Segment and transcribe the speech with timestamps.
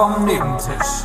[0.00, 1.04] vom Nebentisch.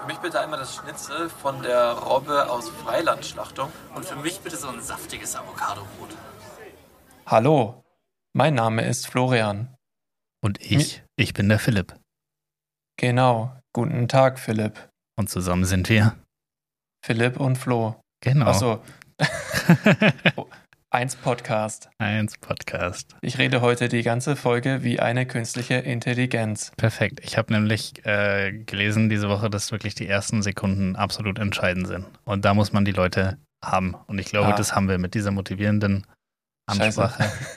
[0.00, 3.70] Für mich bitte einmal das Schnitzel von der Robbe aus Freilandschlachtung.
[3.94, 6.16] Und für mich bitte so ein saftiges Avocadobrot.
[7.26, 7.84] Hallo,
[8.32, 9.76] mein Name ist Florian.
[10.42, 11.94] Und ich, Mi ich bin der Philipp.
[12.98, 14.88] Genau, guten Tag, Philipp.
[15.18, 16.16] Und zusammen sind wir
[17.04, 18.00] Philipp und Flo.
[18.22, 18.46] Genau.
[18.46, 18.82] Achso.
[20.90, 21.90] Eins Podcast.
[21.98, 23.16] Eins Podcast.
[23.20, 26.70] Ich rede heute die ganze Folge wie eine künstliche Intelligenz.
[26.76, 27.20] Perfekt.
[27.24, 32.06] Ich habe nämlich äh, gelesen diese Woche, dass wirklich die ersten Sekunden absolut entscheidend sind.
[32.24, 33.96] Und da muss man die Leute haben.
[34.06, 34.56] Und ich glaube, ah.
[34.56, 36.06] das haben wir mit dieser motivierenden
[36.66, 37.22] Ansprache.
[37.22, 37.32] Scheiße.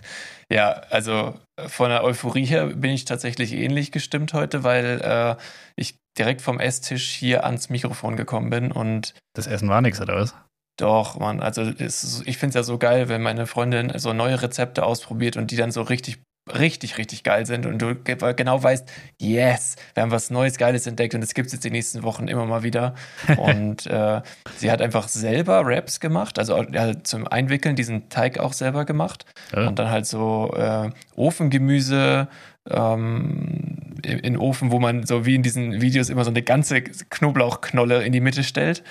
[0.52, 5.36] Ja, also äh, von der Euphorie her bin ich tatsächlich ähnlich gestimmt heute, weil äh,
[5.76, 9.14] ich direkt vom Esstisch hier ans Mikrofon gekommen bin und.
[9.36, 10.34] Das Essen war nichts, oder was?
[10.80, 14.42] Doch, Mann, also ist- ich finde es ja so geil, wenn meine Freundin so neue
[14.42, 16.20] Rezepte ausprobiert und die dann so richtig,
[16.58, 20.88] richtig, richtig geil sind und du ge- genau weißt, yes, wir haben was Neues, Geiles
[20.88, 22.96] entdeckt und es gibt es jetzt die nächsten Wochen immer mal wieder.
[23.38, 24.22] Und äh,
[24.58, 29.26] sie hat einfach selber Wraps gemacht, also ja, zum Einwickeln diesen Teig auch selber gemacht
[29.54, 29.68] Ja.
[29.68, 32.28] und dann halt so äh, Ofengemüse
[32.70, 36.82] ähm, in in Ofen, wo man so wie in diesen Videos immer so eine ganze
[36.82, 38.84] Knoblauchknolle in die Mitte stellt.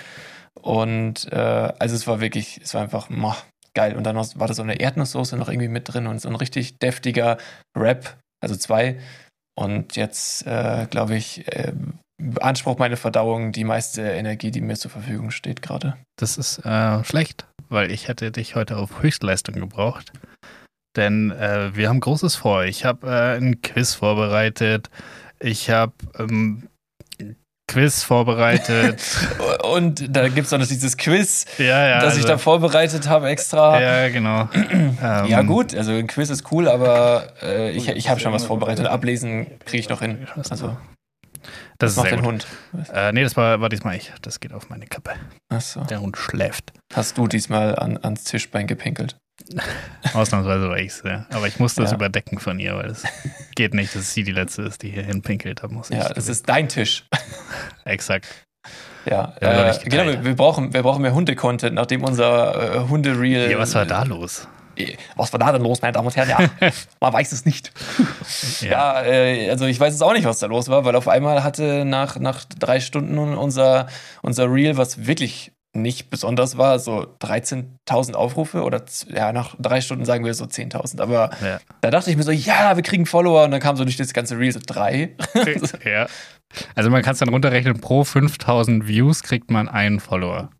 [0.62, 1.36] Und äh,
[1.78, 3.34] also es war wirklich, es war einfach moh,
[3.74, 3.96] geil.
[3.96, 6.78] Und dann war da so eine Erdnusssoße noch irgendwie mit drin und so ein richtig
[6.78, 7.38] deftiger
[7.74, 8.98] Wrap, also zwei.
[9.56, 11.72] Und jetzt, äh, glaube ich, äh,
[12.20, 15.96] beansprucht meine Verdauung die meiste Energie, die mir zur Verfügung steht gerade.
[16.16, 20.12] Das ist äh, schlecht, weil ich hätte dich heute auf Höchstleistung gebraucht.
[20.96, 22.64] Denn äh, wir haben Großes vor.
[22.64, 24.90] Ich habe äh, ein Quiz vorbereitet.
[25.38, 26.68] Ich habe ähm,
[27.69, 29.00] Quiz vorbereitet.
[29.62, 32.00] Und da gibt es auch noch dieses Quiz, ja, ja.
[32.00, 33.81] das ich also- da vorbereitet habe extra.
[33.81, 34.48] Ja, genau.
[34.54, 38.44] ähm, Ja, gut, also ein Quiz ist cool, aber äh, ich, ich habe schon was
[38.44, 38.87] vorbereitet.
[38.87, 40.26] Ablesen kriege ich noch hin.
[40.50, 40.76] Also,
[41.78, 42.25] Das ist macht den.
[42.25, 42.47] Hund.
[42.92, 44.12] Äh, nee, das war, war diesmal ich.
[44.22, 45.12] Das geht auf meine Kappe.
[45.48, 45.84] Achso.
[45.84, 46.72] Der Hund schläft.
[46.94, 49.16] Hast du diesmal an, ans Tischbein gepinkelt?
[50.14, 51.26] Ausnahmsweise war ich's, ja.
[51.31, 51.97] Aber ich musste das Ja.
[51.97, 53.04] überdecken von ihr, weil es
[53.56, 55.62] geht nicht, dass sie die letzte ist, die hier hinpinkelt.
[55.62, 55.97] Da muss ich.
[55.97, 57.04] Ja, das ist dein Tisch.
[57.84, 58.26] Exakt.
[59.06, 63.50] Ja, Ja, äh, genau, wir, wir, brauchen, wir brauchen mehr Hunde-Content, nachdem unser äh, Hunde-Reel.
[63.50, 64.47] Ja, was war da los?
[64.76, 66.28] Äh, Was war da denn los, meine Damen und Herren?
[66.28, 66.70] Ja,
[67.00, 67.72] man weiß es nicht.
[68.60, 71.42] Ja, äh, also ich weiß es auch nicht, was da los war, weil auf einmal
[71.42, 73.86] hatte nach, nach drei Stunden unser,
[74.22, 80.04] unser Reel, was wirklich nicht besonders war, so 13.000 Aufrufe oder ja, nach drei Stunden
[80.04, 81.00] sagen wir so 10.000.
[81.00, 81.60] Aber Ja.
[81.80, 84.12] da dachte ich mir so, ja, wir kriegen Follower und dann kam so durch das
[84.12, 85.14] ganze Reel so drei.
[85.84, 86.06] ja.
[86.74, 90.50] Also man kann es dann runterrechnen, pro 5000 Views kriegt man einen Follower.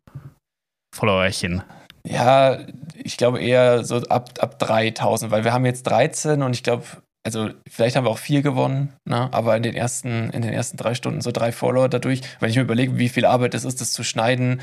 [0.95, 1.63] Followerchen.
[2.07, 2.59] Ja,
[2.95, 6.85] ich glaube eher so ab, ab 3000, weil wir haben jetzt 13 und ich glaube,
[7.27, 9.29] also vielleicht haben wir auch vier gewonnen, ne?
[9.33, 12.21] aber in den, ersten, in den ersten drei Stunden so drei Follower dadurch.
[12.41, 14.61] Wenn ich mir überlege, wie viel Arbeit es ist, das zu schneiden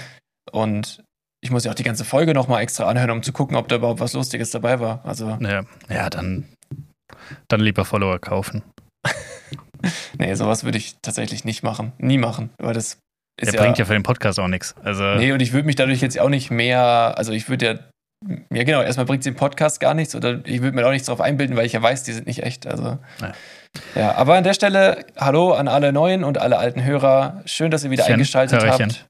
[0.52, 1.04] und
[1.42, 3.76] ich muss ja auch die ganze Folge nochmal extra anhören, um zu gucken, ob da
[3.76, 5.02] überhaupt was Lustiges dabei war.
[5.04, 6.46] Also, Ja, ja dann,
[7.48, 8.64] dann lieber Follower kaufen.
[10.18, 11.94] nee, sowas würde ich tatsächlich nicht machen.
[12.00, 12.98] Nie machen, weil das
[13.40, 14.74] Der ist ja, bringt ja für den Podcast auch nichts.
[14.84, 18.36] Also, Nee, und ich würde mich dadurch jetzt auch nicht mehr, also ich würde ja,
[18.52, 21.08] ja genau, erstmal bringt es den Podcast gar nichts oder ich würde mir auch nichts
[21.08, 22.66] drauf einbilden, weil ich ja weiß, die sind nicht echt.
[22.66, 22.98] Also.
[23.22, 23.34] Ja.
[23.94, 27.42] Ja, aber an der Stelle, hallo an alle neuen und alle alten Hörer.
[27.46, 28.90] Schön, dass ihr wieder Chen, eingeschaltet Hörerchen.
[28.90, 29.06] habt.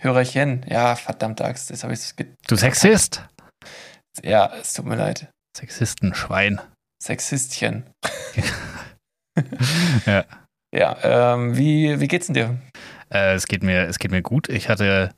[0.00, 2.14] Hörerchen, ja, verdammte Axt, jetzt habe ich es.
[2.48, 3.26] du Sexist.
[4.22, 5.28] Ja, es tut mir leid.
[5.56, 6.60] Sexistenschwein.
[7.02, 7.84] Sexistchen.
[10.06, 10.24] Ja.
[10.74, 12.58] Ja, ähm, wie, wie geht's denn dir?
[13.12, 14.48] Äh, es, geht mir, es geht mir gut.
[14.48, 15.12] Ich hatte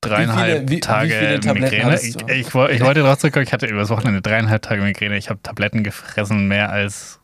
[0.00, 2.00] dreieinhalb Wie viele- wie- wie Tage Tabletten Migräne.
[2.00, 5.16] Ich, ich, ich wollte drauf zurückkommen, ich hatte übers Wochenende dreieinhalb Tage Migräne.
[5.16, 7.18] Ich habe Tabletten gefressen, mehr als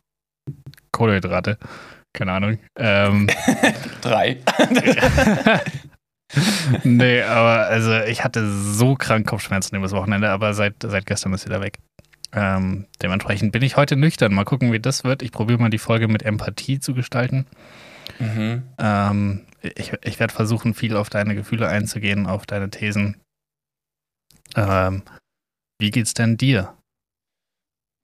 [0.91, 1.57] Kohlenhydrate.
[2.13, 2.59] Keine Ahnung.
[2.77, 3.29] Ähm,
[4.01, 4.39] Drei.
[6.85, 11.47] nee, aber also ich hatte so krank Kopfschmerzen übers Wochenende, aber seit, seit gestern ist
[11.47, 11.79] wieder weg.
[12.33, 14.33] Ähm, dementsprechend bin ich heute nüchtern.
[14.33, 15.23] Mal gucken, wie das wird.
[15.23, 17.47] Ich probiere mal die Folge mit Empathie zu gestalten.
[18.19, 18.63] mhm.
[18.79, 23.21] Ähm, ich ich werde versuchen, viel auf deine Gefühle einzugehen, auf deine Thesen.
[24.57, 25.03] Ähm,
[25.81, 26.77] wie geht's denn dir?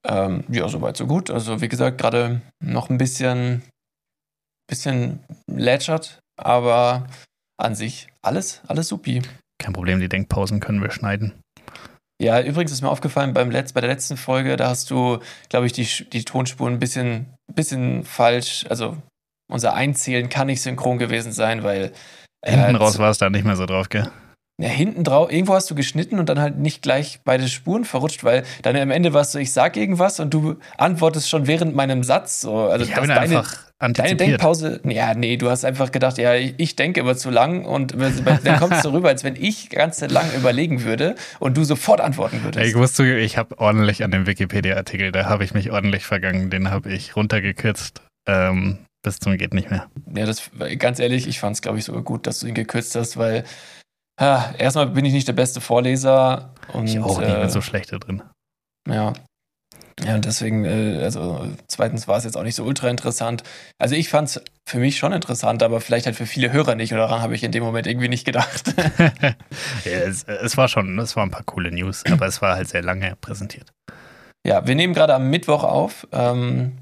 [0.07, 1.31] Ähm, ja, soweit, so gut.
[1.31, 3.63] Also, wie gesagt, gerade noch ein bisschen,
[4.69, 7.07] bisschen lätschert, aber
[7.59, 9.23] an sich alles, alles supi.
[9.59, 11.35] Kein Problem, die Denkpausen können wir schneiden.
[12.21, 15.19] Ja, übrigens ist mir aufgefallen, beim Letz-, bei der letzten Folge, da hast du,
[15.51, 18.97] glaube ich, die, die Tonspuren ein bisschen, bisschen falsch, also
[19.51, 21.93] unser Einzählen kann nicht synchron gewesen sein, weil
[22.45, 24.11] Hinten äh, raus war es da nicht mehr so drauf, gell?
[24.59, 28.25] Ja, hinten drauf, irgendwo hast du geschnitten und dann halt nicht gleich beide Spuren verrutscht,
[28.25, 32.03] weil dann am Ende warst du, ich sag irgendwas und du antwortest schon während meinem
[32.03, 32.41] Satz.
[32.41, 32.61] So.
[32.61, 34.21] Also ich das deine, einfach deine antizipiert.
[34.21, 37.95] Denkpause, ja, nee, du hast einfach gedacht, ja, ich, ich denke immer zu lang und
[37.95, 42.01] dann kommt es so rüber, als wenn ich ganz lang überlegen würde und du sofort
[42.01, 42.67] antworten würdest.
[42.67, 46.71] Ich wusste, ich habe ordentlich an dem Wikipedia-Artikel, da habe ich mich ordentlich vergangen, den
[46.71, 48.01] habe ich runtergekürzt.
[48.27, 49.89] Ähm, bis zum geht nicht mehr.
[50.17, 52.97] Ja, das ganz ehrlich, ich fand es, glaube ich, sogar gut, dass du ihn gekürzt
[52.97, 53.45] hast, weil
[54.17, 57.61] ah, erstmal bin ich nicht der beste Vorleser und Ich auch äh, nicht mit so
[57.61, 58.23] schlechte drin.
[58.89, 59.13] Ja.
[60.05, 63.43] Ja, und deswegen, äh, also zweitens war es jetzt auch nicht so ultra interessant.
[63.79, 66.93] Also ich fand es für mich schon interessant, aber vielleicht halt für viele Hörer nicht.
[66.93, 68.75] Und daran habe ich in dem Moment irgendwie nicht gedacht.
[69.85, 72.69] ja, es, es war schon, es waren ein paar coole News, aber es war halt
[72.69, 73.73] sehr lange präsentiert.
[74.47, 76.07] ja, wir nehmen gerade am Mittwoch auf.
[76.13, 76.77] Ähm,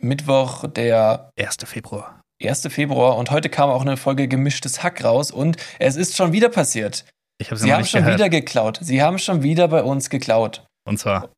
[0.00, 1.58] Mittwoch, der 1.
[1.64, 2.15] Februar.
[2.42, 2.68] 1.
[2.68, 3.16] Februar.
[3.16, 5.30] Und heute kam auch eine Folge Gemischtes Hack raus.
[5.30, 7.04] Und es ist schon wieder passiert.
[7.38, 8.78] Ich habe Sie haben schon wieder geklaut.
[8.80, 10.64] Sie haben schon wieder bei uns geklaut.
[10.88, 11.28] Und zwar,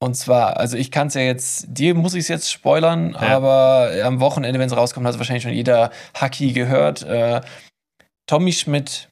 [0.00, 3.36] Und zwar, also ich kann es ja jetzt, dir muss ich es jetzt spoilern, Ja.
[3.36, 7.02] aber am Wochenende, wenn es rauskommt, hat es wahrscheinlich schon jeder Hacki gehört.
[7.02, 7.40] Äh,
[8.28, 9.08] Tommy Schmidt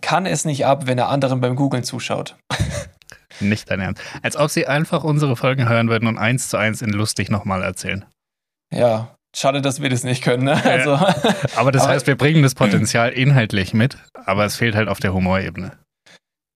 [0.00, 2.36] kann es nicht ab, wenn er anderen beim Googlen zuschaut.
[3.40, 4.02] nicht dein Ernst.
[4.22, 7.62] Als ob sie einfach unsere Folgen hören würden und eins zu eins in lustig nochmal
[7.62, 8.04] erzählen.
[8.72, 10.44] Ja, schade, dass wir das nicht können.
[10.44, 10.62] Ne?
[10.64, 10.94] Also,
[11.56, 13.96] Aber das Aber- heißt, wir bringen das Potenzial inhaltlich mit,
[14.26, 15.72] aber es fehlt halt auf der Humorebene.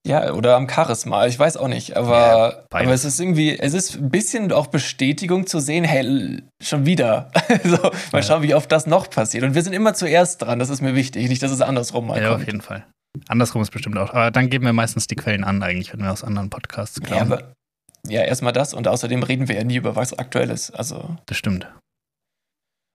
[0.07, 2.85] ja, oder am Charisma, ich weiß auch nicht, Ja, aber, beides.
[2.85, 7.31] aber es ist irgendwie, es ist ein bisschen auch Bestätigung zu sehen, hey, schon wieder.
[7.63, 8.21] so, mal Ja.
[8.21, 9.43] schauen, wie oft das noch passiert.
[9.43, 12.21] Und wir sind immer zuerst dran, das ist mir wichtig, nicht, dass es andersrum mal
[12.21, 12.41] Ja, kommt.
[12.41, 12.85] auf jeden Fall.
[13.29, 14.09] Andersrum ist bestimmt auch.
[14.13, 17.07] Aber dann geben wir meistens die Quellen an, eigentlich, wenn wir aus anderen Podcasts Ja,
[17.07, 17.31] klauen.
[17.31, 17.53] aber
[18.07, 20.69] ja, erstmal das und außerdem reden wir ja nie über was Aktuelles.
[20.69, 21.65] Also, das stimmt.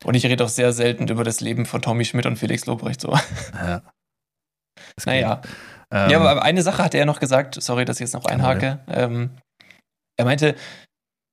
[0.05, 3.01] Und ich rede auch sehr selten über das Leben von Tommy Schmidt und Felix Lobrecht
[3.01, 3.17] so.
[3.55, 3.83] Ja.
[5.05, 5.41] Naja.
[5.93, 8.81] Ähm, ja, aber eine Sache hat er noch gesagt, sorry, dass ich jetzt noch einhake.
[8.89, 9.37] Ähm,
[10.17, 10.57] er meinte,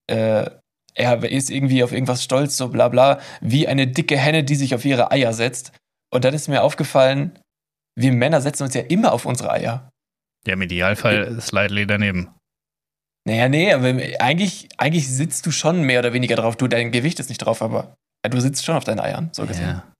[0.07, 0.49] äh,
[0.95, 4.73] er ist irgendwie auf irgendwas stolz, so bla bla, wie eine dicke Henne, die sich
[4.73, 5.71] auf ihre Eier setzt.
[6.13, 7.39] Und dann ist mir aufgefallen,
[7.95, 9.89] wir Männer setzen uns ja immer auf unsere Eier.
[10.45, 12.33] ja, im Idealfall ist Slightly daneben.
[13.27, 13.87] Naja, nee, aber
[14.19, 16.55] eigentlich, eigentlich sitzt du schon mehr oder weniger drauf.
[16.55, 17.95] Du, dein Gewicht ist nicht drauf, aber
[18.27, 19.69] ja, du sitzt schon auf deinen Eiern, so gesehen.
[19.69, 19.91] Ja.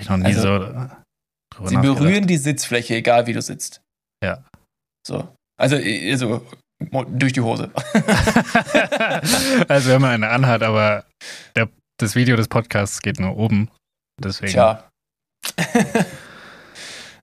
[0.00, 3.82] Ich noch nie Also, so drüber Sie berühren die Sitzfläche, egal wie du sitzt.
[4.22, 4.44] Ja.
[5.06, 5.28] So.
[5.60, 6.46] Also, äh, also
[7.08, 7.70] durch die Hose.
[9.68, 11.04] also wenn man eine anhat, aber
[11.56, 11.68] der,
[11.98, 13.70] das Video des Podcasts geht nur oben.
[14.22, 14.88] Deswegen Tja.
[15.46, 16.06] ist ein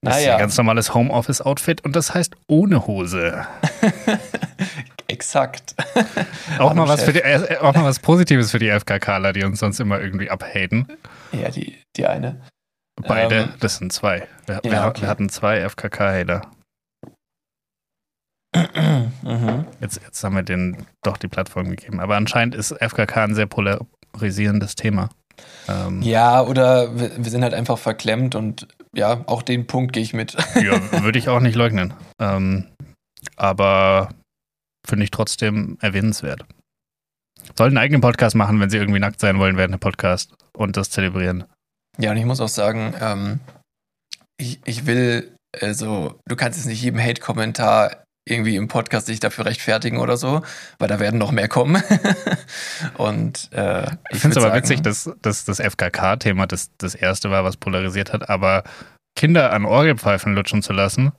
[0.01, 3.45] naja, ganz normales Homeoffice-Outfit und das heißt ohne Hose.
[5.11, 5.75] exakt.
[6.59, 9.59] Auch mal, was für die, äh, auch mal was Positives für die FKKler, die uns
[9.59, 10.87] sonst immer irgendwie abhaten.
[11.31, 12.41] Ja, die, die eine.
[13.07, 14.27] Beide, Ähm, das sind zwei.
[14.45, 15.01] Wir, ja, wir, okay.
[15.01, 16.41] wir hatten zwei FKK-Hater.
[18.53, 19.65] mhm.
[19.79, 21.99] Jetzt, jetzt haben wir denen doch die Plattform gegeben.
[21.99, 25.09] Aber anscheinend ist FKK ein sehr polarisierendes Thema.
[25.67, 30.03] Ähm, Ja, oder wir, wir sind halt einfach verklemmt und ja, auch den Punkt gehe
[30.03, 30.35] ich mit.
[30.55, 31.93] ja, würde ich auch nicht leugnen.
[32.19, 32.67] Ähm,
[33.37, 34.09] aber
[34.87, 36.45] finde ich trotzdem erwähnenswert.
[37.57, 40.77] Sollen einen eigenen Podcast machen, wenn sie irgendwie nackt sein wollen während dem Podcast und
[40.77, 41.45] das zelebrieren.
[41.97, 43.39] Ja, und ich muss auch sagen, ähm,
[44.37, 49.45] ich, ich will, also, du kannst jetzt nicht jedem Hate-Kommentar irgendwie im Podcast sich dafür
[49.45, 50.43] rechtfertigen oder so,
[50.77, 51.81] weil da werden noch mehr kommen.
[52.97, 57.31] und äh, Ich finde es aber sagen- witzig, dass, dass das FKK-Thema das, das erste
[57.31, 58.63] war, was polarisiert hat, aber
[59.17, 61.11] Kinder an Orgelpfeifen lutschen zu lassen,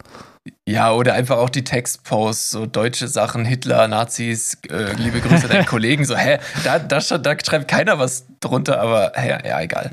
[0.69, 5.67] Ja, oder einfach auch die Textposts, so deutsche Sachen, Hitler, Nazis, äh, liebe Grüße deinen
[5.67, 9.91] Kollegen, so, hä, da, da, da schreibt keiner was drunter, aber hä, ja, egal.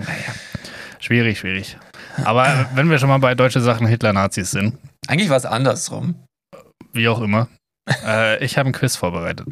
[1.00, 1.78] schwierig, schwierig.
[2.26, 4.78] Aber wenn wir schon mal bei deutsche Sachen Hitler-Nazis sind,
[5.08, 6.16] Eigentlich war es andersrum.
[6.94, 7.48] wie auch immer,
[8.06, 9.48] äh, ich habe ein Quiz vorbereitet.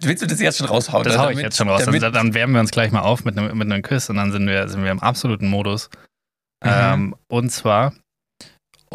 [0.00, 1.04] Willst du das jetzt schon raushauen?
[1.04, 1.84] Das Oder hau ich jetzt schon raus.
[1.84, 4.16] Damit, Dann, dann wärmen wir uns gleich mal auf mit einem, mit einem Quiz und
[4.16, 5.88] dann sind wir, sind wir im absoluten Modus.
[6.62, 6.70] Mhm.
[6.70, 7.94] Ähm, und zwar,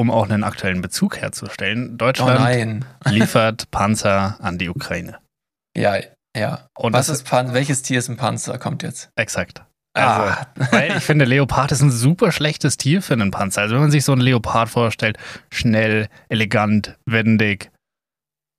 [0.01, 2.85] um auch einen aktuellen Bezug herzustellen, oh Deutschland nein.
[3.05, 5.17] liefert Panzer an die Ukraine.
[5.77, 5.95] Ja,
[6.35, 6.67] ja.
[6.77, 8.57] Und Was ist Pan welches Tier ist ein Panzer?
[8.57, 9.09] Kommt jetzt.
[9.15, 9.63] exakt.
[9.93, 10.47] Also, Ah.
[10.71, 13.61] weil ich finde, Leopard ist ein super schlechtes Tier für einen Panzer.
[13.63, 15.17] Also wenn man sich so einen Leopard vorstellt,
[15.51, 17.71] schnell, elegant, wendig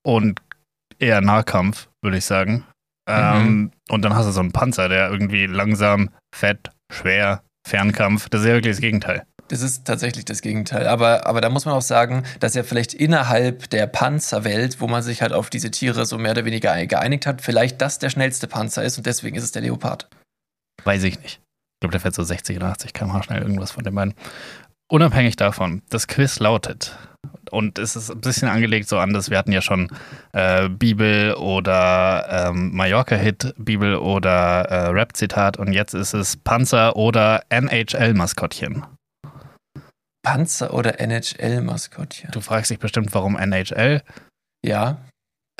[0.05, 0.39] und
[0.99, 2.65] eher Nahkampf, würde ich sagen.
[3.09, 8.29] Ähm, und dann hast du so einen Panzer, der irgendwie langsam, fett, schwer, Fernkampf.
[8.29, 9.25] Das ist ja wirklich das Gegenteil.
[9.53, 10.87] Das ist tatsächlich das Gegenteil.
[10.87, 15.03] Aber, aber da muss man auch sagen, dass ja vielleicht innerhalb der Panzerwelt, wo man
[15.03, 18.47] sich halt auf diese Tiere so mehr oder weniger geeinigt hat, vielleicht das der schnellste
[18.47, 20.09] Panzer ist und deswegen ist es der Leopard.
[20.85, 21.35] Weiß ich nicht.
[21.35, 24.15] Ich glaube, der fährt so 60 oder 80 km/h schnell, irgendwas von den beiden.
[24.91, 26.97] unabhängig davon, das Quiz lautet,
[27.51, 29.89] und es ist ein bisschen angelegt so an, dass wir hatten ja schon
[30.31, 37.43] äh, Bibel oder ähm, Mallorca-Hit, Bibel oder äh, Rap-Zitat und jetzt ist es Panzer oder
[37.49, 38.83] NHL-Maskottchen.
[40.23, 42.31] Panzer oder NHL-Maskottchen?
[42.31, 44.01] Du fragst dich bestimmt, warum NHL?
[44.65, 44.97] Ja.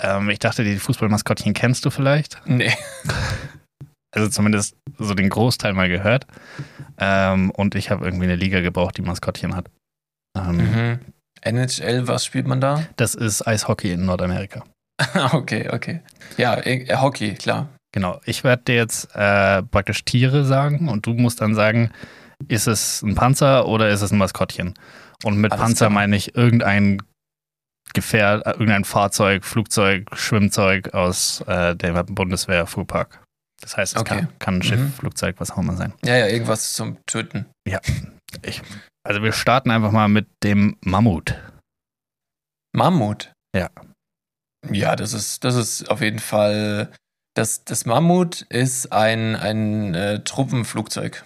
[0.02, 2.42] Ähm, ich dachte, die Fußballmaskottchen kennst du vielleicht.
[2.46, 2.74] Nee.
[4.16, 6.28] Also zumindest so den Großteil mal gehört.
[7.00, 9.72] Ähm, und ich habe irgendwie eine Liga gebraucht, die Maskottchen hat.
[10.38, 11.00] Ähm, Mhm.
[11.42, 12.86] NHL, was spielt man da?
[12.96, 14.66] Das ist Eishockey in Nordamerika.
[15.32, 16.02] okay, okay.
[16.38, 17.70] Ja, äh, Hockey, klar.
[17.92, 18.22] Genau.
[18.26, 21.90] Ich werde dir jetzt äh, praktisch Tiere sagen und du musst dann sagen,
[22.48, 24.74] ist es ein Panzer oder ist es ein Maskottchen?
[25.24, 25.90] Und mit Alles Panzer klar.
[25.92, 27.02] meine ich irgendein
[27.94, 33.22] Gefährt, äh, irgendein Fahrzeug, Flugzeug, Schwimmzeug aus äh, dem Bundeswehr-Fuhrpark.
[33.62, 34.16] Das heißt, es Okay.
[34.20, 34.94] kann, kann ein Schiff, Mhm.
[34.94, 35.94] Flugzeug, was auch immer sein.
[36.04, 37.46] Ja, ja, irgendwas zum Töten.
[38.42, 38.62] Ich,
[39.08, 41.36] also wir starten einfach mal mit dem Mammut.
[42.76, 43.32] Mammut.
[43.56, 43.70] Ja.
[44.72, 46.92] Ja, das ist, das ist auf jeden Fall.
[47.36, 51.24] Das, das Mammut ist ein, ein äh, Truppenflugzeug.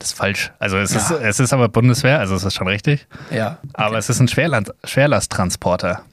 [0.00, 0.50] Das ist falsch.
[0.58, 0.98] Also es, Ja.
[1.00, 3.06] ist, es ist aber Bundeswehr, also es ist schon richtig.
[3.30, 3.58] Ja.
[3.74, 6.04] Aber es ist ein Schwerland, Schwerlasttransporter.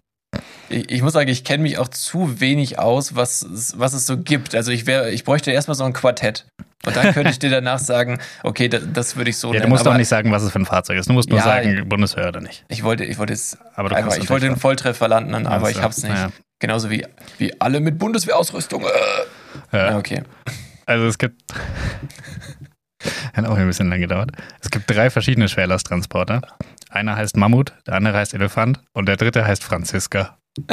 [0.70, 4.06] Ich, ich muss sagen, ich kenne mich auch zu wenig aus, was, es- was es
[4.06, 4.54] so gibt.
[4.54, 6.46] Also ich wäre, ich bräuchte erstmal so ein Quartett.
[6.86, 9.60] Und dann könnte ich dir danach sagen, okay, das, das würde ich so Ja, du
[9.60, 9.70] nennen.
[9.72, 11.10] musst Aber doch nicht sagen, was es für ein Fahrzeug ist.
[11.10, 12.66] Du musst nur Ja, sagen, Bundeswehr oder nicht.
[12.68, 15.80] Ich wollte, ich wollte es Aber du einfach, ich wollte den Volltreffer landen, aber Also,
[15.80, 16.14] ich hab's nicht.
[16.14, 16.30] naja.
[16.60, 17.06] Genauso wie,
[17.38, 18.84] wie alle mit Bundeswehrausrüstung.
[18.84, 18.88] Äh.
[19.78, 19.92] Ja.
[19.92, 20.24] Ja, okay.
[20.86, 21.42] Also es gibt.
[23.34, 24.32] Hat auch ein bisschen lang gedauert.
[24.62, 26.42] Es gibt drei verschiedene Schwerlasttransporter.
[26.90, 30.38] Einer heißt Mammut, der andere heißt Elefant und der dritte heißt Franziska.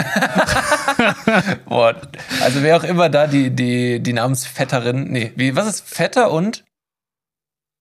[1.66, 2.00] Boah,
[2.42, 6.64] also wer auch immer da die, die, die Namensvetterin, nee, wie, was ist Vetter und?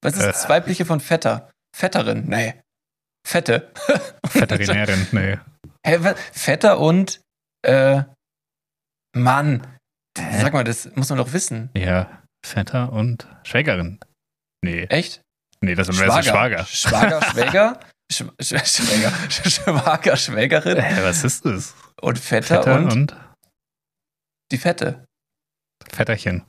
[0.02, 0.28] Was ist Äh.
[0.28, 1.50] das weibliche von Vetter?
[1.76, 2.56] Vetterin, nee.
[3.26, 3.72] Fette.
[4.34, 5.38] Veterinärin, nee.
[5.86, 6.16] Hä, was?
[6.34, 7.22] Vetter und,
[7.66, 8.04] äh,
[9.16, 9.66] Mann.
[10.18, 11.70] Sag mal, das muss man doch wissen.
[11.76, 14.00] Ja, Vetter und Schwägerin.
[14.64, 15.22] Nee, Echt?
[15.62, 16.24] nee, das ist Schwager.
[16.24, 16.66] Schwager.
[16.66, 17.80] Schwager, Schwäger.
[18.12, 19.12] Sch Sch Schwäger.
[19.30, 20.78] Schwager, Schwägerin.
[20.80, 21.74] Hä, was ist das?
[22.02, 23.16] Und Vetter, Vetter und, und
[24.52, 25.06] die Fette.
[25.92, 26.44] Vetterchen.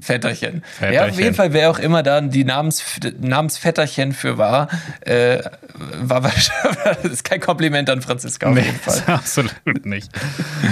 [0.00, 0.62] Vetterchen.
[0.80, 1.10] Ja, Vetterchen.
[1.10, 2.84] auf jeden Fall, wer auch immer da die Namens,
[3.18, 4.68] Namensvetterchen für war,
[5.00, 5.42] äh,
[5.74, 9.02] war wahrscheinlich, das ist kein Kompliment an Franziska auf Nee, jeden Fall.
[9.14, 10.10] absolut nicht.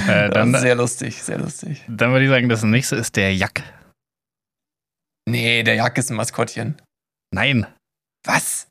[0.09, 1.83] Äh, dann, sehr lustig, sehr lustig.
[1.89, 3.63] dann würde ich sagen, das nächste ist der Jack.
[5.29, 6.81] Nee, der Jack ist ein Maskottchen.
[7.35, 7.67] Nein,
[8.25, 8.69] Was?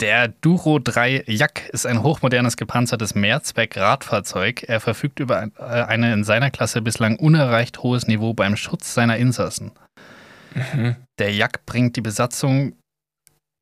[0.00, 4.64] Der Duro 3 Jack ist ein hochmodernes gepanzertes Mehrzweck-Radfahrzeug.
[4.64, 8.92] Er verfügt über ein, äh, eine in seiner Klasse bislang unerreicht hohes Niveau beim Schutz
[8.92, 9.70] seiner Insassen.
[10.54, 10.96] Mhm.
[11.18, 12.76] Der Jack bringt die Besatzung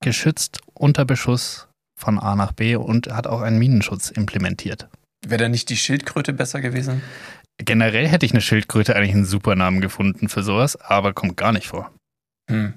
[0.03, 1.69] geschützt unter Beschuss
[2.01, 4.89] von A nach B und hat auch einen Minenschutz implementiert.
[5.25, 7.03] Wäre da nicht die Schildkröte besser gewesen?
[7.65, 11.53] Generell hätte ich eine Schildkröte eigentlich einen super Namen gefunden für sowas, aber kommt gar
[11.53, 11.93] nicht vor.
[12.51, 12.75] Hm.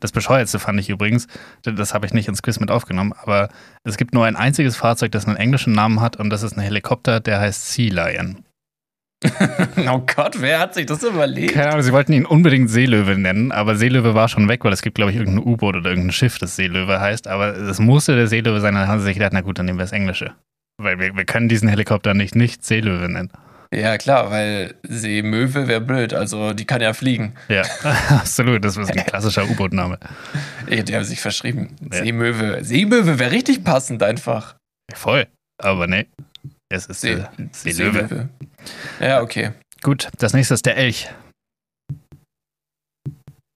[0.00, 1.26] Das Bescheuertste fand ich übrigens,
[1.62, 3.50] das habe ich nicht ins Quiz mit aufgenommen, aber
[3.84, 6.62] es gibt nur ein einziges Fahrzeug, das einen englischen Namen hat und das ist ein
[6.62, 8.44] Helikopter, der heißt Sea Lion.
[9.90, 11.52] oh Gott, wer hat sich das überlegt?
[11.52, 14.80] Keine Ahnung, sie wollten ihn unbedingt Seelöwe nennen, aber Seelöwe war schon weg, weil es
[14.80, 18.28] gibt, glaube ich, irgendein U-Boot oder irgendein Schiff, das Seelöwe heißt, aber es musste der
[18.28, 20.32] Seelöwe sein, dann haben sie sich gedacht, na gut, dann nehmen wir das Englische.
[20.78, 23.30] Weil wir, wir können diesen Helikopter nicht nicht Seelöwe nennen.
[23.72, 27.34] Ja, klar, weil Seemöwe wäre blöd, also die kann ja fliegen.
[27.48, 27.62] Ja,
[28.08, 29.98] absolut, das ist ein klassischer U-Boot-Name.
[30.68, 31.76] Die haben sich verschrieben.
[31.92, 32.02] Ja.
[32.02, 32.64] Seemöwe.
[32.64, 34.56] Seemöwe wäre richtig passend einfach.
[34.92, 35.28] Voll,
[35.62, 36.06] aber nee,
[36.68, 38.28] es ist See, äh, Seelöwe.
[38.98, 39.52] Ja, okay.
[39.82, 41.08] Gut, das nächste ist der Elch.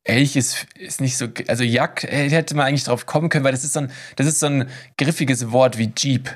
[0.07, 1.29] Elch ist, ist nicht so.
[1.49, 4.27] Also Jack, äh, hätte man eigentlich drauf kommen können, weil das ist so ein, das
[4.27, 4.69] ist so ein
[4.99, 6.29] griffiges Wort wie Jeep.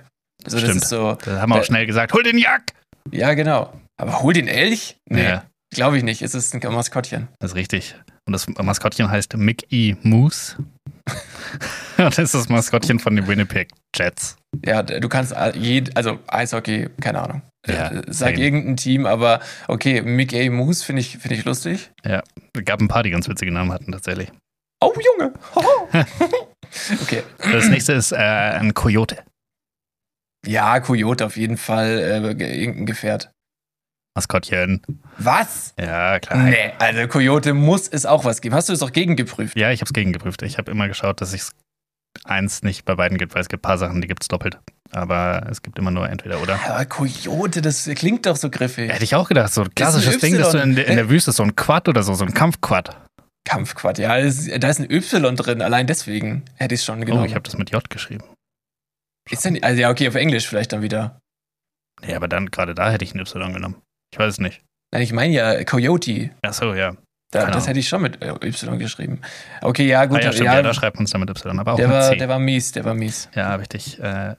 [0.44, 0.82] Also das Stimmt.
[0.82, 1.18] ist so.
[1.24, 2.72] Da haben wir auch schnell gesagt, hol den Jack!
[3.12, 3.72] Ja, genau.
[4.00, 4.96] Aber hol den Elch?
[5.08, 5.44] Nee, Ja.
[5.74, 6.22] glaube ich nicht.
[6.22, 7.28] Es ist ein Maskottchen.
[7.40, 7.94] Das ist richtig.
[8.26, 10.56] Und das Maskottchen heißt Mickey Moose.
[11.98, 14.36] Und das ist das Maskottchen von den Winnipeg Jets.
[14.64, 17.42] Ja, du kannst jed, also Eishockey, keine Ahnung.
[17.66, 18.40] Ja, Äh, Sag same.
[18.44, 20.48] irgendein Team, aber okay, Mick A.
[20.50, 21.90] Moose finde ich, finde ich lustig.
[22.02, 22.20] Es
[22.64, 24.30] gab ein paar, die ganz witzige Namen hatten tatsächlich.
[24.80, 25.32] Oh, Junge!
[27.02, 27.22] Okay.
[27.50, 29.16] Das nächste ist äh, ein Coyote.
[30.48, 31.98] Ja, Coyote auf jeden Fall,
[32.30, 33.30] äh, ge- irgendein Gefährt.
[34.16, 34.82] Maskottchen.
[35.18, 35.74] Was?
[35.78, 36.42] Ja, klar.
[36.44, 38.54] Nee, also Coyote muss es auch was geben.
[38.54, 39.56] Hast du es auch gegengeprüft?
[39.56, 40.42] Ja, ich habe es gegengeprüft.
[40.42, 41.52] Ich habe immer geschaut, dass es
[42.24, 44.58] eins nicht bei beiden gibt, weil es gibt ein paar Sachen, die gibt es doppelt.
[44.90, 46.58] Aber es gibt immer nur entweder oder.
[46.66, 48.90] Aber Coyote, das klingt doch so griffig.
[48.90, 51.10] Hätte ich auch gedacht, so ein klassisches ein Ding, dass du in der, in der
[51.10, 52.96] Wüste so ein Quad oder so, so ein Kampfquad.
[53.44, 53.98] Kampfquad.
[53.98, 57.26] Ja, da ist ein Y drin, allein deswegen hätte ich es schon Oh, genommen.
[57.26, 58.24] ich habe das mit J geschrieben.
[59.30, 61.20] Ist denn, also ja, okay, auf Englisch vielleicht dann wieder.
[62.02, 63.82] Nee, aber dann gerade da hätte ich ein Y genommen.
[64.12, 64.62] Ich weiß es nicht.
[64.92, 66.30] Nein, ich meine ja Coyote.
[66.42, 66.96] Ach so, ja.
[67.30, 69.20] Da, Keine das hätte ich schon mit äh, Y geschrieben.
[69.60, 70.18] Okay, ja, gut.
[70.18, 71.96] ah, ja, stimmt, ja, da schreibt man es dann mit Y, aber auch der, mit
[71.96, 72.16] war, C.
[72.16, 73.28] der war mies, der war mies.
[73.34, 74.34] ja, habe ich dich äh,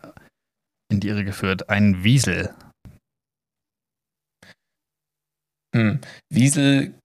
[0.91, 1.69] in die Irre geführt.
[1.69, 2.53] Ein Wiesel.
[5.75, 6.01] Hm.
[6.34, 6.96] Wiesel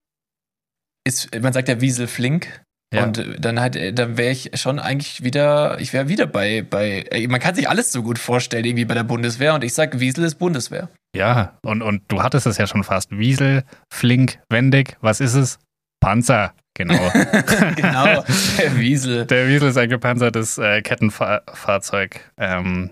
[1.05, 2.63] ist, man sagt ja Wiesel flink.
[2.93, 3.03] Ja.
[3.03, 7.01] Und äh, dann halt, dann wäre ich schon eigentlich wieder, ich wäre wieder bei, bei,
[7.11, 9.53] äh, man kann sich alles so gut vorstellen, irgendwie bei der Bundeswehr.
[9.53, 10.89] Und ich sag, Wiesel ist Bundeswehr.
[11.15, 13.09] Ja, und, und du hattest es ja schon fast.
[13.11, 14.97] Wiesel, flink, wendig.
[15.01, 15.59] Was ist es?
[16.01, 16.53] Panzer.
[16.77, 17.09] Genau.
[17.75, 18.23] genau,
[18.57, 19.25] der Wiesel.
[19.25, 22.31] Der Wiesel ist ein gepanzertes äh, Kettenfahrzeug.
[22.37, 22.91] Ähm,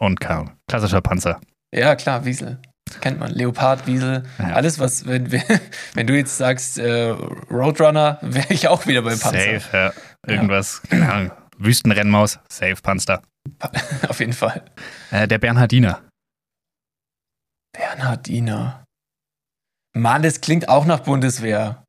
[0.00, 1.40] und ka- klassischer Panzer.
[1.74, 2.58] Ja, klar, Wiesel.
[3.00, 3.30] Kennt man.
[3.32, 4.24] Leopard, Wiesel.
[4.38, 4.54] Ja.
[4.54, 7.10] Alles, was, wenn, wenn du jetzt sagst, äh,
[7.50, 9.60] Roadrunner, wäre ich auch wieder beim Panzer.
[9.60, 9.92] Safe, ja.
[10.26, 11.32] Irgendwas, keine Ahnung.
[11.58, 13.22] Wüstenrennmaus, safe Panzer.
[14.08, 14.64] Auf jeden Fall.
[15.10, 16.02] Äh, der Bernhardiner.
[17.72, 18.84] Bernhardiner.
[19.94, 21.84] Mann, das klingt auch nach Bundeswehr.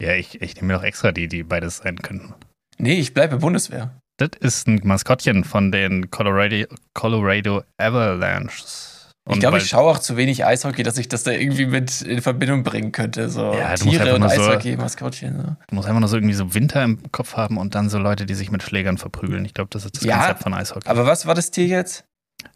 [0.00, 2.34] Ja, ich, ich nehme mir doch extra die, die beides sein könnten.
[2.78, 3.98] Nee, ich bleibe Bundeswehr.
[4.18, 8.97] Das ist ein Maskottchen von den Colorado, Colorado Avalanches.
[9.28, 11.66] Ich Und glaube, weil- ich schaue auch zu wenig Eishockey, dass ich das da irgendwie
[11.66, 13.28] mit in Verbindung bringen könnte.
[13.28, 15.36] So Ja, du Tiere und nur so- Eishockey, Maskottchen.
[15.36, 15.42] So.
[15.68, 18.24] Du musst einfach nur so irgendwie so Winter im Kopf haben und dann so Leute,
[18.24, 19.44] die sich mit Schlägern verprügeln.
[19.44, 20.88] Ich glaube, das ist das Ja, Konzept von Eishockey.
[20.88, 22.04] Aber was war das Tier jetzt?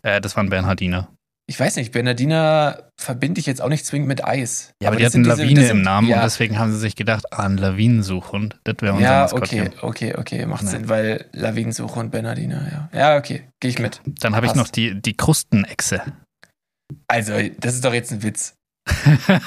[0.03, 1.09] äh, das waren Bernhardiner.
[1.49, 4.73] Ich weiß nicht, Bernardiner verbinde ich jetzt auch nicht zwingend mit Eis.
[4.81, 6.73] Ja, aber, die das hatten sind diese- Lawine sind- im Namen ja, und deswegen haben
[6.73, 9.67] sie sich gedacht, ah, ein Lawinensuchhund, das wäre unser Ja, Maskottchen.
[9.83, 10.69] okay, okay, okay, macht Ja.
[10.69, 12.99] Sinn, weil Lawinensuche und Bernardiner, ja.
[12.99, 14.01] Ja, okay, gehe ich mit.
[14.07, 16.01] Dann habe ich noch die, die Krustenechse.
[17.09, 18.55] Also, das ist doch jetzt ein Witz.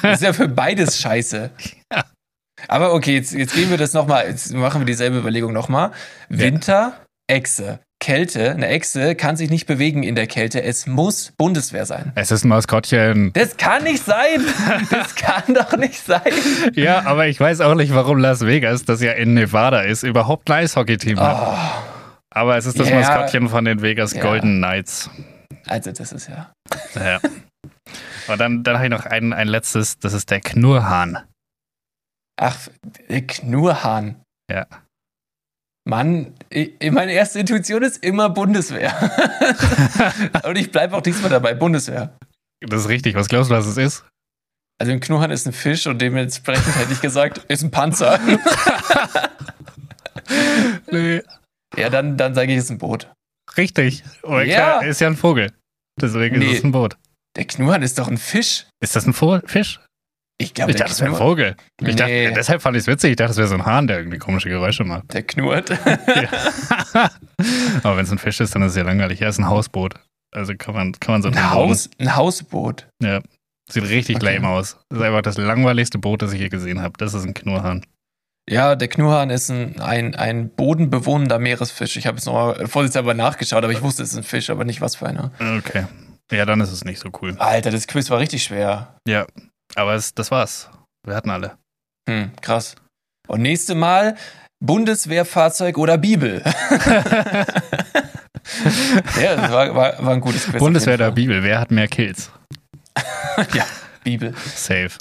[0.01, 1.49] Das ist ja für beides scheiße.
[1.93, 2.03] Ja.
[2.67, 5.91] Aber okay, jetzt, jetzt gehen wir das nochmal, jetzt machen wir dieselbe Überlegung nochmal.
[6.29, 6.93] Winter,
[7.27, 7.79] Echse.
[8.01, 10.61] Kälte, eine Echse kann sich nicht bewegen in der Kälte.
[10.61, 12.11] Es muss Bundeswehr sein.
[12.15, 13.31] Es ist ein Maskottchen.
[13.33, 14.41] Das kann nicht sein.
[14.91, 16.21] Das kann doch nicht sein.
[16.73, 20.49] Ja, aber ich weiß auch nicht, warum Las Vegas, das ja in Nevada ist, überhaupt
[20.51, 21.37] ein Eishockey-Team hat.
[21.41, 21.91] Oh,
[22.31, 22.95] Aber es ist das Ja.
[22.99, 24.21] Maskottchen von den Vegas Ja.
[24.21, 25.09] Golden Knights.
[25.67, 26.51] Also, das ist ja.
[26.95, 27.19] Ja.
[28.27, 31.19] Und dann, dann habe ich noch ein, ein letztes, das ist der Knurrhahn.
[32.37, 32.67] Ach,
[33.09, 34.21] der Knurrhahn.
[34.51, 34.67] Ja.
[35.87, 38.93] Mann, ich, meine erste Intuition ist immer Bundeswehr.
[40.43, 42.17] Und ich bleibe auch diesmal dabei, Bundeswehr.
[42.61, 43.15] Das ist richtig.
[43.15, 44.05] Was glaubst du, was es ist?
[44.79, 48.19] Also ein Knurrhahn ist ein Fisch und dementsprechend hätte ich gesagt, ist ein Panzer.
[50.91, 51.21] Nee.
[51.77, 53.11] Ja, dann, dann sage ich, es ist ein Boot.
[53.57, 54.03] Richtig.
[54.23, 54.55] Aber Ja.
[54.79, 55.51] klar, ist ja ein Vogel.
[56.01, 56.51] Deswegen Nee.
[56.51, 56.97] ist es ein Boot.
[57.37, 58.65] Der Knurrhahn ist doch ein Fisch.
[58.81, 59.79] Ist das ein Vo Fisch?
[60.37, 61.17] Ich glaube, Ich dachte, das wäre ein.
[61.17, 61.55] Vogel.
[61.79, 61.93] Ich Nee.
[61.95, 63.11] dachte, deshalb fand ich es witzig.
[63.11, 65.13] Ich dachte, das wäre so ein Hahn, der irgendwie komische Geräusche macht.
[65.13, 65.71] der knurrt.
[67.83, 69.19] Aber wenn es ein Fisch ist, dann ist es ja langweilig.
[69.19, 69.95] Ja, ist ein Hausboot.
[70.33, 71.51] Also kann man, kann man so Ein.
[71.51, 72.87] Haus, ein Hausboot.
[73.01, 73.21] Ja.
[73.71, 74.35] Sieht richtig Okay.
[74.35, 74.77] lame aus.
[74.89, 76.93] Das ist einfach das langweiligste Boot, das ich je gesehen habe.
[76.97, 77.85] Das ist ein Knurrhahn.
[78.49, 81.97] Ja, der Knurrhahn ist ein, ein, ein bodenbewohnender Meeresfisch.
[81.97, 84.81] Ich habe es nochmal vorsichtshalber nachgeschaut, aber ich wusste, es ist ein Fisch, aber nicht
[84.81, 85.31] was für einer.
[85.57, 85.85] Okay.
[86.31, 87.35] Ja, dann ist es nicht so cool.
[87.39, 88.95] Alter, das Quiz war richtig schwer.
[89.07, 89.25] Ja.
[89.75, 90.69] Aber es, das war's.
[91.05, 91.57] Wir hatten alle.
[92.07, 92.75] Hm, krass.
[93.27, 94.15] Und nächste Mal
[94.63, 96.43] Bundeswehrfahrzeug oder Bibel.
[99.21, 100.59] ja, das war, war, war ein gutes Quiz.
[100.59, 101.15] Bundeswehr jeden der Fall.
[101.15, 101.43] Bibel.
[101.43, 102.31] Wer hat mehr Kills?
[103.53, 103.65] Ja,
[104.03, 104.33] Bibel.
[104.55, 104.91] Safe.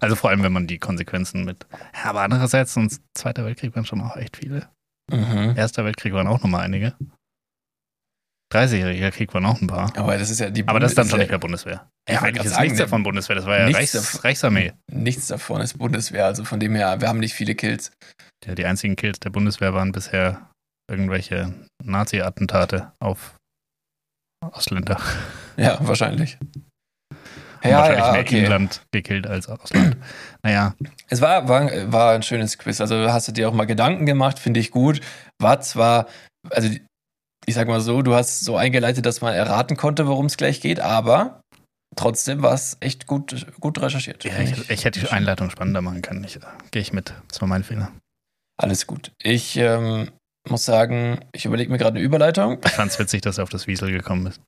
[0.00, 1.66] Also vor allem, wenn man die Konsequenzen mit.
[1.94, 4.68] Ja, aber andererseits, sonst Zweiter Weltkrieg waren schon auch echt viele.
[5.10, 5.54] Mhm.
[5.56, 6.94] Erster Weltkrieg waren auch nochmal einige.
[8.52, 9.94] 30-jähriger Krieg waren auch ein paar.
[9.96, 11.90] Aber das ist ja die Aber das ist dann schon nicht mehr Bundeswehr.
[12.08, 13.36] Ja, Ja, eigentlich ist sagen, nichts davon Bundeswehr.
[13.36, 14.24] Das war ja nichts Reichs.
[14.24, 14.72] Reichsarmee.
[14.90, 16.24] Nichts davon ist Bundeswehr.
[16.24, 17.92] Also von dem her, wir haben nicht viele Kills.
[18.46, 20.50] Ja, die einzigen Kills der Bundeswehr waren bisher
[20.90, 21.52] irgendwelche
[21.84, 23.34] Nazi-Attentate auf
[24.40, 24.98] Ausländer.
[25.58, 26.38] Ja, wahrscheinlich.
[27.62, 28.44] Haben Ja, wahrscheinlich ja, mehr okay.
[28.44, 29.96] Inland gekillt als Ausland.
[30.42, 30.74] naja,
[31.08, 32.80] Es war, war, war ein schönes Quiz.
[32.80, 35.00] Also hast du dir auch mal Gedanken gemacht, finde ich gut.
[35.40, 36.06] War zwar,
[36.50, 36.68] also
[37.46, 40.60] ich sag mal so, du hast so eingeleitet, dass man erraten konnte, worum es gleich
[40.60, 41.40] geht, aber
[41.96, 44.24] trotzdem war es echt gut, gut recherchiert.
[44.24, 46.24] ja, ich, ich hätte die Einleitung spannender machen können.
[46.24, 46.38] Ich,
[46.70, 47.14] Gehe ich mit.
[47.28, 47.90] Das war mein Fehler.
[48.60, 49.12] Alles gut.
[49.22, 50.10] Ich ähm,
[50.48, 52.58] muss sagen, ich überlege mir gerade eine Überleitung.
[52.64, 54.40] Ich fand es witzig, dass du auf das Wiesel gekommen bist.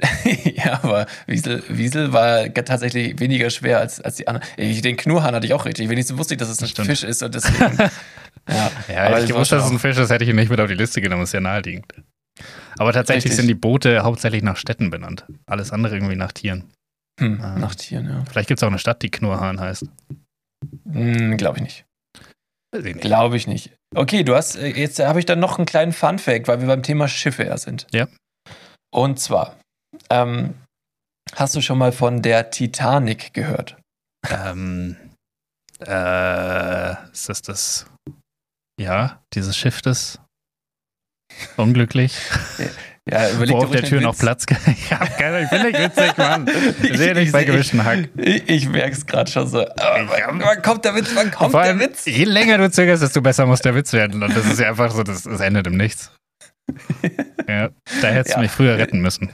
[0.44, 4.46] ja, aber Wiesel, Wiesel war tatsächlich weniger schwer als, als die anderen.
[4.56, 5.88] Ich, den Knurrhahn hatte ich auch richtig.
[5.88, 6.86] Wenigstens wusste ich, dass es ein Stimmt.
[6.88, 7.76] Fisch ist und deswegen.
[8.48, 10.60] ja, Ja, Aber ich wusste, dass es ein Fisch ist, hätte ich ihn nicht mit
[10.60, 11.24] auf die Liste genommen.
[11.24, 11.92] ist ja naheliegend.
[12.78, 13.36] Aber tatsächlich Richtig.
[13.38, 15.26] sind die Boote hauptsächlich nach Städten benannt.
[15.46, 16.70] Alles andere irgendwie nach Tieren.
[17.18, 17.58] hm, Ah.
[17.58, 18.24] nach Tieren, ja.
[18.30, 19.86] Vielleicht gibt es auch eine Stadt, die Knurrhahn heißt.
[20.92, 21.84] Hm, Glaube ich nicht.
[22.72, 23.00] Weiß ich nicht.
[23.04, 23.72] Glaube ich nicht.
[23.96, 26.82] Okay, du hast, äh, jetzt habe ich dann noch einen kleinen Fun-Fact, weil wir beim
[26.84, 27.86] Thema Schiffe ja sind.
[27.92, 28.06] Ja.
[28.94, 29.56] Und zwar,
[30.10, 30.54] ähm,
[31.34, 33.76] hast du schon mal von der Titanic gehört?
[34.30, 34.96] Ähm,
[35.80, 37.86] äh, ist das das?
[38.80, 40.18] Ja, dieses Schiff das
[41.56, 42.16] unglücklich.
[43.10, 44.20] Ja, überleg Wo auf der Tür noch Witz.
[44.20, 44.46] Platz.
[44.66, 46.46] ich hab keine, ich bin nicht witzig, Mann.
[46.82, 48.08] Ich sehe nicht bei gewischten Hack.
[48.16, 49.60] Ich, ich merke es gerade schon so.
[49.60, 51.10] Aber wann, wann kommt der Witz?
[51.14, 52.04] Wann kommt Vor der allem, Witz?
[52.04, 54.22] je länger du zögerst, desto besser muss der Witz werden.
[54.22, 56.12] Und das ist ja einfach so, das, das endet im Nichts.
[57.48, 57.70] Ja,
[58.02, 58.36] da hättest Ja.
[58.36, 59.30] du mich früher retten müssen.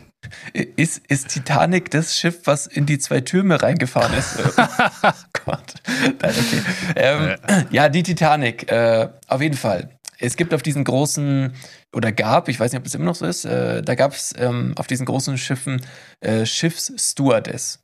[0.52, 4.38] Ist, ist Titanic das Schiff, was in die zwei Türme reingefahren ist?
[5.02, 5.10] oh
[5.44, 5.74] Gott.
[6.22, 6.62] Nein, okay.
[6.96, 7.36] Ähm,
[7.70, 9.90] ja, die Titanic, äh, auf jeden Fall.
[10.18, 11.52] Es gibt auf diesen großen,
[11.94, 14.32] oder gab, ich weiß nicht, ob es immer noch so ist, äh, da gab es
[14.38, 15.82] ähm, auf diesen großen Schiffen
[16.20, 17.80] äh, Schiffsstewardess.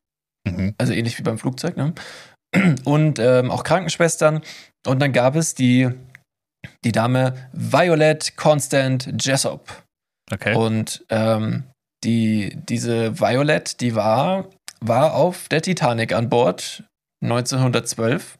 [0.49, 0.75] Mhm.
[0.79, 1.93] Also ähnlich wie beim Flugzeug, ne?
[2.85, 4.41] Und ähm, auch Krankenschwestern.
[4.87, 5.91] Und dann gab es die,
[6.85, 9.85] die Dame Violet Constant Jessop.
[10.33, 10.55] Okay.
[10.55, 11.65] Und ähm,
[12.05, 14.49] die, diese Violet, die war,
[14.81, 16.85] war auf der Titanic an Bord
[17.23, 18.39] 1912,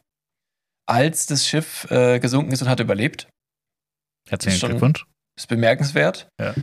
[0.87, 3.27] als das Schiff äh, gesunken ist und hat überlebt.
[4.29, 5.05] Herzlichen schon- Glückwunsch.
[5.37, 6.27] Ist bemerkenswert.
[6.39, 6.53] Ja.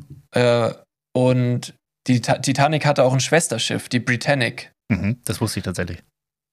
[0.68, 0.74] Äh,
[1.16, 1.74] und
[2.06, 4.70] die Ta Titanic hatte auch ein Schwesterschiff, die Britannic.
[4.90, 5.20] Mhm.
[5.24, 6.02] Das wusste ich tatsächlich.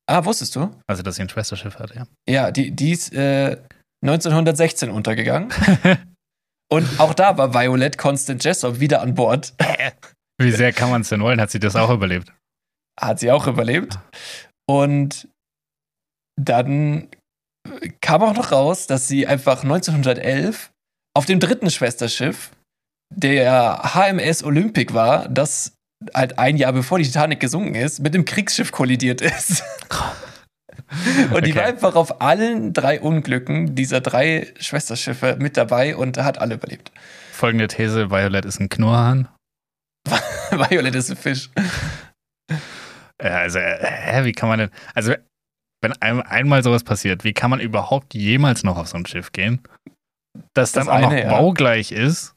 [0.08, 0.74] Ah, wusstest du?
[0.88, 2.08] Also, dass sie ein Schwesterschiff hatte, ja.
[2.28, 3.58] Ja, die, die ist äh,
[4.08, 5.50] 1916 untergegangen.
[6.72, 9.54] und auch da war Violet Constant Jessop wieder an Bord.
[10.42, 11.40] Wie sehr kann man es denn wollen?
[11.40, 12.32] Hat sie das auch überlebt?
[13.00, 14.00] hat sie auch überlebt.
[14.68, 15.28] Und
[16.42, 17.10] dann
[18.02, 20.72] kam auch noch raus, dass sie einfach 1911
[21.16, 22.52] auf dem dritten Schwesterschiff,
[23.14, 25.74] der HMS Olympic war, das
[26.14, 29.64] halt ein Jahr bevor die Titanic gesunken ist, mit dem Kriegsschiff kollidiert ist.
[31.34, 31.56] Und die Okay.
[31.56, 36.92] war einfach auf allen drei Unglücken dieser drei Schwesterschiffe mit dabei und hat alle überlebt.
[37.32, 39.28] Folgende These: Violet ist ein Knurrhahn.
[40.52, 41.50] Violet ist ein Fisch.
[43.18, 44.70] Also, äh, hä, wie kann man denn.
[44.94, 45.14] Also,
[45.82, 49.32] wenn einem einmal sowas passiert, wie kann man überhaupt jemals noch auf so ein Schiff
[49.32, 49.62] gehen?
[50.54, 51.30] Das dann Das auch noch eine, ja.
[51.30, 52.34] baugleich ist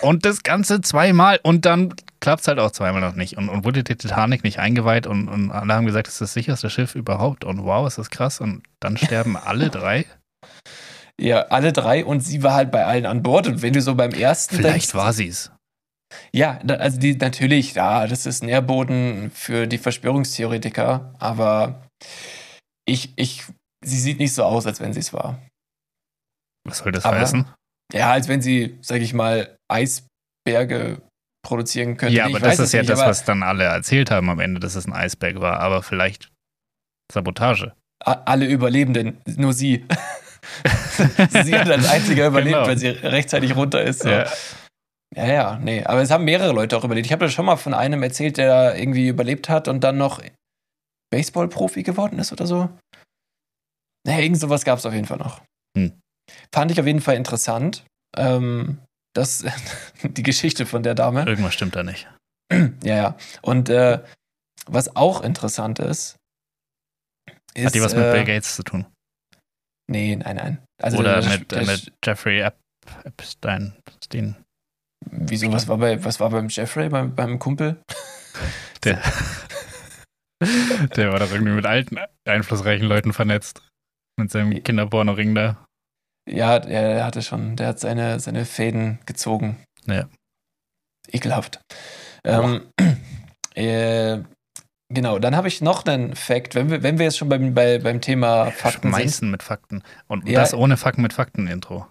[0.00, 3.36] und das Ganze zweimal und dann klappt es halt auch zweimal noch nicht.
[3.36, 6.32] Und, und wurde die Titanic nicht eingeweiht und, und alle haben gesagt, das ist das
[6.32, 8.40] sicherste Schiff überhaupt und wow, ist das krass.
[8.40, 10.06] Und dann sterben alle drei.
[11.20, 13.46] Ja, alle drei und sie war halt bei allen an Bord.
[13.46, 14.56] Und wenn du so beim ersten.
[14.56, 15.52] Vielleicht denkst- war sie es.
[16.32, 21.82] Ja, also die natürlich, ja, das ist Nährboden für die Verschwörungstheoretiker, aber
[22.88, 23.42] ich, ich,
[23.84, 25.40] sie sieht nicht so aus, als wenn sie es war.
[26.66, 27.46] Was soll das Aber- heißen?
[27.92, 31.02] Ja, als wenn sie, sag ich mal, Eisberge
[31.44, 32.16] produzieren könnte.
[32.16, 34.74] Ja, aber das ist ja nicht, das, was dann alle erzählt haben am Ende, dass
[34.74, 35.60] es ein Eisberg war.
[35.60, 36.32] Aber vielleicht
[37.12, 37.72] Sabotage.
[38.04, 39.84] alle Überlebenden, nur sie.
[41.44, 42.66] sie hat als einziger überlebt, Genau.
[42.66, 44.02] weil sie rechtzeitig runter ist.
[44.02, 44.08] So.
[44.08, 44.26] Ja.
[45.16, 45.84] Ja, ja, nee.
[45.84, 47.06] Aber es haben mehrere Leute auch überlebt.
[47.06, 50.20] Ich habe das schon mal von einem erzählt, der irgendwie überlebt hat und dann noch
[51.10, 52.68] Baseball-Profi geworden ist oder so.
[54.06, 55.40] Naja, irgend sowas gab es auf jeden Fall noch.
[55.78, 55.92] Hm.
[56.52, 57.84] Fand ich auf jeden Fall interessant.
[58.16, 58.78] Ähm,
[59.14, 59.44] das,
[60.02, 61.24] die Geschichte von der Dame.
[61.24, 62.08] Irgendwas stimmt da nicht.
[62.84, 63.16] Ja, ja.
[63.40, 64.04] Und äh,
[64.66, 66.16] was auch interessant ist,
[67.54, 67.66] ist.
[67.66, 68.86] Hat die was mit äh, Bill Gates zu tun?
[69.90, 70.64] Nee, nein, nein.
[70.82, 72.58] Also Oder der- mit, der- äh, mit Jeffrey Ep
[73.04, 73.74] Epstein?
[73.86, 74.36] Epstein.
[75.10, 77.82] Wieso, was war, bei, was war beim Jeffrey, beim, beim Kumpel?
[78.84, 79.00] Der,
[80.96, 81.96] der war doch irgendwie mit alten,
[82.28, 83.62] einflussreichen Leuten vernetzt.
[84.18, 85.64] Mit seinem Kinderporno-Ring da.
[86.28, 89.62] Ja, der, der hatte schon, der hat seine, seine Fäden gezogen.
[89.86, 90.06] Ja.
[91.08, 91.60] Ekelhaft.
[92.24, 92.62] Ähm,
[93.54, 94.18] äh,
[94.88, 97.78] genau, dann habe ich noch einen Fact, wenn wir, wenn wir jetzt schon beim, bei,
[97.78, 99.00] beim Thema Fakten sind.
[99.02, 99.82] Schmeißen mit Fakten.
[100.06, 100.40] Und Ja.
[100.40, 101.86] das ohne Fakten mit Fakten-Intro.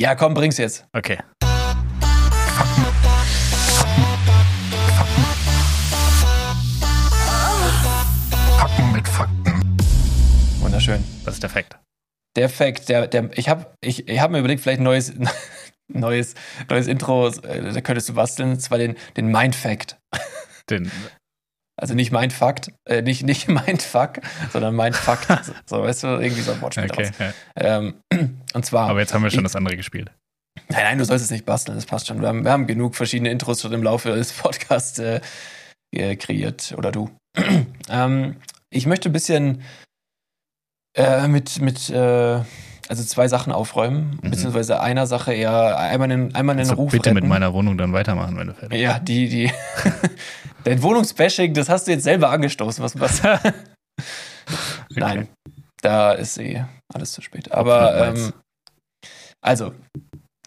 [0.00, 0.86] Ja, komm, bring's jetzt.
[0.92, 1.18] Okay.
[8.58, 9.76] Packen mit Fakten.
[10.60, 11.02] Wunderschön.
[11.24, 11.78] Das ist der Fakt.
[12.36, 15.12] Der Fact, der, der, ich habe ich, ich hab mir überlegt, vielleicht ein neues,
[15.88, 16.34] neues,
[16.68, 19.96] neues Intro, äh, da könntest du basteln, und zwar den, den Mind-Fact.
[20.70, 20.90] Den,
[21.78, 22.56] Also nicht Mindfuck,
[22.88, 24.20] äh, nicht, nicht Mindfuck,
[24.52, 25.18] sondern Mindfuck.
[25.42, 27.10] so, so, weißt du, irgendwie so ein Wortspiel okay.
[27.18, 27.32] Ja.
[27.56, 27.94] Ähm,
[28.54, 28.88] und zwar.
[28.90, 30.10] Aber jetzt haben wir schon Ich- das andere gespielt.
[30.68, 32.20] Nein, nein, du sollst es nicht basteln, das passt schon.
[32.22, 35.20] Wir haben, wir haben genug verschiedene Intros schon im Laufe des Podcasts äh,
[36.16, 36.74] kreiert.
[36.76, 37.10] Oder du.
[37.90, 38.36] ähm,
[38.70, 39.62] ich möchte ein bisschen
[40.96, 42.40] äh, mit, mit äh,
[42.88, 44.30] also zwei Sachen aufräumen, Mhm.
[44.30, 47.28] beziehungsweise einer Sache eher einmal einen, einmal einen Also Ruf bitte mit retten.
[47.28, 49.52] meiner Wohnung dann weitermachen, wenn du fertig Ja, die, die.
[50.64, 52.82] Dein Wohnungsbashing, das hast du jetzt selber angestoßen.
[52.82, 53.22] Was, was?
[54.90, 55.28] Nein.
[55.82, 57.52] Da ist eh alles zu spät.
[57.52, 58.32] Aber ähm,
[59.40, 59.72] also,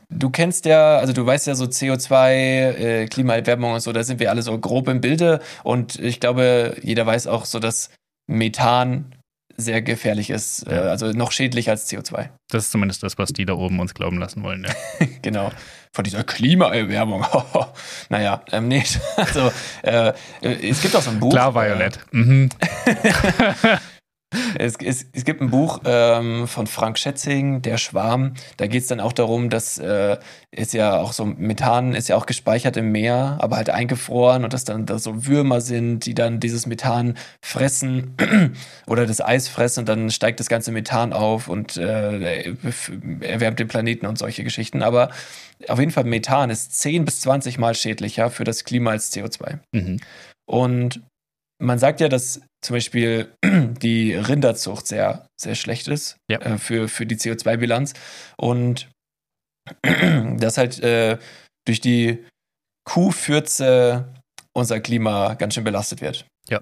[0.10, 4.20] du kennst ja, also du weißt ja so CO2, äh, Klimaerwärmung und so, da sind
[4.20, 5.40] wir alle so grob im Bilde.
[5.64, 7.92] Und ich glaube, jeder weiß auch so, dass
[8.28, 9.14] Methan
[9.60, 10.86] sehr gefährlich ist, Ja.
[10.86, 12.30] äh, also noch schädlicher als CO2.
[12.50, 14.66] Das ist zumindest das, was die da oben uns glauben lassen wollen.
[14.68, 15.08] Ja.
[15.22, 15.52] genau.
[15.92, 17.26] Von dieser Klimaerwärmung.
[18.10, 18.84] naja, ähm, nee,
[19.16, 21.32] also äh, es gibt auch so ein Buch.
[21.32, 22.00] Klar, Violett.
[22.12, 22.50] Mhm.
[24.58, 28.36] Es, es, es gibt ein Buch ähm, von Frank Schätzing, Der Schwarm.
[28.58, 30.18] Da geht es dann auch darum, dass äh,
[30.52, 34.54] ist ja auch so Methan ist ja auch gespeichert im Meer, aber halt eingefroren und
[34.54, 38.16] dass dann da so Würmer sind, die dann dieses Methan fressen
[38.88, 42.54] oder das Eis fressen und dann steigt das ganze Methan auf und äh,
[43.22, 44.84] erwärmt den Planeten und solche Geschichten.
[44.84, 45.10] Aber
[45.68, 49.58] auf jeden Fall Methan ist 10 bis 20 Mal schädlicher für das Klima als CO2.
[49.72, 50.00] Mhm.
[50.48, 51.02] Und
[51.62, 56.40] man sagt ja, dass zum Beispiel die Rinderzucht sehr, sehr schlecht ist Ja.
[56.42, 57.94] äh, für, für die CO2-Bilanz.
[58.38, 58.90] Und
[59.84, 61.18] dass halt äh,
[61.66, 62.26] durch die
[62.88, 64.14] Kuhfürze
[64.56, 66.26] unser Klima ganz schön belastet wird.
[66.50, 66.62] Ja.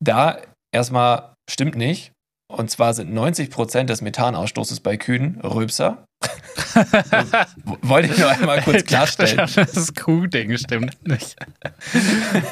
[0.00, 0.40] Da
[0.74, 2.12] erstmal stimmt nicht.
[2.50, 6.04] Und zwar sind 90 Prozent des Methanausstoßes bei Kühen Rülpser.
[6.20, 9.48] Das wollte ich nur einmal kurz klarstellen.
[9.54, 11.36] Das Kuhding stimmt nicht.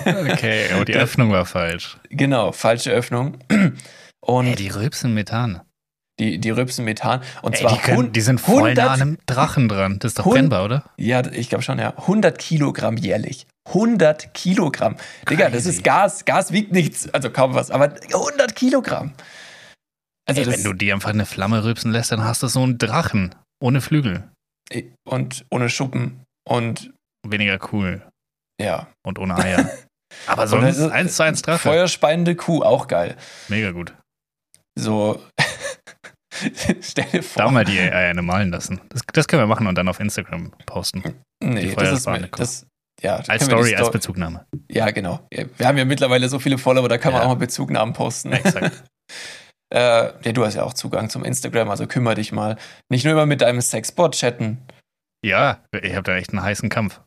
[0.04, 1.98] Okay, aber die Öffnung war falsch.
[2.10, 3.38] Genau, falsche Öffnung.
[4.20, 5.60] Und Ey, die rülpsen Methan.
[6.18, 7.20] die, die rülpsen Methan.
[7.42, 9.98] Und Ey, zwar die, können, die sind voll 100 nah an einem Drachen dran.
[10.00, 10.84] Das ist doch Hund- brennbar, oder?
[10.96, 11.90] Ja, ich glaube schon, ja.
[11.96, 13.46] 100 Kilogramm jährlich.
[13.68, 14.96] 100 Kilogramm.
[15.28, 15.70] Digga, das Crazy.
[15.70, 16.24] ist Gas.
[16.24, 19.12] Gas wiegt nichts, also kaum was, aber 100 Kilogramm.
[20.28, 22.62] Also Ey, das, wenn du die einfach eine Flamme rülpsen lässt, dann hast du so
[22.62, 23.34] einen Drachen.
[23.60, 24.30] Ohne Flügel.
[25.08, 26.92] und ohne Schuppen und
[27.26, 28.06] Weniger cool.
[28.60, 28.88] ja.
[29.04, 29.70] Und ohne Eier.
[30.26, 31.58] Aber sonst eins zu eins Drache.
[31.58, 33.16] Feuerspeiende Kuh, auch geil.
[33.48, 33.94] Mega gut.
[34.78, 35.20] So,
[36.80, 37.42] stell dir vor.
[37.44, 38.80] Da mal die Eier malen lassen.
[38.90, 41.02] Das, das können wir machen und dann auf Instagram posten.
[41.42, 42.38] nee, die das ist mir, Kuh.
[42.38, 42.66] das,
[43.02, 44.46] ja, Als Story, als Sto- Bezugnahme.
[44.70, 45.26] Ja, genau.
[45.30, 47.26] Wir haben ja mittlerweile so viele Follower, da kann man Ja.
[47.26, 48.32] auch mal Bezugnahmen posten.
[48.32, 48.84] Exakt.
[49.72, 52.56] Äh, ja, du hast ja auch Zugang zum Instagram, also kümmere dich mal.
[52.88, 54.58] Nicht nur immer mit deinem Sexbot chatten.
[55.24, 57.00] Ja, ich habe da echt einen heißen Kampf.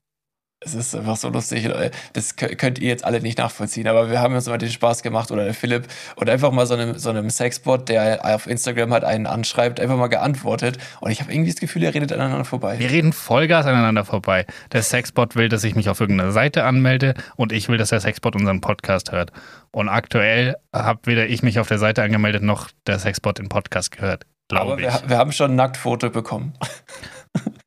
[0.62, 1.64] Es ist einfach so lustig.
[1.66, 1.92] Leute.
[2.12, 5.04] Das kö- könnt ihr jetzt alle nicht nachvollziehen, aber wir haben uns mal den Spaß
[5.04, 8.94] gemacht oder der Philipp und einfach mal so einem, so einem Sexbot, der auf Instagram
[8.94, 10.78] hat, einen anschreibt, einfach mal geantwortet.
[11.00, 12.78] Und ich habe irgendwie das Gefühl, er redet aneinander vorbei.
[12.78, 14.46] Wir reden Vollgas aneinander vorbei.
[14.74, 18.02] Der Sexbot will, dass ich mich auf irgendeiner Seite anmelde und ich will, dass der
[18.02, 19.32] Sexbot unseren Podcast hört.
[19.72, 23.92] Und aktuell habe weder ich mich auf der Seite angemeldet, noch der Sexbot den Podcast
[23.92, 24.26] gehört.
[24.52, 24.88] aber Glaube ich.
[25.04, 26.54] wir, wir haben schon ein Nacktfoto bekommen.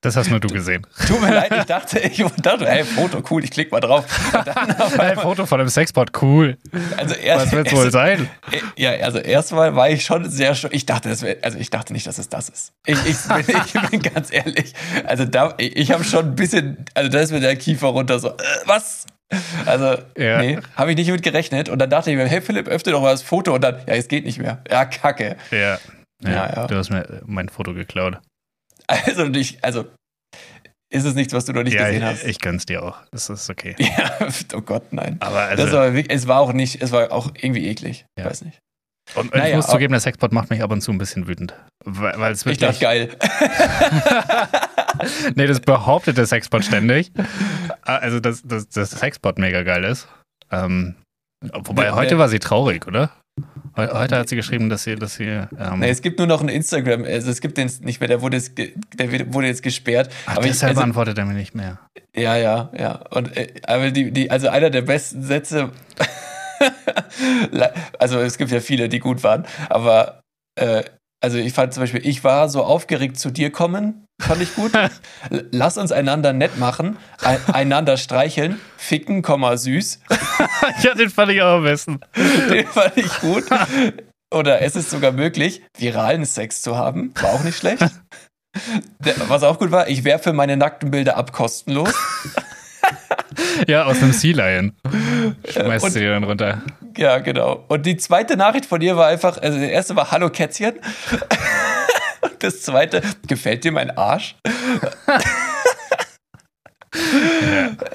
[0.01, 0.85] Das hast nur du gesehen.
[1.07, 4.05] Tut mir leid, ich dachte, ich dachte, hey, Foto, cool, ich klick mal drauf.
[4.99, 6.59] Einmal, Foto von dem Sexbot, cool.
[6.97, 8.29] also erst, Was wird es wohl sein?
[8.77, 10.71] Ja, also erstmal war ich schon sehr schon.
[10.73, 12.73] Ich dachte, wär, also ich dachte nicht, dass es das ist.
[12.85, 14.73] Ich, ich, bin, ich bin ganz ehrlich.
[15.07, 18.19] Also da, ich, ich habe schon ein bisschen, also da ist mir der Kiefer runter
[18.19, 18.33] so, äh,
[18.67, 19.07] was?
[19.67, 20.41] Also, Ja.
[20.43, 21.69] nee, habe ich nicht mit gerechnet.
[21.69, 23.55] Und dann dachte ich mir, hey Philipp, öffne doch mal das Foto.
[23.55, 24.63] Und dann, ja, es geht nicht mehr.
[24.69, 25.37] Ja, kacke.
[25.53, 25.59] Ja.
[25.59, 25.79] Ja,
[26.31, 26.67] Ja, ja.
[26.67, 28.19] Du hast mir mein Foto geklaut.
[29.07, 29.87] Also, nicht, also
[30.93, 32.25] ist es nichts, was du noch nicht ja, gesehen ich, hast.
[32.25, 32.97] ich gönn's dir auch.
[33.13, 33.75] Das ist okay.
[33.79, 35.17] ja, oh Gott, nein.
[35.21, 38.05] Aber also, das war, es war auch nicht, es war auch irgendwie eklig.
[38.19, 38.27] Ja.
[38.27, 38.59] Weiß nicht.
[39.15, 41.27] und ich naja, muss aber- zugeben, der Sexbot macht mich ab und zu ein bisschen
[41.29, 41.55] wütend.
[41.85, 43.19] Weil weil es Ich dachte, wirklich.
[43.19, 43.19] geil.
[45.35, 47.11] nee, das behauptet der Sexbot ständig.
[47.83, 50.09] Ah, Also, dass, dass das Sexbot mega geil ist.
[50.51, 50.97] Ähm,
[51.41, 53.11] wobei, Der- heute der- war sie traurig, oder?
[53.77, 55.25] Heu- Heute hat sie geschrieben, dass sie, dass sie.
[55.25, 58.21] Ähm, Nee, es gibt nur noch ein Instagram, also es gibt den nicht mehr, der
[58.21, 60.13] wurde jetzt, der wurde jetzt gesperrt.
[60.27, 61.79] ach, aber ich, deshalb also, antwortet er mir nicht mehr.
[62.15, 62.97] ja, ja, ja.
[63.11, 65.71] Und äh, aber die, die, also einer der besten Sätze,
[67.99, 70.21] also es gibt ja viele, die gut waren, aber
[70.61, 70.83] äh,
[71.23, 74.73] also ich fand zum Beispiel, ich war so aufgeregt zu dir kommen, fand ich gut.
[75.31, 80.01] Lass uns einander nett machen, ein, einander streicheln, ficken, Komma süß.
[80.83, 82.01] ja, den fand ich auch am besten.
[82.51, 83.45] Den fand ich gut.
[84.35, 87.15] Oder es ist sogar möglich, viralen Sex zu haben.
[87.21, 87.87] War auch nicht schlecht.
[89.29, 91.95] Was auch gut war, ich werfe meine nackten Bilder ab kostenlos.
[93.67, 94.73] Ja, aus einem Sea Lion.
[95.49, 96.63] Schmeißt und- sie dann runter.
[96.97, 97.65] Ja, genau.
[97.69, 100.75] Und die zweite Nachricht von dir war einfach, also der erste war Hallo Kätzchen.
[102.21, 104.37] Und das zweite, gefällt dir mein Arsch?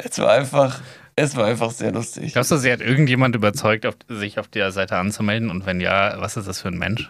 [0.03, 0.81] Es war einfach,
[1.15, 2.33] es war einfach sehr lustig.
[2.33, 5.51] Glaubst du, sie hat irgendjemand überzeugt, auf, sich auf der Seite anzumelden?
[5.51, 7.09] Und wenn ja, was ist das für ein Mensch?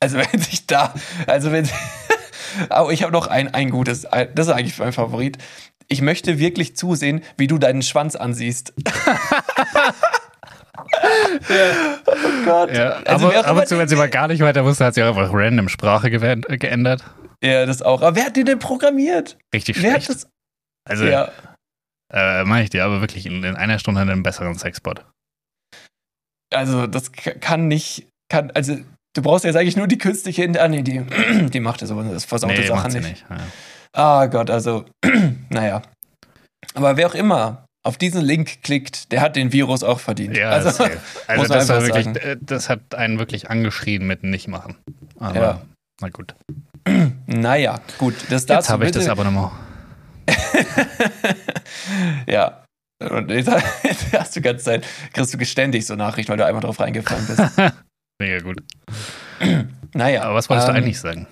[0.00, 0.92] Also wenn sich da,
[1.26, 1.68] also wenn,
[2.68, 5.38] aber ich habe noch ein, ein gutes, ein, das ist eigentlich mein Favorit.
[5.88, 8.72] Ich möchte wirklich zusehen, wie du deinen Schwanz ansiehst.
[12.06, 12.74] Oh Gott.
[12.76, 14.64] Ja, Also aber wer auch ab immer und zu, wenn sie mal gar nicht weiter
[14.64, 17.04] wusste, hat sie auch einfach random Sprache äh, geändert.
[17.42, 18.02] Ja, das auch.
[18.02, 19.36] Aber wer hat den denn programmiert?
[19.54, 20.22] Richtig Wer hat schlecht.
[20.24, 20.30] das?
[20.88, 21.30] Also, Ja.
[22.12, 25.04] äh, mache ich dir aber wirklich in, in einer Stunde einen besseren Sexbot.
[26.54, 28.06] Also, das kann nicht.
[28.28, 28.76] Kann, also,
[29.14, 30.50] du brauchst jetzt eigentlich nur die künstliche.
[30.60, 31.00] Ah, nee, die,
[31.50, 33.08] die macht das, aber das versaute Nee, sie nicht.
[33.10, 33.24] nicht.
[33.30, 33.36] Ja.
[33.94, 34.84] Ah Gott, also,
[35.50, 35.82] naja.
[36.74, 40.36] Aber wer auch immer auf diesen Link klickt, der hat den Virus auch verdient.
[40.36, 41.00] Ja, also, safe.
[41.26, 42.16] also das, war wirklich, sagen.
[42.16, 44.76] äh, das hat einen wirklich angeschrien mit nicht machen.
[45.18, 45.62] Aber Ja.
[46.00, 46.34] na gut.
[47.26, 48.14] naja, gut.
[48.30, 49.50] Das Jetzt habe ich das Abonnement.
[52.26, 52.64] ja.
[53.00, 56.62] Und jetzt, hast du die ganze Zeit, kriegst du geständig so Nachricht, weil du einmal
[56.62, 57.42] drauf reingefallen bist.
[58.20, 58.62] Mega gut.
[59.94, 60.22] Naja.
[60.22, 61.26] Aber was wolltest ähm, du eigentlich sagen?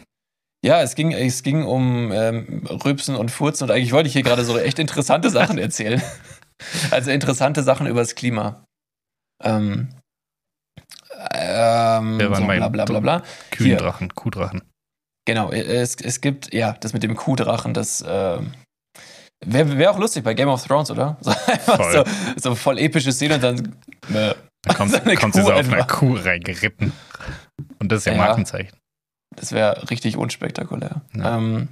[0.63, 4.23] Ja, es ging, es ging um ähm, Rübsen und Furzen und eigentlich wollte ich hier
[4.23, 6.03] gerade so echt interessante Sachen erzählen.
[6.90, 8.64] Also interessante Sachen über das Klima.
[9.42, 9.94] Ähm,
[11.33, 13.23] ähm, Wir waren so bei bla bla bla bla.
[13.51, 14.62] Kühendrachen, Kuhdrachen.
[15.27, 18.38] Genau, es, es gibt, ja, das mit dem Kuhdrachen, das äh,
[19.44, 21.16] wäre wär auch lustig bei Game of Thrones, oder?
[21.23, 21.92] So, Voll.
[21.92, 22.05] so,
[22.37, 23.77] so voll epische Szene und dann.
[24.14, 25.87] Äh, Da kommt, So kommt sie so auf einer.
[25.87, 26.92] Kuh reingeritten.
[27.79, 28.18] Und das ist ja, Ja.
[28.18, 28.77] Markenzeichen.
[29.37, 31.03] das wäre richtig unspektakulär.
[31.14, 31.37] Ja.
[31.38, 31.68] Ähm,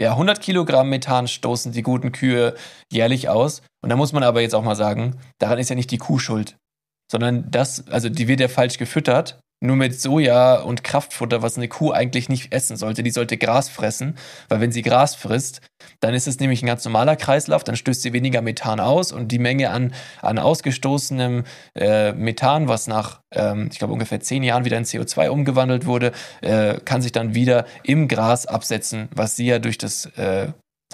[0.00, 2.54] ja, 100 Kilogramm Methan stoßen die guten Kühe
[2.90, 3.60] jährlich aus.
[3.82, 6.18] Und da muss man aber jetzt auch mal sagen, daran ist ja nicht die Kuh
[6.18, 6.56] schuld.
[7.12, 9.38] Sondern das, also die wird ja falsch gefüttert.
[9.62, 13.02] Nur mit Soja und Kraftfutter, was eine Kuh eigentlich nicht essen sollte.
[13.02, 14.16] Die sollte Gras fressen,
[14.48, 15.60] weil wenn sie Gras frisst,
[16.00, 19.28] dann ist es nämlich ein ganz normaler Kreislauf, dann stößt sie weniger Methan aus und
[19.28, 19.92] die Menge an,
[20.22, 21.44] an ausgestoßenem
[21.74, 26.12] äh, Methan, was nach, ähm, ich glaube, ungefähr zehn Jahren wieder in CO2 umgewandelt wurde,
[26.40, 30.48] äh, kann sich dann wieder im Gras absetzen, was sie ja durch das, äh,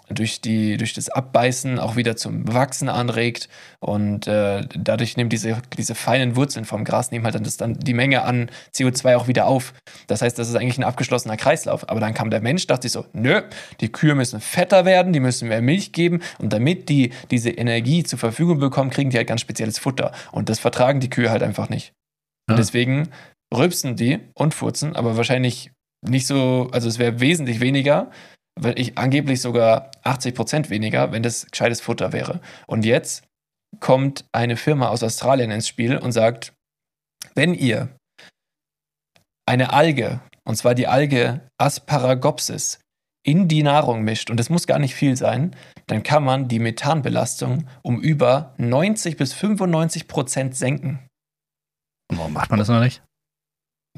[0.08, 3.48] durch, die, durch das Abbeißen auch wieder zum Wachsen anregt.
[3.80, 7.74] Und äh, dadurch nehmen diese, diese feinen Wurzeln vom Gras nehmen halt dann, das, dann
[7.74, 9.74] die Menge an CO2 auch wieder auf.
[10.06, 11.88] Das heißt, das ist eigentlich ein abgeschlossener Kreislauf.
[11.88, 13.42] Aber dann kam der Mensch, dachte sich so, nö,
[13.80, 16.20] die Kühe müssen fetter werden, die müssen mehr Milch geben.
[16.38, 20.12] Und damit die diese Energie zur Verfügung bekommen, kriegen die halt ganz spezielles Futter.
[20.32, 21.92] Und das vertragen die Kühe halt einfach nicht.
[22.48, 22.56] Und Ja.
[22.58, 23.08] deswegen
[23.52, 25.70] rülpsen die und furzen, aber wahrscheinlich
[26.06, 28.10] nicht so, also es wäre wesentlich weniger,
[28.76, 32.40] ich angeblich sogar 80% weniger, wenn das gescheites Futter wäre.
[32.66, 33.24] Und jetzt
[33.80, 36.52] kommt eine Firma aus Australien ins Spiel und sagt,
[37.34, 37.88] wenn ihr
[39.46, 42.80] eine Alge, und zwar die Alge Asparagopsis,
[43.24, 45.54] in die Nahrung mischt, und das muss gar nicht viel sein,
[45.88, 51.06] dann kann man die Methanbelastung um über 90 bis 95 Prozent senken.
[52.12, 53.02] Warum macht man das noch nicht?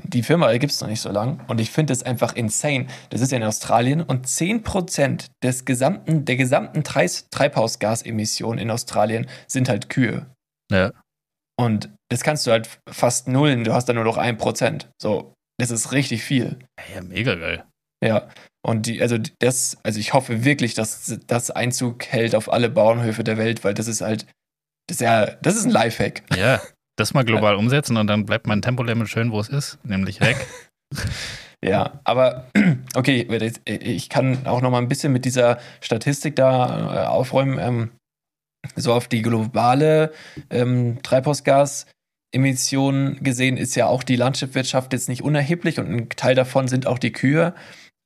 [0.05, 2.87] Die Firma gibt es noch nicht so lang und ich finde es einfach insane.
[3.11, 9.69] Das ist ja in Australien und 10% des gesamten, der gesamten Treibhausgasemissionen in Australien sind
[9.69, 10.27] halt Kühe.
[10.71, 10.93] Ja.
[11.59, 14.87] Und das kannst du halt fast nullen, du hast dann nur noch 1%.
[15.03, 16.59] So, das ist richtig viel.
[16.95, 17.65] Ja, mega geil.
[18.05, 18.29] Ja.
[18.65, 23.25] Und die, also das, also ich hoffe wirklich, dass das Einzug hält auf alle Bauernhöfe
[23.25, 24.27] der Welt, weil das ist halt,
[24.89, 26.23] das ist ja, das ist ein Lifehack.
[26.37, 26.61] Ja,
[26.99, 30.37] das mal global umsetzen und dann bleibt mein Tempolimit schön, wo es ist, nämlich weg.
[31.61, 32.47] Ja, aber
[32.95, 33.27] okay,
[33.67, 37.59] ich kann auch noch mal ein bisschen mit dieser Statistik da äh, aufräumen.
[37.59, 37.91] Ähm,
[38.77, 40.13] so auf die globale
[40.51, 46.69] ähm, Treibhausgasemissionen gesehen ist ja auch die Landschaftswirtschaft jetzt nicht unerheblich und ein Teil davon
[46.69, 47.55] sind auch die Kühe.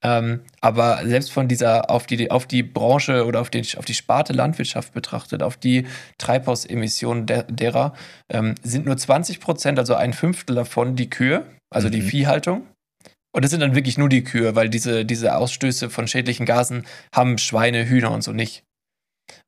[0.05, 3.95] Ähm, aber selbst von dieser auf die, auf die Branche oder auf, den, auf die
[3.95, 5.87] Sparte Landwirtschaft betrachtet, auf die
[6.19, 7.95] Treibhausemissionen der, derer,
[8.29, 12.07] ähm, sind nur 20 Prozent, also ein Fünftel davon, die Kühe, also die Mhm.
[12.07, 12.67] Viehhaltung.
[13.35, 16.85] Und das sind dann wirklich nur die Kühe, weil diese, diese Ausstöße von schädlichen Gasen
[17.15, 18.65] haben Schweine, Hühner und so nicht.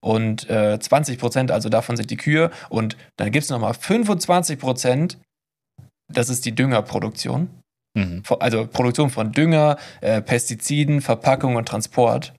[0.01, 2.51] Und äh, 20 Prozent, also davon sind die Kühe.
[2.71, 5.19] Und dann gibt es nochmal 25 Prozent,
[6.11, 7.51] das ist die Düngerproduktion.
[7.95, 8.23] Mhm.
[8.41, 12.35] Also Produktion von Dünger, äh, Pestiziden, Verpackung und Transport.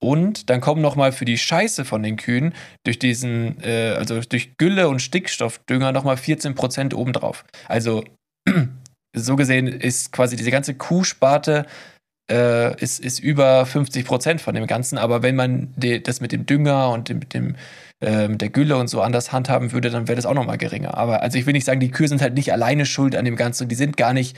[0.00, 4.56] Und dann kommen nochmal für die Scheiße von den Kühen durch diesen, äh, also durch
[4.56, 7.44] Gülle und Stickstoffdünger nochmal 14 Prozent obendrauf.
[7.66, 8.04] Also
[9.16, 11.66] so gesehen ist quasi diese ganze Kuhsparte
[12.30, 14.98] äh, ist, ist über 50 Prozent von dem Ganzen.
[14.98, 15.74] Aber wenn man
[16.04, 17.56] das mit dem Dünger und dem, mit dem
[18.00, 20.96] äh, mit der Gülle und so anders handhaben würde, dann wäre das auch nochmal geringer.
[20.96, 23.36] Aber also ich will nicht sagen, die Kühe sind halt nicht alleine schuld an dem
[23.36, 23.68] Ganzen.
[23.68, 24.36] Die sind gar nicht,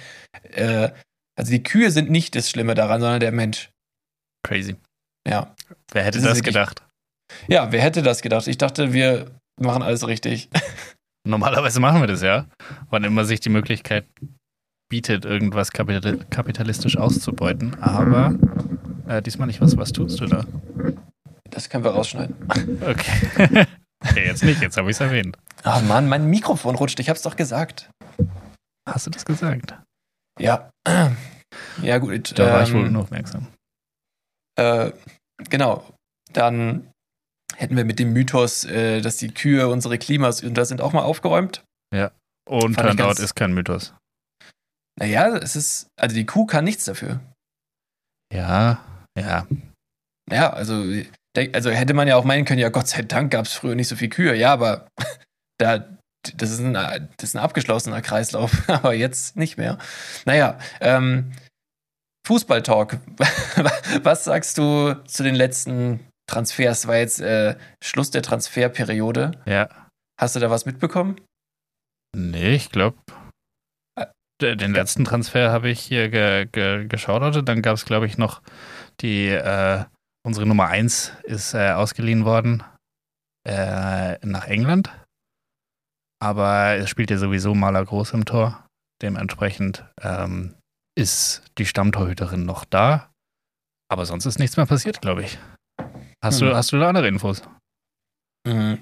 [0.53, 0.91] äh,
[1.39, 3.71] also die Kühe sind nicht das Schlimme daran, sondern der Mensch.
[4.47, 4.77] Crazy.
[5.29, 5.55] Ja.
[5.93, 6.83] Wer hätte Das das gedacht?
[7.49, 8.47] Ja, wer hätte das gedacht?
[8.49, 9.31] Ich dachte, wir
[9.61, 10.49] machen alles richtig.
[11.29, 12.47] Normalerweise machen wir das ja,
[12.89, 14.07] wann immer sich die Möglichkeit
[14.89, 17.79] bietet, irgendwas kapital kapitalistisch auszubeuten.
[17.81, 18.35] Aber
[19.07, 19.61] äh, diesmal nicht.
[19.61, 20.45] Was, was tust du da?
[21.71, 22.37] Das können wir rausschneiden.
[22.83, 23.66] Okay.
[24.05, 25.39] okay, jetzt nicht, jetzt habe ich es erwähnt.
[25.62, 27.91] Ah Mann, mein Mikrofon rutscht, ich hab's doch gesagt.
[28.89, 29.75] Hast du das gesagt?
[30.39, 30.71] Ja.
[31.83, 32.39] Ja, gut.
[32.39, 33.49] Da war ich wohl ähm, unaufmerksam.
[34.57, 34.93] Äh,
[35.49, 35.85] genau.
[36.33, 36.93] Dann
[37.57, 41.03] hätten wir mit dem Mythos, äh, dass die Kühe unsere Klimas da sind, auch mal
[41.03, 41.64] aufgeräumt.
[42.49, 43.95] Und Fand ich Turnout ist kein Mythos.
[44.99, 47.21] Naja, es ist, also die Kuh kann nichts dafür.
[48.33, 48.85] Ja,
[49.18, 49.47] ja.
[50.31, 50.85] Ja, also,
[51.37, 53.89] also hätte man ja auch meinen können, ja, Gott sei Dank gab es früher nicht
[53.89, 54.35] so viel Kühe.
[54.35, 54.89] Ja, aber
[55.59, 55.87] da,
[56.37, 59.78] das ist ein, das ist ein abgeschlossener Kreislauf, aber jetzt nicht mehr.
[60.24, 61.33] Naja, ähm,
[62.26, 62.99] Fußballtalk.
[64.03, 66.87] Was sagst du zu den letzten Transfers?
[66.87, 69.33] War jetzt äh, Schluss der Transferperiode.
[69.47, 69.68] Ja.
[70.20, 71.16] Hast du da was mitbekommen?
[72.14, 72.99] Nee, ich glaube,
[74.41, 77.49] den letzten Transfer habe ich hier ge ge geschaut.
[77.49, 78.43] Dann gab es, glaube ich, noch
[79.01, 79.85] die, äh,
[80.23, 82.62] unsere Nummer 1 ist äh, ausgeliehen worden
[83.47, 84.91] äh, nach England.
[86.23, 88.66] Aber es spielt ja sowieso Maler Groß im Tor.
[89.03, 90.55] Dementsprechend ähm,
[90.99, 93.11] ist die Stammtorhüterin noch da.
[93.91, 95.39] Aber sonst ist nichts mehr passiert, glaube ich.
[96.23, 96.49] Hast, Hm.
[96.49, 97.43] du, hast du da andere Infos?
[98.47, 98.79] Mhm.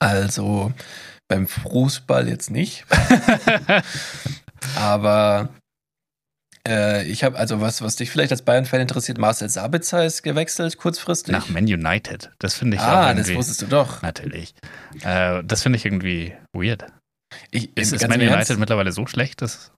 [0.00, 0.72] Also
[1.28, 2.86] beim Fußball jetzt nicht,
[4.76, 5.48] aber
[6.66, 9.18] äh, ich habe also was, was dich vielleicht als Bayern-Fan interessiert.
[9.18, 11.32] Marcel Sabitzer ist gewechselt kurzfristig.
[11.32, 12.30] Nach Man United.
[12.38, 14.02] Das finde ich ah, das wusstest du doch.
[14.02, 14.54] Natürlich.
[15.02, 16.86] Äh, das finde ich irgendwie weird.
[17.50, 18.58] Ich, Ist, ist Man im United Ernst?
[18.58, 19.42] mittlerweile so schlecht?
[19.42, 19.72] Dass,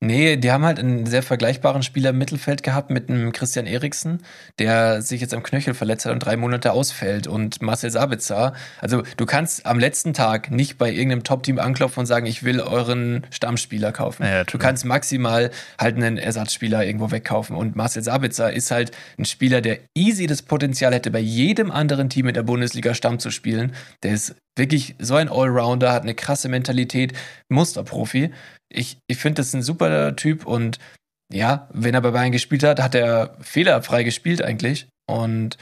[0.00, 4.22] Nee, die haben halt einen sehr vergleichbaren Spieler im Mittelfeld gehabt mit einem Christian Eriksen,
[4.60, 7.26] der sich jetzt am Knöchel verletzt hat und drei Monate ausfällt.
[7.26, 12.06] Und Marcel Sabitzer, also du kannst am letzten Tag nicht bei irgendeinem Top-Team anklopfen und
[12.06, 14.22] sagen, ich will euren Stammspieler kaufen.
[14.22, 17.56] Ja, du kannst maximal halt einen Ersatzspieler irgendwo wegkaufen.
[17.56, 22.08] Und Marcel Sabitzer ist halt ein Spieler, der easy das Potenzial hätte, bei jedem anderen
[22.08, 23.74] Team in der Bundesliga Stamm zu spielen.
[24.04, 27.14] Der ist wirklich so ein Allrounder, hat eine krasse Mentalität,
[27.48, 28.30] Musterprofi.
[28.70, 30.78] Ich, ich finde, das ist ein super Typ und
[31.32, 34.88] ja, wenn er bei Bayern gespielt hat, hat er fehlerfrei gespielt eigentlich.
[35.06, 35.58] Und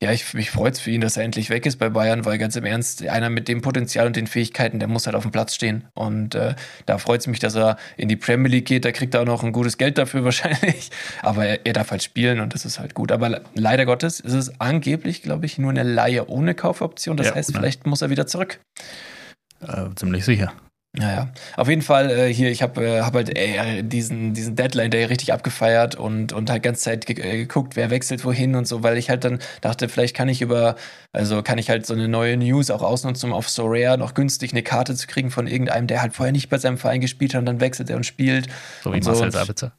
[0.00, 2.38] ja, ich, mich freut es für ihn, dass er endlich weg ist bei Bayern, weil
[2.38, 5.32] ganz im Ernst, einer mit dem Potenzial und den Fähigkeiten, der muss halt auf dem
[5.32, 5.88] Platz stehen.
[5.94, 6.54] Und äh,
[6.86, 8.84] da freut es mich, dass er in die Premier League geht.
[8.84, 10.90] Da kriegt er auch noch ein gutes Geld dafür wahrscheinlich.
[11.22, 13.10] Aber er, er darf halt spielen und das ist halt gut.
[13.10, 17.16] Aber le- leider Gottes ist es angeblich, glaube ich, nur eine Laie ohne Kaufoption.
[17.16, 17.58] Das Ja, heißt, ja.
[17.58, 18.60] vielleicht muss er wieder zurück.
[19.60, 20.52] äh, ziemlich sicher.
[20.96, 24.90] Naja, auf jeden Fall äh, hier, ich habe äh, hab halt äh, diesen, diesen Deadline
[24.90, 28.66] Day richtig abgefeiert und, und halt ganze Zeit ge äh, geguckt, wer wechselt wohin und
[28.66, 30.76] so, weil ich halt dann dachte, vielleicht kann ich über,
[31.12, 34.14] also kann ich halt so eine neue News auch ausnutzen, um auf So Rare noch
[34.14, 37.34] günstig eine Karte zu kriegen von irgendeinem, der halt vorher nicht bei seinem Verein gespielt
[37.34, 38.48] hat und dann wechselt er und spielt.
[38.82, 39.72] So wie so Marcel Sabitzer.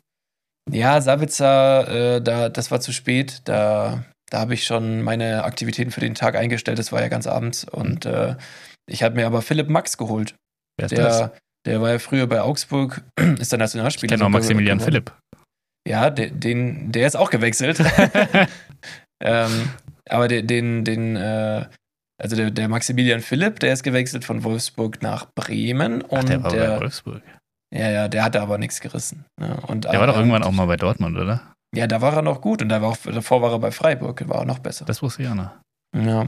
[0.72, 3.42] Ja, Savitzer, äh, da, das war zu spät.
[3.46, 6.78] Da, da habe ich schon meine Aktivitäten für den Tag eingestellt.
[6.78, 7.64] Das war ja ganz abends.
[7.64, 8.36] Und äh,
[8.88, 10.36] ich habe mir aber Philipp Max geholt.
[10.80, 11.18] Wer ist das?
[11.20, 11.34] Der,
[11.66, 13.04] der war ja früher bei Augsburg,
[13.40, 14.12] ist der Ich Nationalspieler.
[14.16, 14.80] kenne auch Maximilian.
[14.80, 15.12] Philipp.
[15.88, 17.80] Ja, der, den, der ist auch gewechselt.
[19.24, 19.70] ähm,
[20.10, 21.66] aber den, den, den äh,
[22.22, 26.02] also der, der Maximilian Philipp, der ist gewechselt von Wolfsburg nach Bremen.
[26.02, 27.22] Und Ach, der war bei der, Wolfsburg.
[27.74, 29.26] ja, ja, der hatte aber nichts gerissen.
[29.40, 29.58] Ne?
[29.68, 31.54] Und, Der war doch irgendwann auch mal bei Dortmund, oder?
[31.76, 34.28] Ja, da war er noch gut und da war auch, davor war er bei Freiburg,
[34.28, 34.86] war er noch besser.
[34.86, 35.52] Das wusste ich auch noch.
[35.96, 36.28] Ja.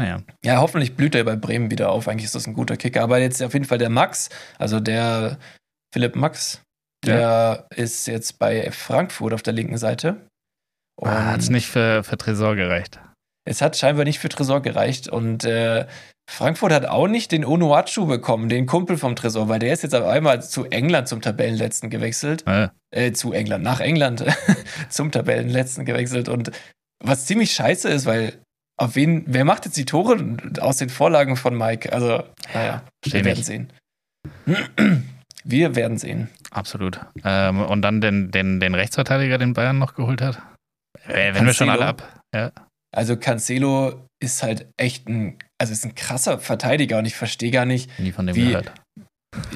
[0.00, 0.22] Naja.
[0.44, 2.06] ja, hoffentlich blüht er bei Bremen wieder auf.
[2.06, 3.02] Eigentlich ist das ein guter Kicker.
[3.02, 4.28] Aber jetzt auf jeden Fall der Max,
[4.58, 5.38] also der
[5.92, 6.62] Philipp Max,
[7.04, 10.26] der ist jetzt bei Frankfurt auf der linken Seite.
[11.00, 13.00] Ah, Hat es nicht für, für Tresor gereicht.
[13.44, 15.08] es hat scheinbar nicht für Tresor gereicht.
[15.08, 15.86] Und äh,
[16.30, 19.94] Frankfurt hat auch nicht den Onuachu bekommen, den Kumpel vom Tresor, weil der ist jetzt
[19.94, 22.44] auf einmal zu England zum Tabellenletzten gewechselt.
[22.46, 24.24] Äh, äh, zu England, nach England
[24.88, 26.28] zum Tabellenletzten gewechselt.
[26.28, 26.50] Und
[27.02, 28.34] was ziemlich scheiße ist, weil
[28.78, 31.92] auf wen, wer macht jetzt die Tore aus den Vorlagen von Mike?
[31.92, 32.22] Also,
[32.54, 33.72] naja, wir werden sehen.
[35.44, 36.28] Wir werden sehen.
[36.50, 37.00] absolut.
[37.24, 40.42] Ähm, und dann den, den, den Rechtsverteidiger, den Bayern noch geholt hat.
[41.06, 41.72] Äh, wenn wir schon Cancelo.
[41.72, 42.22] alle ab.
[42.34, 42.52] Ja.
[42.94, 47.64] Also Cancelo ist halt echt ein, also ist ein krasser Verteidiger und ich verstehe gar
[47.64, 48.72] nicht, Nie von dem Wie- gehört.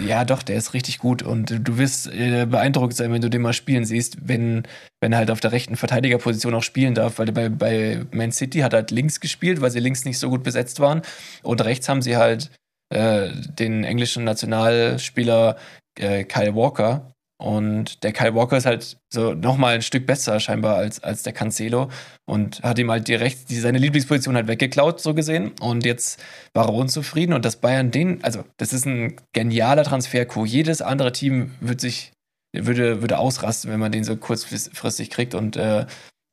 [0.06, 1.22] Ja, doch, der ist richtig gut.
[1.22, 4.64] Und du wirst äh, beeindruckt sein, wenn du den mal spielen siehst, wenn,
[5.00, 8.60] wenn er halt auf der rechten Verteidigerposition auch spielen darf, weil bei, bei Man City
[8.60, 11.02] hat er halt links gespielt, weil sie links nicht so gut besetzt waren.
[11.42, 12.50] Und rechts haben sie halt
[12.90, 15.56] äh, den englischen Nationalspieler
[15.98, 17.11] äh, Kyle Walker
[17.43, 21.32] und der Kyle Walker ist halt so nochmal ein Stück besser scheinbar als, als der
[21.32, 21.90] Cancelo
[22.24, 25.51] und hat ihm halt die rechts, die, seine Lieblingsposition halt weggeklaut, so gesehen.
[25.61, 26.22] Und jetzt
[26.55, 30.47] war er unzufrieden und dass Bayern den, also das ist ein genialer Transfer-Coup.
[30.47, 32.12] Jedes andere Team würde sich,
[32.57, 35.86] würde, würde ausrasten, wenn man den so kurzfristig kriegt und äh,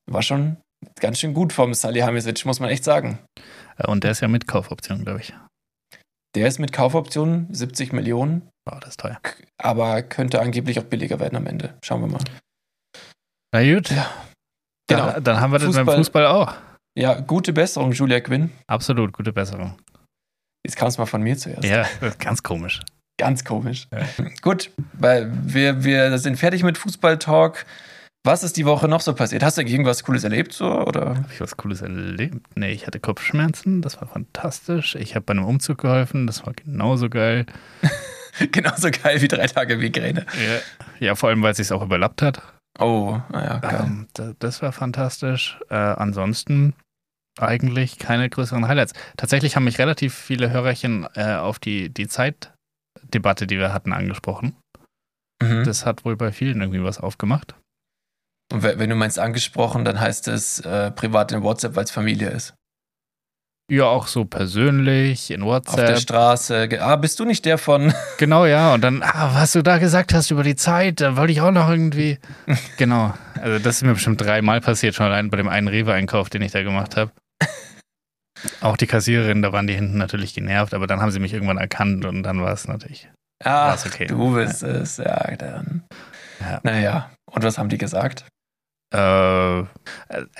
[0.05, 0.57] war schon
[0.99, 3.18] ganz schön gut vom Salihamidzic, muss man echt sagen.
[3.78, 5.34] Äh, Und der ist ja mit Kaufoption, glaube ich.
[6.36, 9.20] Der ist mit Kaufoptionen 70 Millionen, Wow, das ist teuer.
[9.57, 11.74] aber könnte angeblich auch billiger werden am Ende.
[11.84, 12.24] Schauen wir mal.
[13.53, 13.89] Na gut.
[13.89, 14.09] Ja.
[14.88, 15.11] Genau.
[15.13, 16.53] Dann, dann haben wir das beim Fußball- Fußball auch.
[16.97, 18.51] Ja, gute Besserung, Julia Quinn.
[18.67, 19.78] Absolut, gute Besserung.
[20.65, 21.63] Jetzt kam es mal von mir zuerst.
[21.63, 21.86] Ja,
[22.20, 22.82] ganz komisch.
[23.20, 23.88] Ganz komisch.
[23.91, 24.05] Ja.
[24.41, 27.65] Gut, weil wir, wir sind fertig mit Fußball-Talk.
[28.26, 29.43] Was ist die Woche noch so passiert?
[29.43, 30.65] Hast du irgendwas Cooles erlebt so?
[30.86, 31.09] Oder?
[31.15, 32.45] Habe ich was Cooles erlebt?
[32.57, 34.95] Nee, ich hatte Kopfschmerzen, das war fantastisch.
[34.95, 37.45] Ich habe bei einem Umzug geholfen, das war genauso geil.
[38.51, 40.25] Genauso geil wie drei Tage Migräne.
[40.99, 42.41] Ja, ja vor allem, weil es sich auch überlappt hat.
[42.79, 43.81] Oh, naja, geil.
[43.83, 45.59] Ähm, da, das war fantastisch.
[45.69, 46.73] Äh, ansonsten
[47.39, 48.93] eigentlich keine größeren Highlights.
[49.17, 54.55] Tatsächlich haben mich relativ viele Hörerchen äh, auf die, die Zeitdebatte, die wir hatten, angesprochen.
[55.41, 55.63] Mhm.
[55.63, 57.55] Das hat wohl bei vielen irgendwie was aufgemacht.
[58.51, 61.91] Und we- wenn du meinst angesprochen, dann heißt es äh, privat in WhatsApp, weil es
[61.91, 62.55] Familie ist.
[63.70, 65.99] Ja, auch so persönlich, in Auf der WhatsApp.
[65.99, 66.70] Straße.
[66.82, 67.93] Ah, bist du nicht der von.
[68.17, 68.74] Genau, ja.
[68.74, 71.51] Und dann, ah, was du da gesagt hast über die Zeit, da wollte ich auch
[71.51, 72.17] noch irgendwie.
[72.78, 73.13] genau.
[73.39, 76.51] Also, das ist mir bestimmt dreimal passiert, schon allein bei dem einen Rewe-Einkauf, den ich
[76.51, 77.11] da gemacht habe.
[78.61, 81.57] Auch die Kassiererin, da waren die hinten natürlich genervt, aber dann haben sie mich irgendwann
[81.57, 83.09] erkannt und dann war es natürlich.
[83.43, 84.07] Ah, okay.
[84.07, 84.97] du bist es.
[84.97, 85.84] Ja, dann.
[86.41, 86.59] Ja.
[86.63, 87.09] Naja.
[87.32, 88.26] Und was haben die gesagt?
[88.91, 89.61] Äh,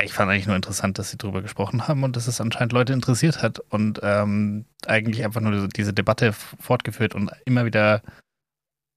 [0.04, 2.94] ich fand eigentlich nur interessant, dass sie darüber gesprochen haben und dass es anscheinend Leute
[2.94, 8.02] interessiert hat und ähm, eigentlich einfach nur diese Debatte fortgeführt und immer wieder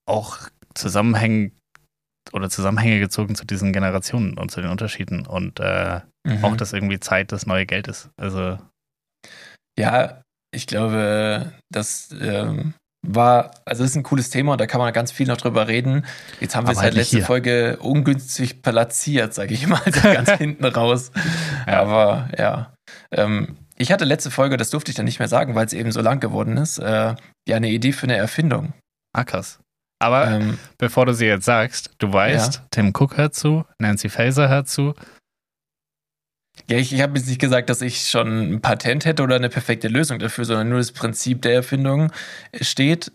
[0.08, 0.38] auch
[0.74, 1.52] Zusammenhänge
[2.32, 6.44] oder Zusammenhänge gezogen zu diesen Generationen und zu den Unterschieden und äh, Mhm.
[6.44, 8.10] auch, dass irgendwie Zeit das neue Geld ist.
[8.16, 8.58] Also
[9.76, 10.22] Ja,
[10.54, 12.74] ich glaube, das ähm,
[13.06, 16.04] war, also ist ein cooles Thema und da kann man ganz viel noch drüber reden.
[16.40, 17.26] Jetzt haben wir Aber es halt letzte hier.
[17.26, 21.10] Folge ungünstig platziert, sage ich mal, ganz hinten raus.
[21.66, 21.80] Ja.
[21.80, 22.72] Aber ja.
[23.10, 25.90] Ähm, ich hatte letzte Folge, das durfte ich dann nicht mehr sagen, weil es eben
[25.90, 27.14] so lang geworden ist, äh,
[27.48, 28.72] ja, eine Idee für eine Erfindung.
[29.14, 29.58] ah, krass.
[29.98, 34.48] Aber Ähm, bevor du sie jetzt sagst, du weißt, Tim Cook hört zu, Nancy Faeser
[34.48, 34.94] hört zu.
[36.68, 39.48] Ja, ich, ich habe jetzt nicht gesagt, dass ich schon ein Patent hätte oder eine
[39.48, 42.12] perfekte Lösung dafür, sondern nur das Prinzip der Erfindung
[42.60, 43.10] steht.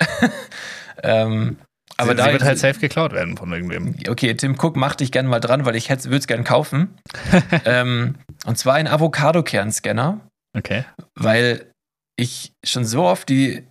[1.04, 1.58] ähm,
[1.98, 3.96] aber sie, da sie wird halt safe geklaut werden von irgendwem.
[4.08, 6.96] Okay, Tim Cook, mach dich gerne mal dran, weil ich würde es gerne kaufen.
[7.66, 8.16] ähm,
[8.46, 10.22] und zwar ein Avocado-Kernscanner,
[10.56, 10.86] Okay.
[11.16, 11.72] weil
[12.16, 13.68] ich schon so oft die,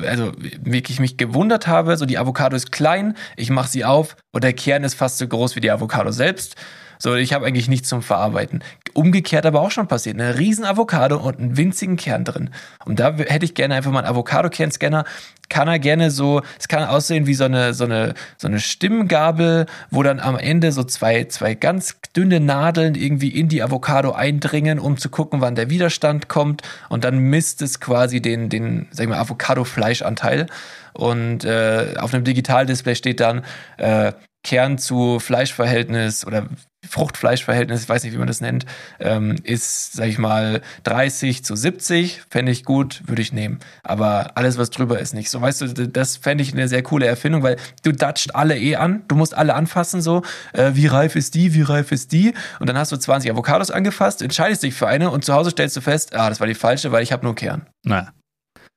[0.00, 4.44] also wirklich mich gewundert habe, so die Avocado ist klein, ich mache sie auf und
[4.44, 6.56] der Kern ist fast so groß wie die Avocado selbst.
[6.98, 8.62] So, ich habe eigentlich nichts zum Verarbeiten.
[8.92, 10.20] Umgekehrt aber auch schon passiert.
[10.20, 12.50] Eine riesen Avocado und einen winzigen Kern drin.
[12.84, 15.04] Und da hätte ich gerne einfach mal einen Avocado-Kernscanner.
[15.48, 19.66] Kann er gerne so, es kann aussehen wie so eine, so eine, so eine Stimmgabel,
[19.90, 24.78] wo dann am Ende so zwei, zwei ganz dünne Nadeln irgendwie in die Avocado eindringen,
[24.78, 26.62] um zu gucken, wann der Widerstand kommt.
[26.88, 30.46] Und dann misst es quasi den, den, sag ich mal, Avocado-Fleischanteil.
[30.94, 33.44] Und äh, auf einem Digitaldisplay steht dann
[33.78, 34.12] äh,
[34.44, 36.46] Kern zu Fleischverhältnis oder
[36.86, 38.66] Fruchtfleischverhältnis, ich weiß nicht, wie man das nennt,
[39.00, 42.22] ähm, ist, sag ich mal, 30 zu 70.
[42.28, 43.58] Fände ich gut, würde ich nehmen.
[43.82, 45.30] Aber alles, was drüber ist, nicht.
[45.30, 48.76] So, weißt du, das fände ich eine sehr coole Erfindung, weil du datscht alle eh
[48.76, 50.22] an, du musst alle anfassen, so,
[50.52, 52.34] äh, wie reif ist die, wie reif ist die?
[52.60, 55.76] Und dann hast du 20 Avocados angefasst, entscheidest dich für eine und zu Hause stellst
[55.76, 57.66] du fest, ah, das war die falsche, weil ich habe nur Kern.
[57.82, 58.12] Na,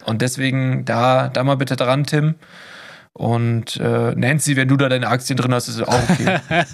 [0.05, 2.36] Und deswegen da, da mal bitte dran, Tim.
[3.18, 6.39] Und äh, Nancy, wenn du da deine Aktien drin hast, ist es auch okay.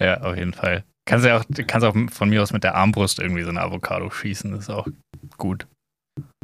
[0.00, 0.84] ja, auf jeden Fall.
[1.08, 4.10] Kannst ja auch, kannst auch von mir aus mit der Armbrust irgendwie so eine Avocado
[4.10, 4.88] schießen, das ist auch
[5.36, 5.66] gut.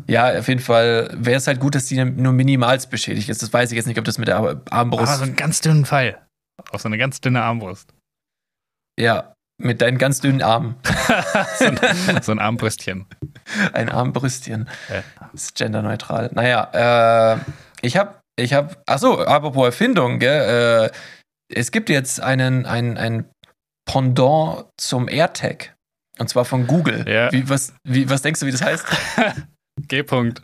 [0.06, 3.42] ja, auf jeden Fall wäre es halt gut, dass die nur minimals beschädigt ist.
[3.42, 5.12] Das weiß ich jetzt nicht, ob das mit der Ar- Armbrust.
[5.12, 6.18] Ah, so einen ganz dünnen Pfeil.
[6.70, 7.92] Auf so eine ganz dünne Armbrust.
[9.00, 10.76] ja, mit deinen ganz dünnen Armen.
[11.58, 13.06] so, ein, so ein Armbrüstchen.
[13.72, 14.68] Ein Armbrüstchen.
[14.90, 15.02] Ja.
[15.32, 16.30] Ist genderneutral.
[16.34, 17.38] Naja, äh,
[17.80, 23.30] ich habe, ich habe, achso, apropos Erfindung, gell, äh, es gibt jetzt einen, ein, ein
[23.84, 25.74] Pendant zum AirTag.
[26.18, 27.04] Und zwar von Google.
[27.08, 27.32] Ja.
[27.32, 28.84] Wie, was, wie, was denkst du, wie das heißt?
[29.88, 30.42] G-Punkt.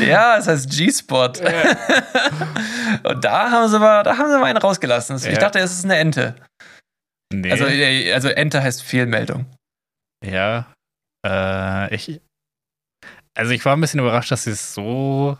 [0.00, 1.26] ja, es heißt G-Spot.
[3.02, 5.16] Und da haben sie mal, da haben sie mal einen rausgelassen.
[5.16, 5.38] Ich Ja.
[5.38, 6.36] dachte, es ist eine Ente.
[7.32, 7.50] Nee.
[7.52, 9.46] Also, äh, also Ente heißt Fehlmeldung.
[10.24, 10.72] ja.
[11.26, 12.20] Äh, ich.
[13.36, 15.36] Also ich war ein bisschen überrascht, dass sie es so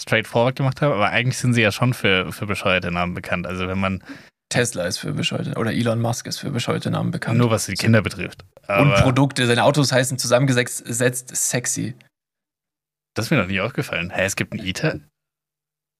[0.00, 3.46] straightforward gemacht haben, aber eigentlich sind sie ja schon für, für bescheuerte Namen bekannt.
[3.46, 4.02] Also wenn man
[4.50, 7.38] Tesla ist für bescheuerte, oder Elon Musk ist für bescheuerte Namen bekannt.
[7.38, 8.44] nur was die Kinder betrifft.
[8.62, 11.94] Und Aber Produkte, seine Autos heißen zusammengesetzt sexy.
[13.14, 14.10] das ist mir noch nie aufgefallen.
[14.10, 15.00] Hä, es gibt einen ITER?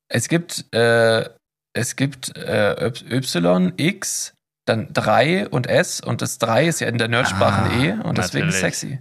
[0.09, 1.29] Es gibt, äh,
[1.75, 4.35] es gibt äh, Y, X,
[4.67, 7.93] dann 3 und S und das 3 ist ja in der Nerdsprache Ah, ein E
[7.93, 8.61] und deswegen natürlich.
[8.79, 8.99] sexy.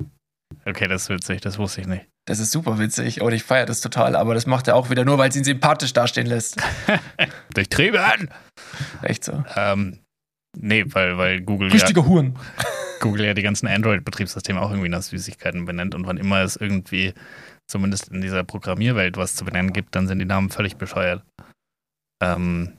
[0.65, 2.05] Okay, das ist witzig, das wusste ich nicht.
[2.25, 5.03] Das ist super witzig und ich feiere das total, aber das macht er auch wieder
[5.03, 6.57] nur, weil es ihn sympathisch dastehen lässt.
[7.53, 8.29] Durchtrieben!
[9.01, 9.43] Echt so.
[9.55, 9.99] Ähm,
[10.57, 12.39] nee, weil, weil Google ja, Richtiger Huren.
[13.01, 17.13] Google ja die ganzen Android-Betriebssysteme auch irgendwie nach Süßigkeiten benennt und wann immer es irgendwie,
[17.69, 21.25] zumindest in dieser Programmierwelt, was zu benennen gibt, dann sind die Namen völlig bescheuert.
[22.23, 22.77] Ähm,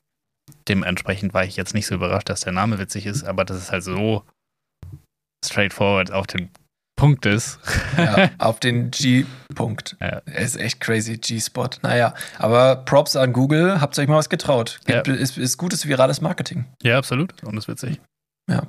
[0.66, 3.72] dementsprechend war ich jetzt nicht so überrascht, dass der Name witzig ist, aber das ist
[3.72, 4.24] halt so
[5.44, 6.48] straightforward auf den
[6.96, 7.58] Punkt ist.
[7.96, 9.96] Ja, auf den G-Punkt.
[10.00, 10.22] Ja.
[10.24, 11.68] Er ist echt crazy, G-Spot.
[11.82, 14.80] Naja, aber Props an Google, habt ihr euch mal was getraut.
[14.86, 15.00] Ja.
[15.00, 16.66] Ist, ist gutes virales Marketing.
[16.82, 17.42] Ja, absolut.
[17.42, 18.00] Und ist witzig.
[18.48, 18.66] Ja.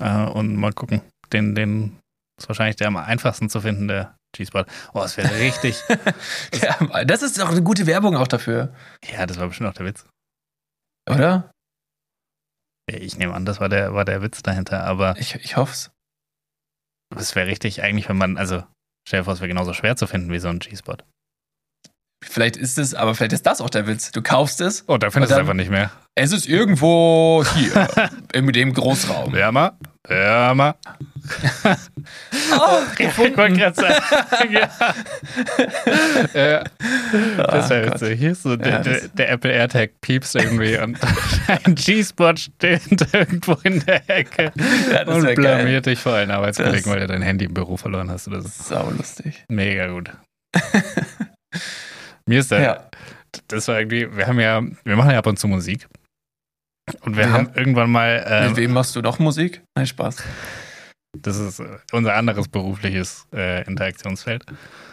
[0.00, 1.00] Äh, und mal gucken.
[1.32, 1.98] Den, den
[2.40, 4.64] ist wahrscheinlich der am einfachsten zu finden, der G-Spot.
[4.92, 5.80] Oh, es wäre richtig.
[6.62, 7.04] ja.
[7.04, 8.74] Das ist doch eine gute Werbung auch dafür,
[9.10, 10.04] ja, das war bestimmt auch der Witz.
[11.08, 11.50] oder?
[12.90, 15.90] Ich nehme an, das war der, war der Witz dahinter, aber Ich, ich hoffe es.
[17.16, 18.64] Es wäre richtig eigentlich, wenn man, also
[19.06, 20.96] stell dir vor, es wäre genauso schwer zu finden wie so ein G-Spot.
[22.24, 24.10] Vielleicht ist es, aber vielleicht ist das auch der Witz.
[24.10, 25.90] Du kaufst es, Oh, da findest du es einfach nicht mehr.
[26.18, 27.88] Es ist irgendwo hier,
[28.32, 29.32] in dem Großraum.
[29.32, 30.76] Wärmer, wärmer.
[32.52, 34.52] Oh, Ich wollte gerade sagen.
[34.52, 34.68] ja.
[36.34, 36.64] ja.
[37.36, 38.00] Das wäre Ah, Gott.
[38.00, 38.18] witzig.
[38.18, 40.98] Hier ist so der, Ja, der, das- der Apple AirTag piepst irgendwie und
[41.64, 44.52] ein G-Spot steht irgendwo in der Ecke
[44.90, 45.56] Ja, das und wär geil.
[45.56, 48.40] blamiert dich vor allen Arbeitskollegen, Das- weil du dein Handy im Büro verloren hast oder
[48.42, 48.48] so.
[48.48, 49.44] Sau lustig.
[49.48, 50.10] Mega gut.
[52.26, 52.88] Mir ist der, Ja.
[53.48, 55.86] das war irgendwie, wir haben ja, wir machen ja ab und zu Musik.
[57.02, 57.32] Und wir Ja.
[57.32, 59.62] haben irgendwann mal, Mit ähm, wem machst du noch Musik?
[59.76, 60.22] Nein, Spaß.
[61.20, 64.44] das ist äh, unser anderes berufliches äh, Interaktionsfeld.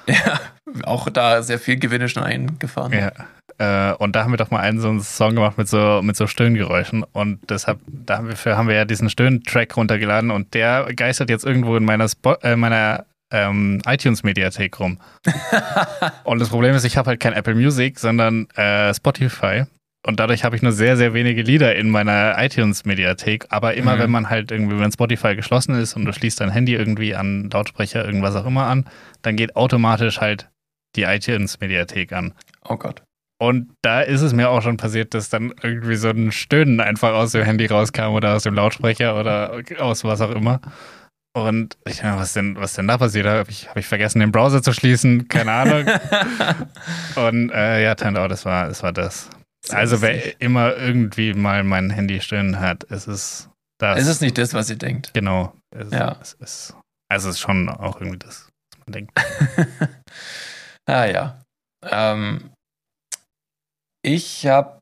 [0.07, 0.39] Ja,
[0.83, 2.93] auch da sehr viel Gewinne schon eingefahren.
[2.93, 3.11] Ja.
[3.57, 6.15] Äh, und da haben wir doch mal einen so einen Song gemacht mit so, mit
[6.15, 7.03] so Stöhngeräuschen.
[7.03, 11.85] Und deshalb, dafür haben wir ja diesen Stöhn-Track runtergeladen und der geistert jetzt irgendwo in
[11.85, 14.99] meiner, Spo äh, meiner ähm, iTunes-Mediathek rum.
[16.23, 19.63] und das Problem ist, ich habe halt kein Apple Music, sondern äh, Spotify.
[20.05, 23.47] Und dadurch habe ich nur sehr, sehr wenige Lieder in meiner iTunes-Mediathek.
[23.49, 23.99] Aber immer, Mhm.
[23.99, 27.49] wenn man halt irgendwie, wenn Spotify geschlossen ist und du schließt dein Handy irgendwie an
[27.51, 28.85] Lautsprecher, irgendwas auch immer an,
[29.23, 30.49] dann geht automatisch halt
[30.95, 32.33] die iTunes-Mediathek an.
[32.63, 33.01] Oh Gott.
[33.41, 37.13] Und da ist es mir auch schon passiert, dass dann irgendwie so ein Stöhnen einfach
[37.13, 40.61] aus dem Handy rauskam oder aus dem Lautsprecher oder aus was auch immer.
[41.35, 43.25] Und ich dachte, was denn, was denn da passiert?
[43.25, 45.27] Habe ich, hab ich vergessen, den Browser zu schließen?
[45.27, 45.85] Keine Ahnung.
[47.15, 49.29] Und äh, ja, turned out, das war, das war das.
[49.71, 53.49] Also wer immer irgendwie mal mein Handy stöhnen hat, es ist
[53.79, 53.99] das.
[53.99, 55.13] Es ist nicht das, was ihr denkt.
[55.13, 55.53] Genau.
[55.75, 56.17] Es, Ja.
[56.21, 56.75] es ist,
[57.09, 59.11] also es ist schon auch irgendwie das, was man denkt.
[60.85, 61.41] ah ja.
[61.83, 62.51] Ähm,
[64.03, 64.79] ich habe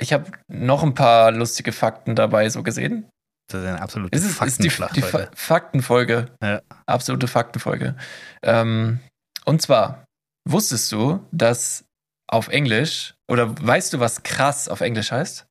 [0.00, 3.08] ich hab noch ein paar lustige Fakten dabei so gesehen.
[3.50, 5.02] Das ist eine absolute Es ist, ist die, die
[5.34, 6.34] Faktenfolge.
[6.42, 6.62] Ja.
[6.86, 7.96] Absolute Faktenfolge.
[8.42, 9.00] Ähm,
[9.44, 10.04] und zwar,
[10.48, 11.84] wusstest du, dass
[12.32, 15.46] auf Englisch, oder weißt du, was krass auf Englisch heißt?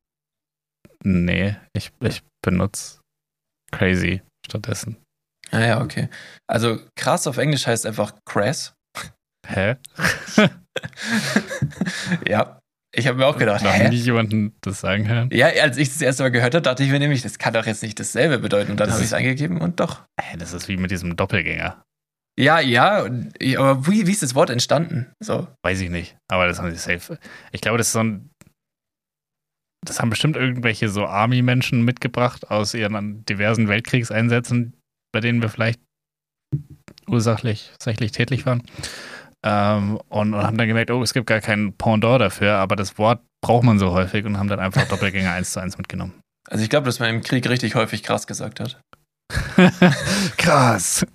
[1.04, 3.00] Nee, ich, ich benutze
[3.72, 4.98] Crazy stattdessen.
[5.52, 6.10] Ah ja, okay.
[6.48, 8.74] Also krass auf Englisch heißt einfach crass.
[9.48, 9.76] Hä?
[12.28, 12.60] ja.
[12.94, 13.90] Ich habe mir auch gedacht, Noch hä?
[13.90, 15.30] nie jemanden das sagen hören.
[15.32, 17.66] Ja, als ich das erste Mal gehört habe, dachte ich mir nämlich, das kann doch
[17.66, 18.72] jetzt nicht dasselbe bedeuten.
[18.72, 20.04] Und dann habe ich es eingegeben und doch.
[20.22, 21.82] Hä, das ist wie mit diesem Doppelgänger.
[22.42, 25.14] Ja, ja, aber wie, wie ist das Wort entstanden?
[25.20, 25.48] So.
[25.64, 26.18] Weiß ich nicht.
[26.28, 27.20] Aber das haben sie safe.
[27.52, 28.32] Ich glaube, das ist so ein.
[29.86, 34.74] Das haben bestimmt irgendwelche so Army-Menschen mitgebracht aus ihren diversen Weltkriegseinsätzen,
[35.12, 35.80] bei denen wir vielleicht
[37.08, 38.64] ursächlich, tatsächlich tätlich waren.
[39.44, 42.98] Ähm, und, und haben dann gemerkt, oh, es gibt gar kein Pendant dafür, aber das
[42.98, 46.20] Wort braucht man so häufig und haben dann einfach Doppelgänger 1 zu 1 mitgenommen.
[46.48, 48.82] Also ich glaube, dass man im Krieg richtig häufig krass gesagt hat.
[50.38, 51.06] Krass.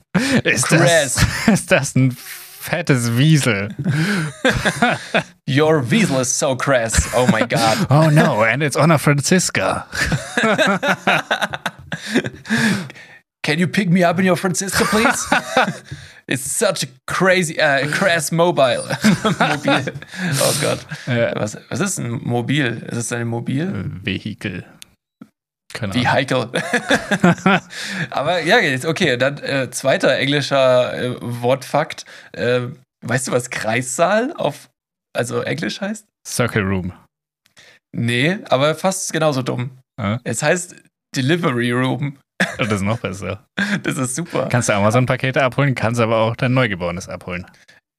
[0.44, 1.14] Ist Krass.
[1.14, 2.16] Das, ist das ein
[2.60, 3.68] fettes Wiesel?
[5.46, 7.08] Your weasel is so crass.
[7.14, 7.86] Oh my god.
[7.90, 9.86] Oh no, and it's Honor Francisca.
[13.42, 15.24] Can you pick me up in your Francisco, please?
[16.28, 18.82] It's such a crazy, uh, crass mobile.
[18.82, 19.94] Mobil.
[20.40, 20.84] Oh Gott.
[21.06, 21.32] Ja.
[21.36, 22.82] Was, was ist ein Mobil?
[22.88, 23.68] Ist es ein Mobil?
[24.02, 24.64] Vehikel.
[25.72, 26.12] Keine Wie Ahnung.
[26.12, 26.50] heikel.
[28.10, 32.04] Aber ja, jetzt, okay, dann äh, zweiter englischer äh, Wortfakt.
[32.32, 32.68] Äh,
[33.04, 34.70] weißt du, was Kreissaal auf,
[35.16, 36.06] also Englisch heißt?
[36.26, 36.92] Circle Room.
[37.94, 39.78] Nee, aber fast genauso dumm.
[40.00, 40.18] Äh?
[40.24, 40.74] Es heißt
[41.14, 42.18] Delivery Room.
[42.58, 43.44] Das ist noch besser.
[43.82, 44.48] Das ist super.
[44.50, 47.46] Kannst du Amazon-Pakete abholen, kannst aber auch dein Neugeborenes abholen.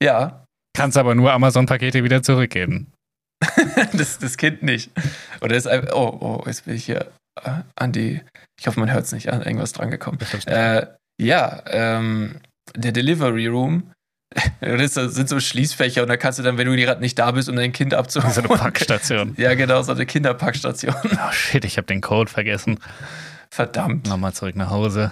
[0.04, 0.46] Ja,
[0.78, 2.94] Kannst aber nur Amazon-Pakete wieder zurückgeben.
[3.94, 4.92] das, das Kind nicht.
[5.42, 7.12] Oder ist einfach, oh, oh, jetzt bin ich hier
[7.76, 8.22] an die,
[8.60, 10.20] ich hoffe, man hört es nicht an, irgendwas dran gekommen.
[10.46, 10.88] Äh,
[11.20, 12.40] ja, ähm,
[12.76, 13.92] der Delivery Room
[14.62, 17.50] Das sind so Schließfächer und da kannst du dann, wenn du gerade nicht da bist,
[17.50, 18.34] um dein Kind abzuholen.
[18.34, 19.34] So eine Packstation.
[19.38, 20.96] Ja, genau, so eine Kinderpackstation.
[21.04, 22.80] Oh shit, ich habe den Code vergessen.
[23.52, 24.08] Verdammt.
[24.08, 25.12] Nochmal zurück nach Hause.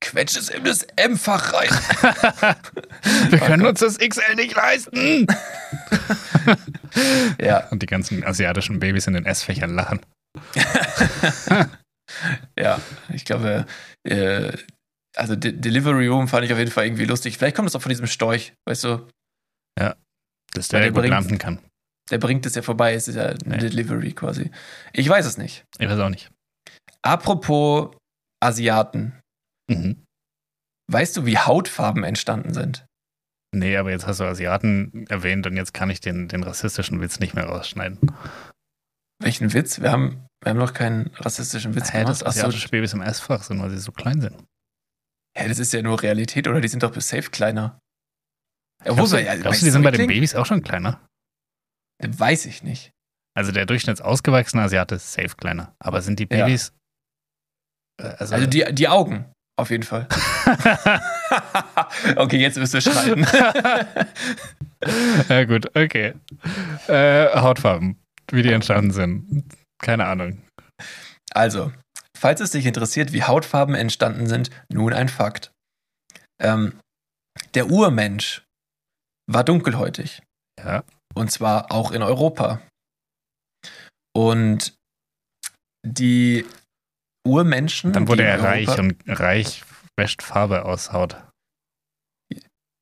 [0.00, 1.68] Quetsch es in das M-Fach rein.
[3.30, 5.26] Wir können uns das XL nicht leisten.
[7.40, 10.00] ja, Und die ganzen asiatischen Babys in den S-Fächern lachen.
[12.58, 12.80] ja.
[13.12, 13.66] Ich glaube,
[14.04, 14.56] äh,
[15.16, 17.38] also De Delivery Room fand ich auf jeden Fall irgendwie lustig.
[17.38, 19.08] Vielleicht kommt das auch von diesem Storch, weißt du?
[20.54, 21.60] Dass Weil der der gut landen kann.
[22.10, 23.58] Der bringt es ja vorbei, es ist ja Nee.
[23.58, 24.50] Delivery quasi.
[24.92, 25.64] Ich weiß es nicht.
[25.78, 26.30] Ich weiß auch nicht.
[27.02, 27.94] Apropos
[28.40, 29.20] Asiaten.
[29.70, 30.02] Mhm.
[30.90, 32.86] Weißt du, wie Hautfarben entstanden sind?
[33.54, 37.20] Nee, aber jetzt hast du Asiaten erwähnt und jetzt kann ich den, den rassistischen Witz
[37.20, 37.98] nicht mehr rausschneiden.
[39.20, 39.80] Welchen Witz?
[39.80, 42.28] Wir haben, wir haben noch keinen rassistischen Witz Hä, dass gemacht.
[42.28, 44.36] Achso, asiatische Babys im S-Fach sind, weil sie so klein sind.
[45.36, 46.60] hä, das ist ja nur Realität, oder?
[46.60, 47.78] Die sind doch bis safe kleiner.
[48.84, 50.06] Ja, Glaubst, du, ja, glaubst du, die sind bei den?
[50.06, 51.04] Babys auch schon kleiner?
[52.00, 52.92] Weiß ich nicht.
[53.36, 55.74] Also der durchschnittsausgewachsene Asiate ist safe kleiner.
[55.80, 56.44] Aber sind die Ja.
[56.46, 56.72] Babys.
[58.00, 60.06] Äh, Also, Also die, die Augen, auf jeden Fall.
[62.16, 63.26] okay, jetzt müssen wir schneiden.
[65.28, 66.14] ja, gut, okay.
[66.86, 67.98] Äh, Hautfarben,
[68.32, 69.44] wie die entstanden sind.
[69.82, 70.42] Keine Ahnung.
[71.32, 71.72] Also,
[72.16, 75.52] falls es dich interessiert, wie Hautfarben entstanden sind, nun ein Fakt.
[76.40, 76.78] Ähm,
[77.54, 78.44] der Urmensch
[79.30, 80.22] war dunkelhäutig.
[80.58, 80.84] Ja.
[81.14, 82.60] Und zwar auch in Europa.
[84.16, 84.74] Und
[85.86, 86.44] die
[87.26, 87.92] Urmenschen.
[87.92, 89.64] Dann wurde er Europa- reich und reich
[89.96, 91.16] wäscht Farbe aus Haut.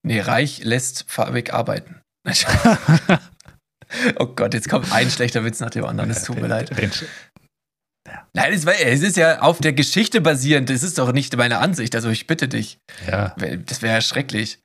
[0.06, 2.00] Nee, reich lässt farbig arbeiten.
[4.18, 6.10] oh Gott, jetzt kommt ein schlechter Witz nach dem anderen.
[6.10, 6.70] Es tut mir leid.
[8.32, 10.70] Nein, es, es ist ja auf der Geschichte basierend.
[10.70, 11.94] Das ist doch nicht meine Ansicht.
[11.94, 12.78] Also ich bitte dich.
[13.06, 13.34] ja,
[13.64, 14.58] Das wäre ja schrecklich.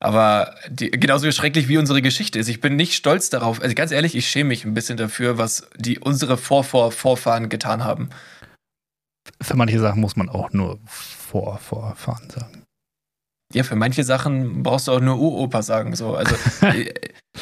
[0.00, 2.48] Aber die, genauso schrecklich wie unsere Geschichte ist.
[2.48, 3.60] Ich bin nicht stolz darauf.
[3.60, 7.82] Also ganz ehrlich, ich schäme mich ein bisschen dafür, was die unsere Vorvor Vorfahren getan
[7.82, 8.10] haben.
[9.42, 12.62] für manche Sachen muss man auch nur vor, vorfahren sagen.
[13.52, 15.96] Ja, für manche Sachen brauchst du auch nur Uropa sagen.
[15.96, 16.14] So.
[16.14, 16.92] Also, äh,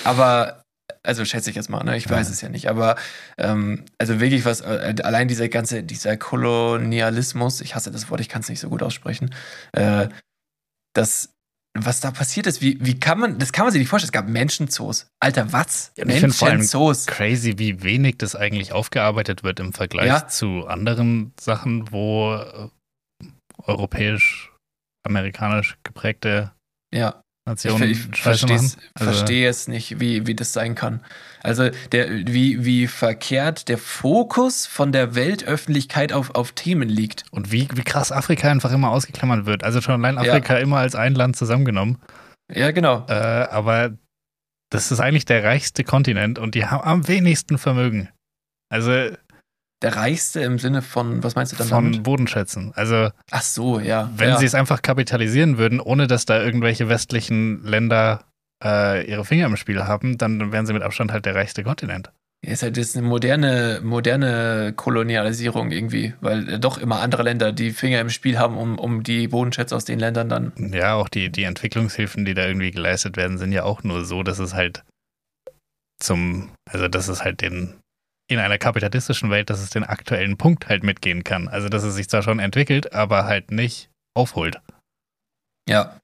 [0.05, 0.63] aber,
[1.07, 1.97] also schätze ich jetzt mal, ne?
[1.97, 2.33] ich weiß Ja.
[2.33, 2.69] es ja nicht.
[2.69, 2.97] Aber
[3.39, 8.29] ähm, also wirklich was, äh, allein dieser ganze, dieser Kolonialismus, ich hasse das Wort, ich
[8.29, 9.35] kann es nicht so gut aussprechen,
[9.73, 10.09] äh,
[10.95, 11.31] das,
[11.79, 14.13] was da passiert ist, wie, wie kann man, das kann man sich nicht vorstellen, es
[14.13, 15.09] gab Menschenzoos.
[15.21, 15.93] Alter, was?
[15.97, 17.07] Ja, Menschenzoos.
[17.07, 20.27] Crazy, wie wenig das eigentlich aufgearbeitet wird im Vergleich Ja.
[20.27, 22.69] zu anderen Sachen, wo äh,
[23.65, 24.53] europäisch,
[25.07, 26.53] amerikanisch geprägte
[26.95, 27.21] Ja.
[27.47, 28.91] Ich, Nationen ich Scheiße verstehe es machen.
[28.95, 31.01] Also, verstehe es nicht, wie, wie das sein kann.
[31.43, 37.25] Also der, wie, wie verkehrt der Fokus von der Weltöffentlichkeit auf, auf Themen liegt.
[37.31, 39.63] Und wie, wie krass Afrika einfach immer ausgeklammert wird.
[39.63, 41.99] Also schon allein Afrika immer als ein Land zusammengenommen.
[42.53, 43.07] Ja, genau.
[43.09, 43.97] Äh, aber
[44.71, 48.09] das ist eigentlich der reichste Kontinent und die haben am wenigsten Vermögen.
[48.69, 49.11] Also
[49.83, 52.03] Der reichste im Sinne von, was meinst du dann von damit?
[52.03, 52.73] Bodenschätzen.
[52.75, 54.11] Also Ach so, ja.
[54.17, 54.39] wenn ja.
[54.39, 58.25] sie es einfach kapitalisieren würden, ohne dass da irgendwelche westlichen Länder
[58.65, 62.11] äh, ihre Finger im Spiel haben, dann wären sie mit Abstand halt der reichste Kontinent.
[62.41, 67.73] ist halt jetzt eine moderne, moderne Kolonialisierung irgendwie, weil äh, doch immer andere Länder die
[67.73, 70.53] Finger im Spiel haben, um, um die Bodenschätze aus den Ländern dann.
[70.73, 74.23] Ja, auch die, die Entwicklungshilfen, die da irgendwie geleistet werden, sind ja auch nur so,
[74.23, 74.85] dass es halt
[75.99, 77.75] zum, also dass es halt den,
[78.29, 81.49] in einer kapitalistischen Welt, dass es den aktuellen Punkt halt mitgehen kann.
[81.49, 84.61] Also dass es sich zwar schon entwickelt, aber halt nicht aufholt.
[85.69, 85.99] Ja.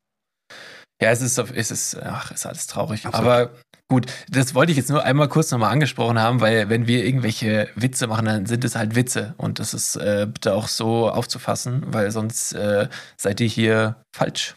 [1.00, 3.06] Ja, es ist, es ist, ach, ist alles traurig.
[3.06, 3.26] Absolut.
[3.26, 3.50] Aber
[3.90, 7.68] gut, das wollte ich jetzt nur einmal kurz nochmal angesprochen haben, weil wenn wir irgendwelche
[7.74, 9.34] Witze machen, dann sind es halt Witze.
[9.36, 12.88] Und das ist äh, bitte auch so aufzufassen, weil sonst äh,
[13.20, 14.54] seid ihr hier falsch.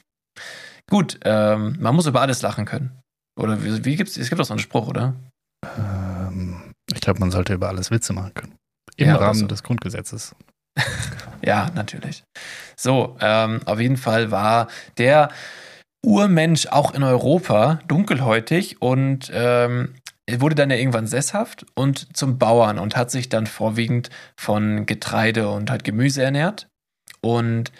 [0.87, 2.91] Gut, ähm, man muss über alles lachen können.
[3.39, 5.15] Oder wie, wie gibt's, es gibt doch so einen Spruch, oder?
[5.77, 6.04] Ähm,
[6.93, 8.55] ich glaube, man sollte über alles Witze machen können.
[8.97, 9.47] Im Ja, Rahmen so.
[9.47, 10.35] des Grundgesetzes.
[11.43, 12.23] Ja, natürlich.
[12.75, 14.67] So, ähm, auf jeden Fall war
[14.97, 15.29] der
[16.03, 19.93] Urmensch auch in Europa dunkelhäutig und ähm,
[20.27, 24.09] er wurde dann ja irgendwann sesshaft und zum Bauern und hat sich dann vorwiegend
[24.39, 26.67] von Getreide und halt Gemüse ernährt
[27.21, 27.71] und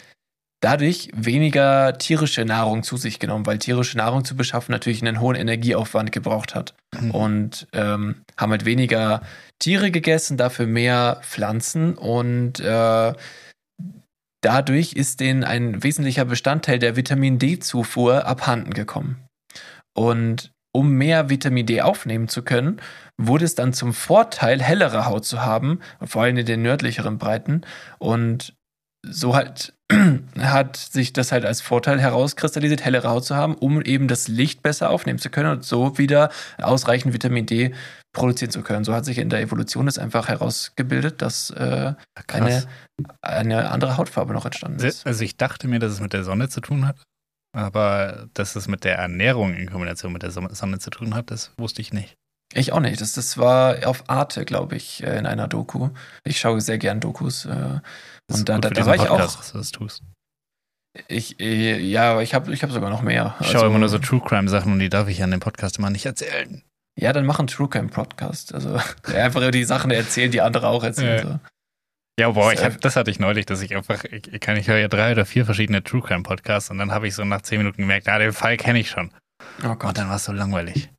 [0.65, 5.35] dadurch weniger tierische Nahrung zu sich genommen, weil tierische Nahrung zu beschaffen natürlich einen hohen
[5.35, 6.73] Energieaufwand gebraucht hat
[7.11, 9.21] und ähm, haben halt weniger
[9.59, 13.13] Tiere gegessen, dafür mehr Pflanzen und äh,
[14.41, 19.23] dadurch ist denen ein wesentlicher Bestandteil der Vitamin D-Zufuhr abhanden gekommen.
[19.95, 22.81] Und um mehr Vitamin D aufnehmen zu können,
[23.17, 27.61] wurde es dann zum Vorteil, hellere Haut zu haben, vor allem in den nördlicheren Breiten.
[27.99, 28.55] Und
[29.07, 29.74] so halt
[30.39, 34.63] hat sich das halt als Vorteil herauskristallisiert, hellere Haut zu haben, um eben das Licht
[34.63, 37.73] besser aufnehmen zu können und so wieder ausreichend Vitamin D
[38.13, 38.83] produzieren zu können.
[38.83, 41.93] So hat sich in der Evolution das einfach herausgebildet, dass äh,
[42.27, 42.65] eine,
[43.21, 45.05] eine andere Hautfarbe noch entstanden ist.
[45.05, 47.03] Also ich dachte mir, dass es mit der Sonne zu tun hat,
[47.55, 51.51] aber dass es mit der Ernährung in Kombination mit der Sonne zu tun hat, das
[51.57, 52.15] wusste ich nicht.
[52.53, 53.01] Ich auch nicht.
[53.01, 55.89] Das, das war auf Arte, glaube ich, äh, in einer Doku.
[56.23, 57.45] Ich schaue sehr gern Dokus.
[57.45, 57.79] Äh,
[58.31, 59.17] und da, da, da war ich auch.
[59.17, 60.03] Dass du das tust.
[61.07, 63.35] Ich, äh, ja, ich habe ich hab sogar noch mehr.
[63.41, 65.41] Ich schaue also, immer nur so True Crime Sachen und die darf ich an dem
[65.41, 66.63] Podcast immer nicht erzählen.
[66.97, 68.53] Ja, dann mach einen True Crime Podcast.
[68.53, 68.79] Also
[69.13, 71.17] einfach die Sachen erzählen, die andere auch erzählen.
[71.17, 71.33] Ja.
[71.33, 71.39] So.
[72.17, 74.69] Ja, boah, ich hab, das hatte ich neulich, dass ich einfach, ich, ich, kann, ich
[74.69, 77.41] höre ja drei oder vier verschiedene True Crime Podcasts und dann habe ich so nach
[77.41, 79.11] zehn Minuten gemerkt, ah, den Fall kenne ich schon.
[79.65, 79.89] Oh Gott.
[79.89, 80.89] Und dann war es so langweilig.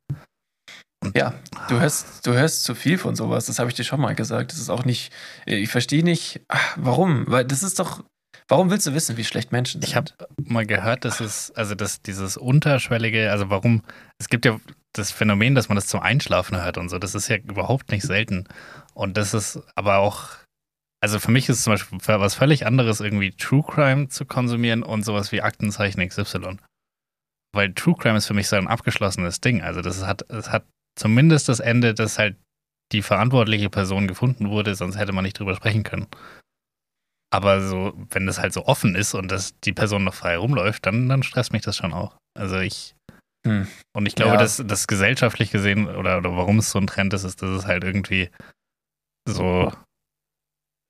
[1.15, 1.33] Ja,
[1.69, 3.45] du hörst, du hörst zu viel von sowas.
[3.45, 4.51] Das habe ich dir schon mal gesagt.
[4.51, 5.11] Das ist auch nicht,
[5.45, 6.41] ich verstehe nicht,
[6.75, 8.03] warum, weil das ist doch,
[8.47, 9.89] warum willst du wissen, wie schlecht Menschen sind?
[9.89, 13.83] Ich habe mal gehört, dass es, also dass dieses unterschwellige, also warum,
[14.19, 14.59] es gibt ja
[14.93, 18.03] das Phänomen, dass man das zum Einschlafen hört und so, das ist ja überhaupt nicht
[18.03, 18.47] selten.
[18.93, 20.37] Und das ist aber auch
[20.99, 24.83] also für mich ist es zum Beispiel was völlig anderes, irgendwie True Crime zu konsumieren
[24.83, 26.57] und sowas wie Aktenzeichen XY.
[27.53, 29.61] Weil True Crime ist für mich so ein abgeschlossenes Ding.
[29.61, 30.65] Also das hat, es hat
[30.97, 32.35] zumindest das Ende, dass halt
[32.91, 36.07] die verantwortliche Person gefunden wurde, sonst hätte man nicht drüber sprechen können.
[37.33, 40.85] Aber so, wenn das halt so offen ist und dass die Person noch frei rumläuft,
[40.85, 42.15] dann, dann stresst mich das schon auch.
[42.37, 42.95] Also ich.
[43.45, 43.67] Hm.
[43.93, 44.37] Und ich glaube, ja.
[44.37, 47.65] dass das gesellschaftlich gesehen oder, oder warum es so ein Trend ist, ist, dass es
[47.65, 48.29] halt irgendwie
[49.27, 49.71] so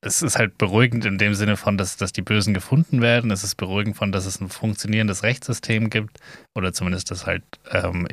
[0.02, 3.32] es ist halt beruhigend in dem Sinne von, dass, dass die Bösen gefunden werden.
[3.32, 6.20] Es ist beruhigend von, dass es ein funktionierendes Rechtssystem gibt.
[6.56, 7.44] Oder zumindest das halt.
[7.72, 8.08] Ähm,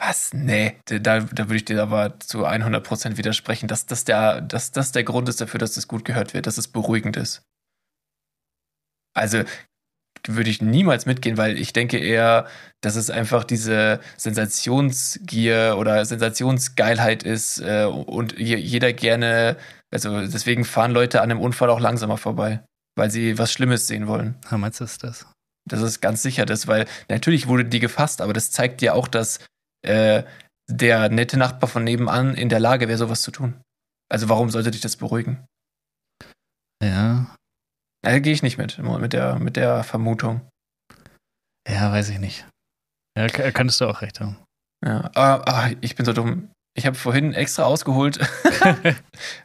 [0.00, 0.32] Was?
[0.32, 4.92] Nee, da, da würde ich dir aber zu 100% widersprechen, dass das der, dass das
[4.92, 7.42] der Grund ist dafür, dass das gut gehört wird, dass es beruhigend ist.
[9.14, 9.42] Also
[10.26, 12.46] würde ich niemals mitgehen, weil ich denke eher,
[12.80, 19.56] dass es einfach diese Sensationsgier oder Sensationsgeilheit ist äh, und jeder gerne
[19.92, 22.62] also deswegen fahren Leute an einem Unfall auch langsamer vorbei,
[22.96, 24.36] weil sie was Schlimmes sehen wollen.
[24.50, 25.26] Ja, meinst du, ist das?
[25.68, 29.08] Das ist ganz sicher das, weil natürlich wurde die gefasst, aber das zeigt dir auch,
[29.08, 29.40] dass
[29.82, 30.24] äh,
[30.68, 33.60] der nette Nachbar von nebenan in der Lage wäre, sowas zu tun.
[34.08, 35.46] Also warum sollte dich das beruhigen?
[36.82, 37.34] Ja.
[38.02, 40.48] Da gehe ich nicht mit, mit der, mit der Vermutung.
[41.68, 42.46] Ja, weiß ich nicht.
[43.16, 44.36] Ja, könntest du auch recht haben.
[44.84, 46.50] Ja, ah, ah, ich bin so dumm.
[46.76, 48.18] Ich habe vorhin extra ausgeholt.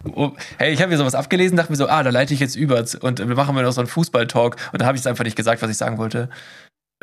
[0.04, 2.56] Oh, hey, ich habe mir sowas abgelesen, dachte mir so, ah, da leite ich jetzt
[2.56, 5.24] über und wir machen wir noch so einen Fußball-Talk und da habe ich es einfach
[5.24, 6.30] nicht gesagt, was ich sagen wollte.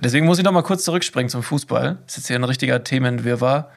[0.03, 1.99] Deswegen muss ich noch mal kurz zurückspringen zum Fußball.
[2.05, 3.75] Das ist jetzt hier ein richtiger Themenwirrwarr,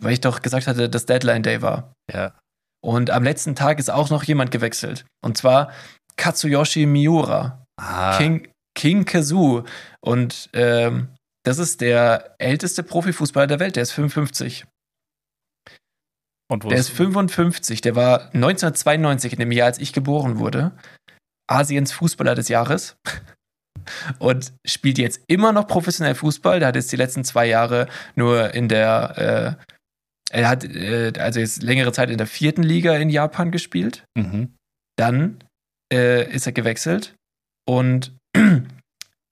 [0.00, 1.92] weil ich doch gesagt hatte, dass Deadline Day war.
[2.12, 2.34] Ja.
[2.82, 5.04] Und am letzten Tag ist auch noch jemand gewechselt.
[5.22, 5.72] Und zwar
[6.16, 7.64] Katsuyoshi Miura.
[7.76, 8.16] Ah.
[8.18, 9.64] King, King Kazoo.
[10.00, 11.14] Und ähm,
[11.44, 14.66] das ist der älteste Profifußballer der Welt, der ist 55
[16.58, 20.72] der ist 55, der war 1992 in dem Jahr, als ich geboren wurde,
[21.46, 22.96] Asiens Fußballer des Jahres
[24.18, 26.58] und spielt jetzt immer noch professionell Fußball.
[26.58, 29.58] Der hat jetzt die letzten zwei Jahre nur in der,
[30.32, 34.04] äh, er hat äh, also jetzt längere Zeit in der vierten Liga in Japan gespielt.
[34.16, 34.54] Mhm.
[34.96, 35.42] Dann
[35.92, 37.14] äh, ist er gewechselt
[37.68, 38.16] und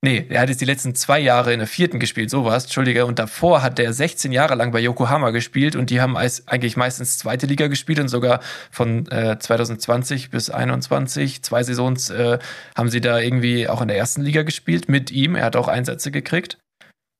[0.05, 3.05] Nee, er hat jetzt die letzten zwei Jahre in der vierten gespielt, sowas, Entschuldige.
[3.05, 7.18] Und davor hat er 16 Jahre lang bei Yokohama gespielt und die haben eigentlich meistens
[7.18, 8.40] zweite Liga gespielt und sogar
[8.70, 12.38] von äh, 2020 bis 21, zwei Saisons, äh,
[12.76, 15.34] haben sie da irgendwie auch in der ersten Liga gespielt mit ihm.
[15.34, 16.59] Er hat auch Einsätze gekriegt.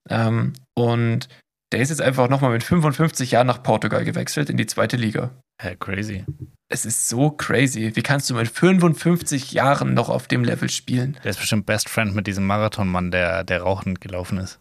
[0.09, 1.29] Ähm, und
[1.73, 5.33] der ist jetzt einfach nochmal mit 55 Jahren nach Portugal gewechselt in die zweite Liga.
[5.61, 6.25] Hä, crazy.
[6.71, 7.97] Es ist so crazy.
[7.97, 11.19] Wie kannst du mit 55 Jahren noch auf dem Level spielen?
[11.25, 14.61] Der ist bestimmt Best Friend mit diesem Marathonmann, der, der rauchend gelaufen ist.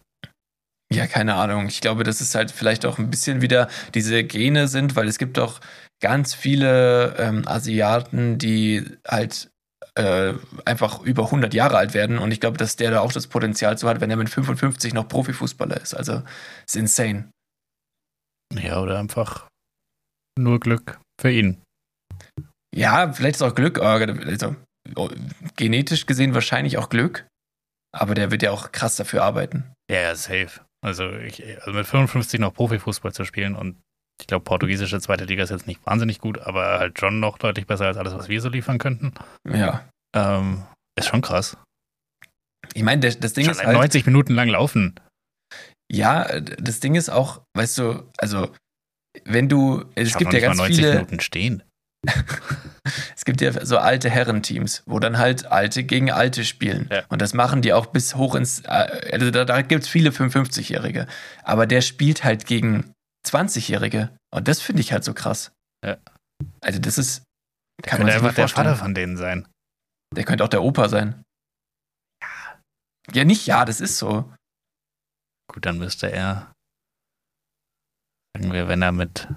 [0.90, 1.66] Ja, keine Ahnung.
[1.66, 5.18] Ich glaube, dass es halt vielleicht auch ein bisschen wieder diese Gene sind, weil es
[5.18, 5.60] gibt doch
[6.00, 9.50] ganz viele ähm, Asiaten, die halt
[9.96, 10.32] äh,
[10.64, 12.18] einfach über 100 Jahre alt werden.
[12.18, 14.94] Und ich glaube, dass der da auch das Potenzial zu hat, wenn er mit 55
[14.94, 15.92] noch Profifußballer ist.
[15.92, 16.22] Also,
[16.66, 17.30] ist insane.
[18.54, 19.46] Ja, oder einfach
[20.38, 21.60] nur Glück für ihn.
[22.74, 24.56] Ja, vielleicht ist auch Glück, also,
[25.56, 27.26] genetisch gesehen wahrscheinlich auch Glück,
[27.94, 29.72] aber der wird ja auch krass dafür arbeiten.
[29.90, 30.60] Ja, ja safe.
[30.84, 33.80] Also, ich, also mit 55 noch Profifußball zu spielen und
[34.20, 37.66] ich glaube, portugiesische zweite Liga ist jetzt nicht wahnsinnig gut, aber halt schon noch deutlich
[37.66, 39.12] besser als alles, was wir so liefern könnten.
[39.48, 39.88] Ja.
[40.14, 40.64] Ähm,
[40.98, 41.56] ist schon krass.
[42.74, 43.76] Ich meine, das, das Ding schon ist halt.
[43.76, 44.98] 90 Minuten lang laufen.
[45.90, 48.52] Ja, das Ding ist auch, weißt du, also
[49.24, 50.92] wenn du, es gibt ja ganz 90 viele.
[50.94, 51.62] Minuten stehen.
[53.16, 56.88] es gibt ja so alte Herrenteams, wo dann halt Alte gegen Alte spielen.
[56.90, 57.04] Ja.
[57.08, 58.60] Und das machen die auch bis hoch ins.
[58.60, 61.06] äh, Also da, da gibt es viele 55-Jährige.
[61.42, 62.92] Aber der spielt halt gegen
[63.26, 64.10] 20-Jährige.
[64.30, 65.52] Und das finde ich halt so krass.
[65.84, 65.98] Ja.
[66.60, 67.24] Also, das ist.
[67.84, 68.48] Der Kann man einfach der.
[68.48, 69.46] Vater von denen sein.
[70.14, 71.22] Der könnte auch der Opa sein.
[72.22, 72.60] Ja.
[73.12, 74.32] Ja, nicht ja, das ist so.
[75.52, 76.52] Gut, dann müsste er,
[78.36, 79.28] sagen wir, wenn er mit,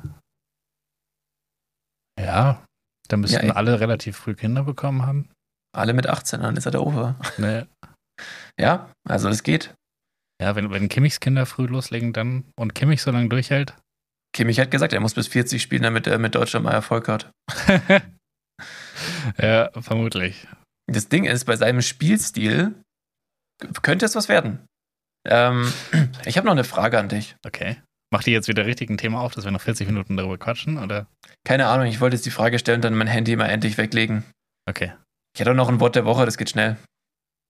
[2.32, 2.66] ja,
[3.10, 5.30] dann müssten Ja, alle relativ früh Kinder bekommen haben.
[5.76, 7.16] Alle mit 18, dann ist er der Opa.
[7.38, 7.68] Ne?
[8.60, 9.74] Ja, also das geht.
[10.42, 13.76] Ja, wenn, wenn Kimmichs Kinder früh loslegen, dann und Kimmich so lange durchhält.
[14.34, 17.32] Kimmich hat gesagt, er muss bis 40 spielen, damit er mit Deutschland mal Erfolg hat.
[19.38, 20.48] ja, vermutlich.
[20.88, 22.74] Das Ding ist, bei seinem Spielstil
[23.82, 24.66] könnte es was werden.
[25.28, 25.72] Ähm,
[26.26, 27.36] ich habe noch eine Frage an dich.
[27.46, 27.82] Okay.
[28.14, 30.78] Macht die jetzt wieder richtig ein Thema auf, dass wir noch 40 Minuten darüber quatschen?
[30.78, 31.08] Oder?
[31.46, 34.26] Keine Ahnung, ich wollte jetzt die Frage stellen und dann mein Handy mal endlich weglegen.
[34.70, 34.92] Okay.
[35.34, 36.76] Ich hätte auch noch ein Wort der Woche, das geht schnell.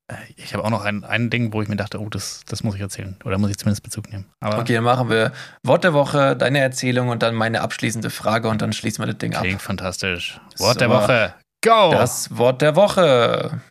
[0.08, 2.62] Äh, Ich habe auch noch ein, ein Ding, wo ich mir dachte, oh, das, das
[2.64, 3.18] muss ich erzählen.
[3.26, 4.30] Oder muss ich zumindest Bezug nehmen.
[4.40, 5.32] Aber Okay, dann machen wir
[5.64, 9.18] Wort der Woche, deine Erzählung und dann meine abschließende Frage und dann schließen wir das
[9.18, 9.42] Ding ab.
[9.42, 10.40] klingt fantastisch.
[10.58, 10.80] Wort So.
[10.80, 11.34] der Woche.
[11.66, 11.92] Go!
[11.92, 13.62] Das Wort der Woche.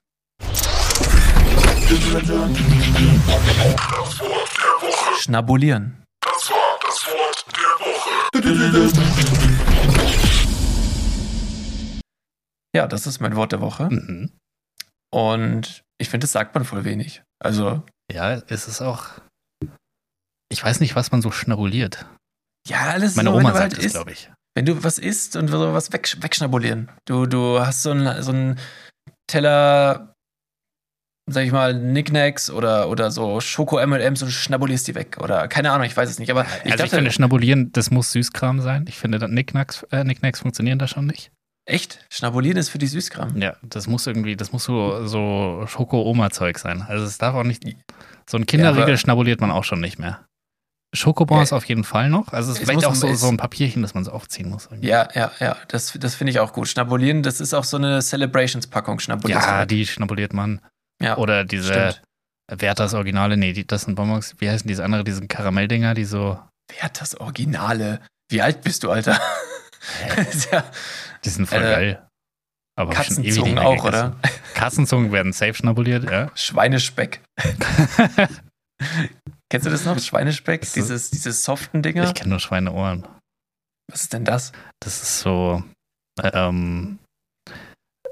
[5.21, 5.97] Schnabulieren.
[12.75, 13.89] Ja, das ist mein Wort der Woche.
[13.91, 14.31] mhm.
[15.13, 17.23] Und ich finde, das sagt man voll wenig.
[17.43, 17.83] Also,
[18.13, 19.09] Ja, es ist auch.
[20.53, 22.07] Ich weiß nicht, was man so schnabuliert.
[22.67, 23.95] ja, alles Meine so, Oma sagt halt isst.
[23.95, 24.31] glaube ich.
[24.55, 26.91] Wenn du was isst und so was weg, wegschnabulieren.
[27.07, 28.59] Du, du hast so einen so einen
[29.29, 30.15] Teller,
[31.27, 35.19] sag ich mal, Knickknacks oder, oder so Schoko-M&M's und du schnabulierst die weg.
[35.21, 36.31] Oder keine Ahnung, ich weiß es nicht.
[36.31, 38.85] Aber ich also ich dachte, finde, schnabulieren, das muss Süßkram sein.
[38.89, 41.31] Ich finde, Nicknacks, äh, Knickknacks funktionieren da schon nicht.
[41.67, 43.41] echt, schnabulieren ist für die Süßkram.
[43.41, 46.83] Ja, das muss irgendwie, das muss so, so Schoko-Oma-Zeug sein.
[46.83, 47.63] Also es darf auch nicht.
[48.29, 50.25] So ein Kinderriegel aber- schnabuliert man auch schon nicht mehr.
[50.93, 51.57] Schokobons Ja.
[51.57, 52.33] auf jeden Fall noch.
[52.33, 54.67] Also es Es ist vielleicht auch so, so ein Papierchen, das man so aufziehen muss.
[54.69, 54.89] irgendwie.
[54.89, 56.67] Ja, ja, ja, das, das finde ich auch gut.
[56.67, 58.99] Schnabulieren, das ist auch so eine Celebrations-Packung,
[59.29, 60.61] Ja, die schnabuliert man.
[61.03, 62.03] Ja, Oder diese stimmt.
[62.53, 64.35] Werthers Originale, nee, die, das sind Bonbons.
[64.39, 66.39] Wie heißen diese andere, diese Karamelldinger, die so,
[66.73, 68.01] Wer hat das Originale?
[68.31, 69.21] Wie alt bist du, Alter?
[70.31, 70.65] Ist ja
[71.25, 72.07] die sind voll Äh, geil.
[72.79, 73.89] Aber Katzenzungen auch, gegessen.
[73.89, 74.17] oder?
[74.55, 76.31] Katzenzungen werden safe schnabuliert, ja.
[76.37, 77.21] Schweinespeck.
[79.51, 79.99] Kennst du das noch?
[79.99, 80.61] Schweinespeck?
[80.61, 82.05] Das ist- Dieses, diese soften Dinger?
[82.05, 83.07] Ich kenne nur Schweineohren.
[83.91, 84.53] Was ist denn das?
[84.81, 85.63] Das ist so,
[86.23, 86.99] ähm,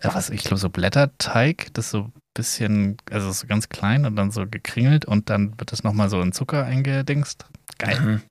[0.01, 4.17] äh, was, ich glaube, so Blätterteig, das so ein bisschen, also so ganz klein und
[4.17, 7.47] dann so gekringelt und dann wird das nochmal so in Zucker eingedingst.
[7.79, 8.01] Geil.
[8.01, 8.23] Mhm.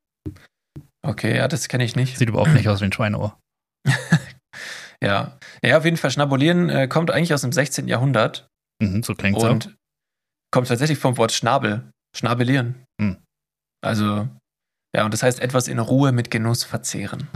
[1.06, 2.18] Okay, ja, das kenne ich nicht.
[2.18, 3.38] Sieht überhaupt nicht aus wie ein Schweineohr.
[5.04, 5.38] Ja.
[5.64, 7.88] Ja, auf jeden Fall, Schnabulieren äh, kommt eigentlich aus dem 16.
[7.88, 8.48] Jahrhundert
[8.82, 9.48] Mhm, so klingt so.
[9.48, 9.76] und
[10.52, 11.89] kommt tatsächlich vom Wort Schnabel.
[12.16, 12.84] Schnabelieren.
[13.00, 13.18] Hm.
[13.84, 14.28] Also,
[14.95, 17.28] ja, und das heißt etwas in Ruhe mit Genuss verzehren.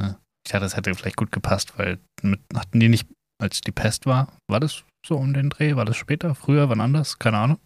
[0.46, 3.10] Ich dachte, das hätte vielleicht gut gepasst, weil mit, hatten die nicht,
[3.42, 5.76] als die Pest war, war das so um den Dreh?
[5.76, 7.18] War das später, früher, wann anders?
[7.20, 7.58] Keine Ahnung.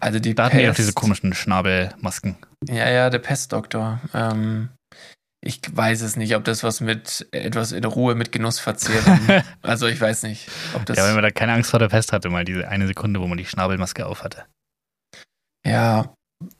[0.00, 2.36] Also die Da hatten die auch Pest- diese komischen Schnabelmasken.
[2.68, 4.00] Ja, ja, der Pestdoktor.
[4.12, 4.68] Ähm,
[5.46, 9.20] ich weiß es nicht, ob das was mit etwas in Ruhe mit Genuss verzehren.
[9.62, 10.96] also ich weiß nicht, ob das.
[10.96, 13.26] ja, wenn man da keine Angst vor der Pest hatte, mal diese eine Sekunde, wo
[13.26, 14.44] man die Schnabelmaske aufhatte.
[15.66, 16.14] Ja,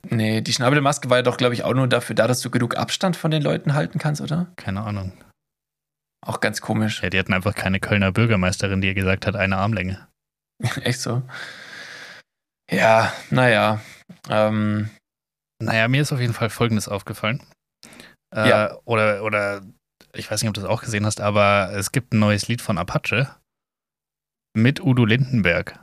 [0.09, 2.77] nee, die Schnabelmaske war ja doch, glaube ich, auch nur dafür da, dass du genug
[2.77, 4.47] Abstand von den Leuten halten kannst, oder?
[4.57, 5.13] Keine Ahnung.
[6.27, 7.03] Auch ganz komisch.
[7.03, 10.09] Ja, die hatten einfach keine Kölner Bürgermeisterin, die ihr gesagt hat, eine Armlänge.
[10.83, 11.23] Echt so.
[12.71, 13.81] Ja, naja.
[14.29, 14.89] Ähm,
[15.63, 17.43] Naja, mir ist auf jeden Fall Folgendes aufgefallen.
[18.35, 18.79] Äh, Ja.
[18.85, 19.63] Oder, oder,
[20.15, 22.63] ich weiß nicht, ob du das auch gesehen hast, aber es gibt ein neues Lied
[22.63, 23.35] von Apache
[24.57, 25.79] mit Udo Lindenberg.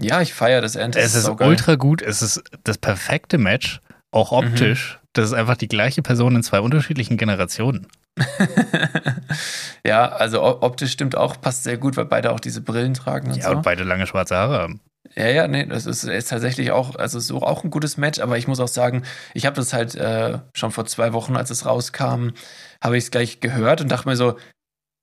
[0.00, 0.96] ja, ich feiere das End.
[0.96, 1.48] es ist saugeil.
[1.48, 3.80] ultra gut, es ist das perfekte Match,
[4.10, 5.00] auch optisch.
[5.12, 7.88] Das ist einfach die gleiche Person in zwei unterschiedlichen Generationen.
[9.84, 13.36] ja, also optisch stimmt auch, passt sehr gut, weil beide auch diese Brillen tragen und
[13.36, 13.50] Ja, so.
[13.56, 14.80] und beide lange schwarze Haare haben.
[15.14, 18.38] Ja, ja, nee, das ist, ist tatsächlich auch, also so auch ein gutes Match, aber
[18.38, 19.02] ich muss auch sagen,
[19.34, 22.30] ich habe das halt äh, schon vor zwei Wochen, als es rauskam,
[22.82, 24.38] habe ich es gleich gehört und dachte mir so,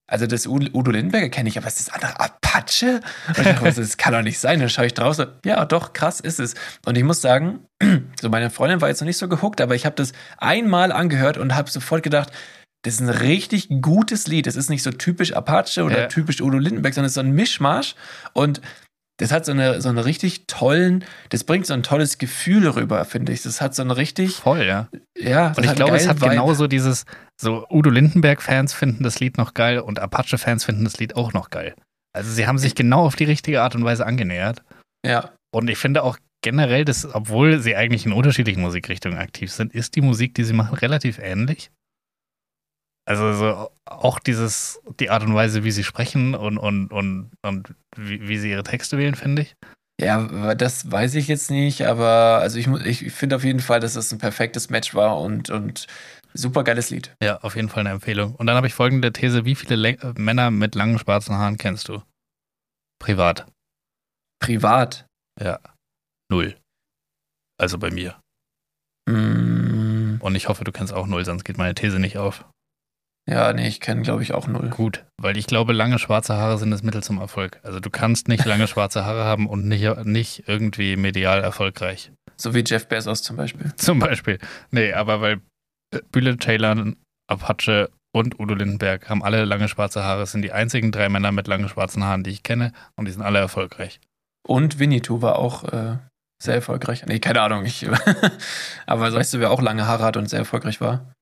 [0.07, 3.01] also das Udo Lindenberger kenne ich, aber ist das andere Apache?
[3.27, 4.59] Und ich dachte mir so, das kann doch nicht sein.
[4.59, 6.55] Dann schaue ich draußen, ja, doch, krass ist es.
[6.85, 7.59] Und ich muss sagen,
[8.19, 11.37] so meine Freundin war jetzt noch nicht so gehuckt, aber ich habe das einmal angehört
[11.37, 12.31] und habe sofort gedacht,
[12.83, 14.47] das ist ein richtig gutes Lied.
[14.47, 16.07] Das ist nicht so typisch Apache oder Ja.
[16.07, 17.95] typisch Udo Lindenberg, sondern es ist so ein Mischmasch.
[18.33, 18.61] Und
[19.17, 23.03] das hat so eine, so einen richtig tollen, das bringt so ein tolles Gefühl rüber,
[23.03, 23.41] finde ich.
[23.41, 24.87] Das hat so einen richtig, Voll, ja.
[25.17, 26.41] ja, Und ich glaube, es hat geilen Vibe.
[26.41, 27.03] genauso dieses,
[27.39, 31.49] So, Udo Lindenberg-Fans finden das Lied noch geil und Apache-Fans finden das Lied auch noch
[31.49, 31.75] geil.
[32.15, 34.63] Also sie haben sich genau auf die richtige Art und Weise angenähert.
[35.05, 35.31] Ja.
[35.53, 39.95] Und ich finde auch generell, dass, obwohl sie eigentlich in unterschiedlichen Musikrichtungen aktiv sind, ist
[39.97, 41.71] die Musik, die sie machen, relativ ähnlich.
[43.09, 47.73] Also so auch dieses, die Art und Weise, wie sie sprechen und, und, und, und
[47.97, 49.55] wie, wie sie ihre Texte wählen, finde ich.
[49.99, 53.95] Ja, das weiß ich jetzt nicht, aber also ich, ich finde auf jeden Fall, dass
[53.95, 55.87] es ein perfektes Match war und, und
[56.33, 57.15] super geiles Lied.
[57.21, 58.35] Ja, auf jeden Fall eine Empfehlung.
[58.35, 61.57] Und dann habe ich folgende These: Wie viele Le äh, Männer mit langen schwarzen Haaren
[61.57, 62.03] kennst du?
[63.01, 63.47] Privat.
[64.39, 65.05] Privat.
[65.41, 65.59] Ja.
[66.31, 66.55] Null.
[67.59, 68.19] Also bei mir.
[69.09, 72.45] Mm, Und ich hoffe, du kennst auch null, sonst geht meine These nicht auf.
[73.27, 74.69] Ja, nee, ich kenne, glaube ich, auch null.
[74.69, 77.59] Gut, weil ich glaube, lange schwarze Haare sind das Mittel zum Erfolg.
[77.63, 82.11] Also du kannst nicht lange schwarze Haare haben und nicht, nicht irgendwie medial erfolgreich.
[82.37, 83.73] So wie Jeff Bezos zum Beispiel.
[83.75, 84.39] Zum Beispiel.
[84.71, 85.41] Nee, aber weil
[85.93, 86.93] äh, Bühle Taylor,
[87.27, 90.23] Apache und Udo Lindenberg haben alle lange schwarze Haare.
[90.23, 93.11] Es sind die einzigen drei Männer mit langen schwarzen Haaren, die ich kenne und die
[93.11, 93.99] sind alle erfolgreich.
[94.47, 95.97] Und Winnetou war auch äh,
[96.41, 97.05] sehr erfolgreich.
[97.05, 97.65] Nee, keine Ahnung.
[97.65, 97.87] Ich,
[98.87, 101.13] aber weißt du, wer auch lange Haare hat und sehr erfolgreich war?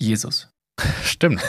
[0.00, 0.51] Jesus.
[1.04, 1.42] Stimmt.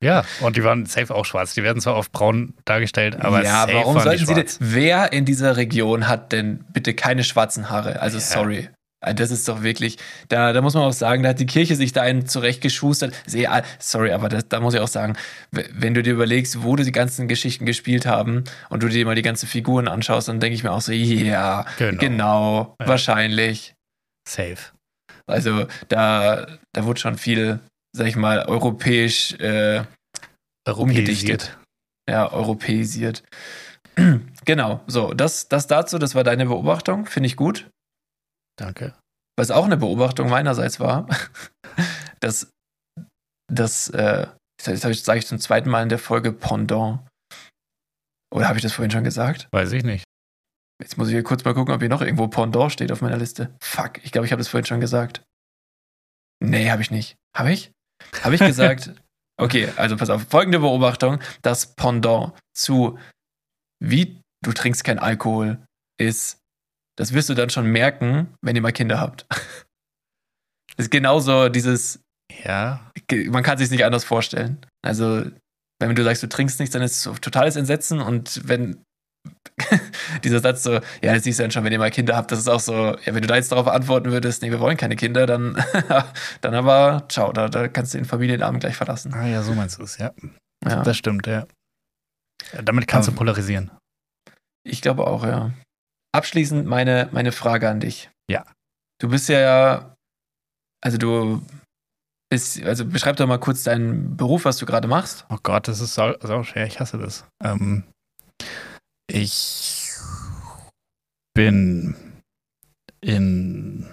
[0.00, 1.54] Ja, und die waren safe auch schwarz.
[1.54, 4.46] Die werden zwar oft braun dargestellt, aber ja, safe warum waren sollten sie denn?
[4.60, 8.00] Wer in dieser Region hat denn bitte keine schwarzen Haare?
[8.00, 8.22] Also Ja.
[8.24, 8.68] sorry.
[9.00, 9.96] Also Das ist doch wirklich,
[10.28, 13.14] da, da muss man auch sagen, da hat die Kirche sich da einen zurechtgeschustert.
[13.48, 15.14] Ah, sorry, aber das, da muss ich auch sagen,
[15.52, 19.22] wenn du dir überlegst, wo die ganzen Geschichten gespielt haben und du dir mal die
[19.22, 21.98] ganzen Figuren anschaust, dann denke ich mir auch so, ja, Genau.
[22.00, 22.88] genau, Ja.
[22.88, 23.74] wahrscheinlich.
[24.28, 24.56] Safe.
[25.28, 27.60] Also da, da wurde schon viel,
[27.98, 29.84] sag ich mal, europäisch, äh,
[30.66, 31.58] Umgedichtet.
[32.08, 33.24] ja, europäisiert.
[34.44, 37.68] genau, so, das, das dazu, das war deine Beobachtung, finde ich gut.
[38.56, 38.94] Danke.
[39.36, 41.08] Was auch eine Beobachtung meinerseits war,
[42.20, 42.50] dass
[43.52, 44.28] das, äh,
[44.64, 47.00] das habe ich, sage ich zum zweiten Mal in der Folge Pendant.
[48.32, 49.48] Oder habe ich das vorhin schon gesagt?
[49.52, 50.04] Weiß ich nicht.
[50.80, 53.16] Jetzt muss ich hier kurz mal gucken, ob hier noch irgendwo Pendant steht auf meiner
[53.16, 53.56] Liste.
[53.60, 55.22] Fuck, ich glaube, ich habe das vorhin schon gesagt.
[56.40, 57.16] Nee, habe ich nicht.
[57.36, 57.72] Habe ich?
[58.22, 58.92] Habe ich gesagt?
[59.40, 60.22] Okay, also pass auf.
[60.28, 62.98] Folgende Beobachtung: Das Pendant zu
[63.80, 65.64] wie du trinkst kein Alkohol
[66.00, 66.38] ist,
[66.96, 69.26] das wirst du dann schon merken, wenn ihr mal Kinder habt.
[69.30, 69.40] Das
[70.76, 72.00] ist genauso dieses,
[72.44, 72.90] Ja,
[73.28, 74.58] man kann sich nicht anders vorstellen.
[74.82, 75.24] Also,
[75.80, 78.82] wenn du sagst, du trinkst nichts, dann ist es totales Entsetzen und wenn
[80.24, 82.38] dieser Satz so, ja, das siehst du dann schon, wenn ihr mal Kinder habt, das
[82.40, 84.96] ist auch so, ja, wenn du da jetzt darauf antworten würdest, nee, wir wollen keine
[84.96, 85.62] Kinder, dann,
[86.40, 89.12] dann aber, ciao, da, da kannst du den Familienabend gleich verlassen.
[89.14, 90.12] ah ja, so meinst du es, ja.
[90.66, 91.46] Ja, Das stimmt, ja.
[92.52, 93.70] Ja, Damit kannst Aber- du polarisieren.
[94.64, 95.52] ich glaube auch, ja.
[96.12, 98.10] Abschließend meine, meine Frage an dich.
[98.30, 98.44] Ja.
[99.00, 99.94] Du bist ja,
[100.82, 101.42] also du
[102.30, 105.26] bist, also beschreib doch mal kurz deinen Beruf, was du gerade machst.
[105.30, 107.24] Oh Gott, das ist sau, sau schwer, ich hasse das.
[107.44, 107.84] Ähm,
[109.10, 109.90] ich
[111.34, 111.96] bin
[113.00, 113.86] in,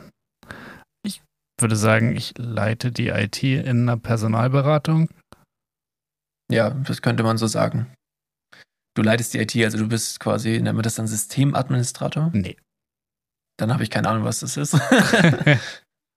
[1.05, 1.22] ich
[1.59, 5.09] würde sagen, ich leite die IT in einer Personalberatung.
[6.51, 7.93] Ja, das könnte man so sagen.
[8.95, 12.30] Du leitest die IT, also du bist quasi, nennen wir das dann Systemadministrator?
[12.34, 12.57] Nee.
[13.57, 14.74] Dann habe ich keine Ahnung, was das ist.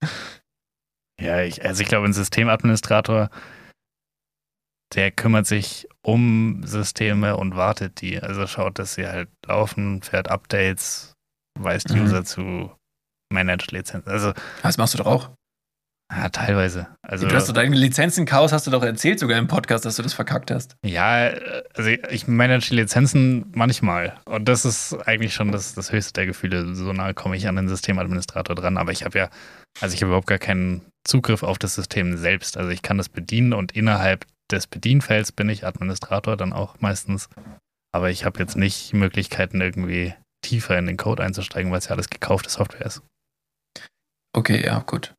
[1.21, 3.31] ja, ich, also ich glaube, ein Systemadministrator,
[4.95, 8.19] der kümmert sich um Systeme und wartet die.
[8.21, 11.13] Also schaut, dass sie halt laufen, fährt Updates,
[11.59, 12.03] weist Mhm.
[12.03, 12.73] User zu,
[13.33, 14.11] managt Lizenzen.
[14.11, 14.33] Also
[14.63, 15.31] das machst du doch auch.
[16.11, 16.87] ja, teilweise.
[17.03, 20.03] Also du hast doch deine Lizenzen-Chaos, hast du doch erzählt sogar im Podcast, dass du
[20.03, 20.77] das verkackt hast.
[20.83, 21.33] Ja,
[21.75, 24.19] also ich manage die Lizenzen manchmal.
[24.25, 26.75] Und das ist eigentlich schon das, das höchste der Gefühle.
[26.75, 28.79] So nah komme ich an den Systemadministrator dran.
[28.79, 29.29] Aber ich habe ja,
[29.83, 32.57] also ich habe überhaupt gar keinen Zugriff auf das System selbst.
[32.57, 37.29] Also ich kann das bedienen und innerhalb des Bedienfelds bin ich Administrator dann auch meistens.
[37.93, 40.15] Aber ich habe jetzt nicht Möglichkeiten, irgendwie
[40.45, 43.03] tiefer in den Code einzusteigen, weil es ja alles gekaufte Software ist.
[44.37, 45.15] Okay, ja, gut.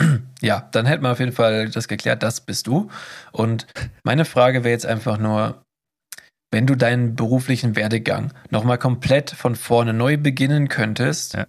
[0.40, 2.90] Ja, dann hätten wir auf jeden Fall das geklärt, das bist du.
[3.32, 3.66] Und
[4.02, 5.62] meine Frage wäre jetzt einfach nur,
[6.52, 11.46] wenn du deinen beruflichen Werdegang nochmal komplett von vorne neu beginnen könntest, Ja.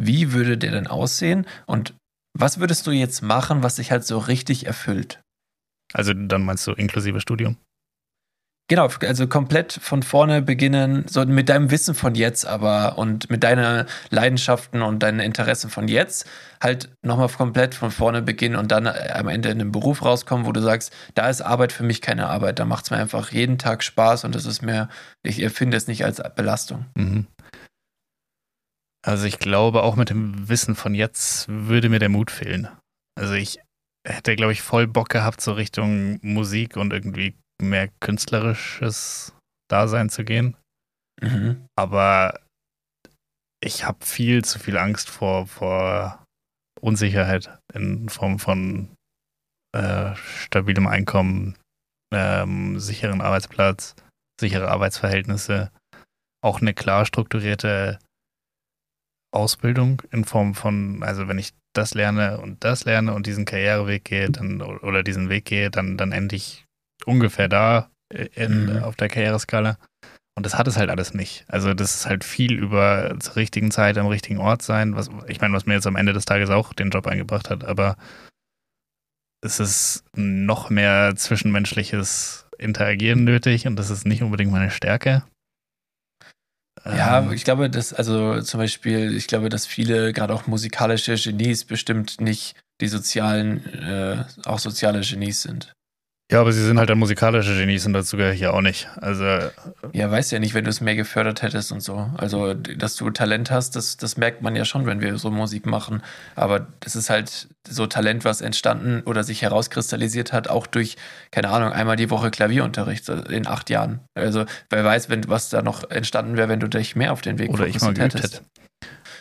[0.00, 1.46] wie würde der denn aussehen?
[1.66, 1.92] Und
[2.32, 5.20] was würdest du jetzt machen, was dich halt so richtig erfüllt?
[5.92, 7.56] Also dann meinst du inklusive Studium?
[8.70, 13.42] Genau, also komplett von vorne beginnen, so mit deinem Wissen von jetzt aber und mit
[13.42, 16.28] deinen Leidenschaften und deinen Interessen von jetzt
[16.62, 20.52] halt nochmal komplett von vorne beginnen und dann am Ende in einen Beruf rauskommen, wo
[20.52, 23.56] du sagst, da ist Arbeit für mich keine Arbeit, da macht es mir einfach jeden
[23.56, 24.90] Tag Spaß und das ist mir,
[25.22, 26.84] ich empfinde es nicht als Belastung.
[26.94, 27.26] Mhm.
[29.02, 32.68] Also ich glaube, auch mit dem Wissen von jetzt würde mir der Mut fehlen.
[33.18, 33.60] Also ich
[34.08, 39.34] hätte, glaube ich, voll Bock gehabt, so Richtung Musik und irgendwie mehr künstlerisches
[39.70, 40.56] Dasein zu gehen.
[41.20, 41.66] Mhm.
[41.76, 42.40] Aber
[43.62, 46.24] ich habe viel zu viel Angst vor, vor
[46.80, 48.94] Unsicherheit in Form von
[49.74, 51.56] äh, stabilem Einkommen,
[52.14, 53.96] ähm, sicheren Arbeitsplatz,
[54.40, 55.70] sichere Arbeitsverhältnisse,
[56.42, 57.98] auch eine klar strukturierte
[59.30, 64.04] Ausbildung in Form von, also wenn ich das lerne und das lerne und diesen Karriereweg
[64.04, 66.64] gehe, dann oder diesen Weg gehe, dann, dann ende ich
[67.04, 67.90] ungefähr da
[68.34, 68.82] in, Mhm.
[68.82, 69.76] auf der Karriereskala.
[70.36, 71.44] Und das hat es halt alles nicht.
[71.48, 75.40] Also das ist halt viel über zur richtigen Zeit am richtigen Ort sein, was ich
[75.40, 77.96] meine, was mir jetzt am Ende des Tages auch den Job eingebracht hat, aber
[79.40, 85.22] es ist noch mehr zwischenmenschliches Interagieren nötig und das ist nicht unbedingt meine Stärke.
[86.88, 91.14] Ja, Ähm, ich glaube, dass, also zum Beispiel, ich glaube, dass viele, gerade auch musikalische
[91.14, 95.72] Genies, bestimmt nicht die sozialen, äh, auch soziale Genies sind.
[96.30, 98.86] Ja, aber sie sind halt dann musikalische Genies und dazu gehöre ich ja auch nicht.
[99.00, 99.24] Also
[99.92, 102.10] Ja, weißt ja nicht, wenn du es mehr gefördert hättest und so.
[102.18, 105.64] Also, dass du Talent hast, das, das merkt man ja schon, wenn wir so Musik
[105.64, 106.02] machen.
[106.36, 110.96] Aber das ist halt so Talent, was entstanden oder sich herauskristallisiert hat, auch durch,
[111.30, 114.00] keine Ahnung, einmal die Woche Klavierunterricht in acht Jahren.
[114.14, 117.38] Also, wer weiß, wenn, was da noch entstanden wäre, wenn du dich mehr auf den
[117.38, 118.34] Weg oder ich mal geübt hättest.
[118.34, 118.44] hätte.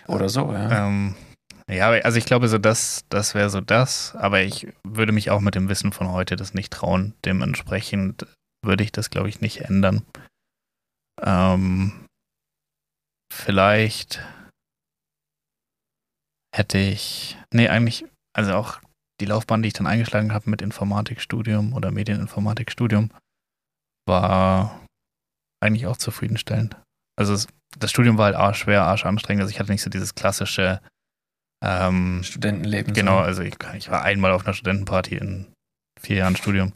[0.07, 0.87] Oder so, ja.
[0.87, 1.15] Ähm,
[1.69, 5.41] ja, also ich glaube, so das, das wäre so das, aber ich würde mich auch
[5.41, 7.13] mit dem Wissen von heute das nicht trauen.
[7.25, 8.25] Dementsprechend
[8.63, 10.05] würde ich das, glaube ich, nicht ändern.
[11.21, 12.05] Ähm,
[13.33, 14.23] vielleicht
[16.55, 18.79] hätte ich, nee, eigentlich, also auch
[19.19, 23.11] die Laufbahn, die ich dann eingeschlagen habe mit Informatikstudium oder Medieninformatikstudium,
[24.07, 24.85] war
[25.61, 26.77] eigentlich auch zufriedenstellend.
[27.17, 29.41] Also es, das Studium war halt arschschwer, arschanstrengend.
[29.41, 30.81] Also ich hatte nicht so dieses klassische,
[31.63, 32.93] ähm, Studentenleben.
[32.93, 33.23] genau, So.
[33.23, 35.47] also ich, ich war einmal auf einer Studentenparty in
[35.99, 36.73] vier Jahren Studium.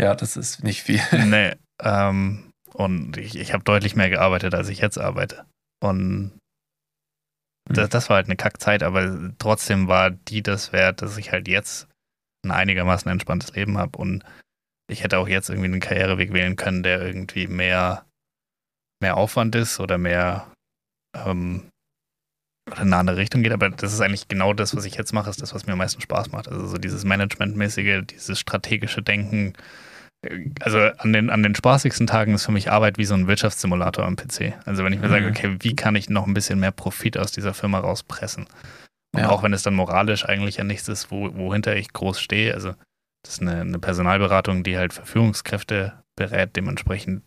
[0.00, 1.00] Ja, das ist nicht viel.
[1.24, 5.44] nee, ähm, und ich, ich habe deutlich mehr gearbeitet, als ich jetzt arbeite.
[5.82, 6.38] Und
[7.70, 11.48] das, das war halt eine Kackzeit, aber trotzdem war die das wert, dass ich halt
[11.48, 11.88] jetzt
[12.44, 14.22] ein einigermaßen entspanntes Leben habe und
[14.90, 18.04] ich hätte auch jetzt irgendwie einen Karriereweg wählen können, der irgendwie mehr,
[19.00, 20.52] mehr Aufwand ist oder mehr
[21.16, 21.70] ähm,
[22.70, 25.12] oder in eine andere Richtung geht, aber das ist eigentlich genau das, was ich jetzt
[25.12, 26.48] mache, ist das, was mir am meisten Spaß macht.
[26.48, 29.52] Also so dieses Managementmäßige, dieses strategische Denken.
[30.60, 34.06] Also an den, an den spaßigsten Tagen ist für mich Arbeit wie so ein Wirtschaftssimulator
[34.06, 34.54] am PC.
[34.64, 35.12] Also wenn ich mir Mhm.
[35.12, 38.46] sage, okay, wie kann ich noch ein bisschen mehr Profit aus dieser Firma rauspressen?
[39.14, 39.28] Und Ja.
[39.28, 42.54] auch wenn es dann moralisch eigentlich ja nichts ist, wo, wohinter ich groß stehe.
[42.54, 42.70] Also
[43.22, 46.56] das ist eine, eine Personalberatung, die halt für Führungskräfte berät.
[46.56, 47.22] Dementsprechend,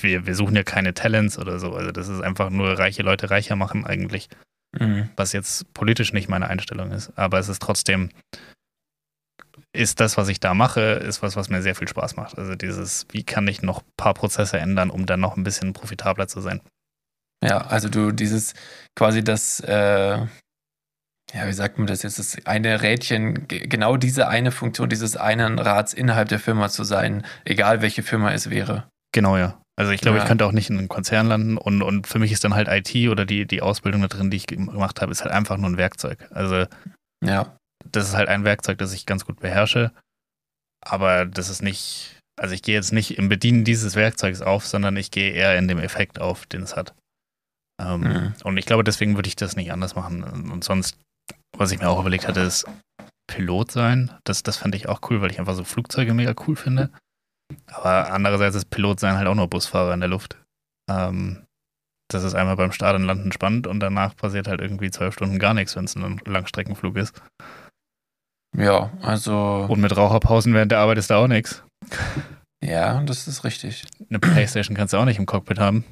[0.00, 1.74] wir, wir suchen ja keine Talents oder so.
[1.74, 4.28] Also das ist einfach nur reiche Leute reicher machen eigentlich
[4.76, 5.08] Mhm.
[5.14, 8.10] was jetzt politisch nicht meine Einstellung ist, aber es ist trotzdem,
[9.72, 12.38] ist das, was ich da mache, ist was, was mir sehr viel Spaß macht.
[12.38, 15.72] Also dieses, wie kann ich noch ein paar Prozesse ändern, um dann noch ein bisschen
[15.74, 16.60] profitabler zu sein.
[17.42, 18.54] Ja, also du dieses
[18.96, 20.16] quasi das, äh,
[21.32, 25.16] ja, wie sagt man das jetzt, das eine Rädchen, ge- genau diese eine Funktion dieses
[25.16, 28.88] einen Rats innerhalb der Firma zu sein, egal welche Firma es wäre.
[29.14, 29.60] Genau, ja.
[29.76, 30.22] Also ich glaube, Ja.
[30.24, 32.68] ich könnte auch nicht in einem Konzern landen und, und für mich ist dann halt
[32.68, 35.70] IT oder die, die Ausbildung da drin, die ich gemacht habe, ist halt einfach nur
[35.70, 36.28] ein Werkzeug.
[36.30, 36.66] Also
[37.24, 37.56] Ja,
[37.90, 39.90] das ist halt ein Werkzeug, das ich ganz gut beherrsche,
[40.84, 44.96] aber das ist nicht, also ich gehe jetzt nicht im Bedienen dieses Werkzeugs auf, sondern
[44.96, 46.94] ich gehe eher in dem Effekt auf, den es hat.
[47.82, 48.34] Ähm, Mhm.
[48.44, 50.22] Und ich glaube, deswegen würde ich das nicht anders machen.
[50.22, 50.98] Und sonst,
[51.56, 52.64] was ich mir auch überlegt hatte, ist
[53.26, 54.12] Pilot sein.
[54.24, 56.90] Das, das fände ich auch cool, weil ich einfach so Flugzeuge mega cool finde.
[57.66, 60.38] Aber andererseits ist Pilot sein halt auch nur Busfahrer in der Luft.
[60.90, 61.44] Ähm,
[62.08, 65.38] das ist einmal beim Start und Landen spannend und danach passiert halt irgendwie zwölf Stunden
[65.38, 67.20] gar nichts, wenn es ein Langstreckenflug ist.
[68.56, 71.62] ja, also, Und mit Raucherpausen während der Arbeit ist da auch nichts.
[72.62, 73.86] ja, das ist richtig.
[74.08, 75.84] Eine Playstation kannst du auch nicht im Cockpit haben.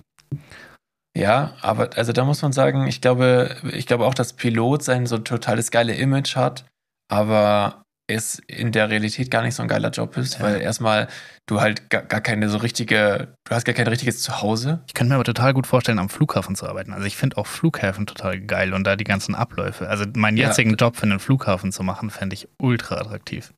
[1.17, 5.07] Ja, aber also da muss man sagen, ich glaube, ich glaube auch, dass Pilot sein
[5.07, 6.65] so ein totales geile Image hat,
[7.11, 7.82] aber
[8.15, 10.41] es in der Realität gar nicht so ein geiler Job ist, Ja.
[10.45, 11.09] weil erstmal
[11.47, 14.83] du halt gar, gar keine so richtige, du hast gar kein richtiges Zuhause.
[14.87, 16.93] Ich könnte mir aber total gut vorstellen, am Flughafen zu arbeiten.
[16.93, 19.89] Also ich finde auch Flughäfen total geil und da die ganzen Abläufe.
[19.89, 20.49] Also meinen Ja.
[20.49, 23.53] jetzigen Job für einen Flughafen zu machen, fände ich ultra attraktiv.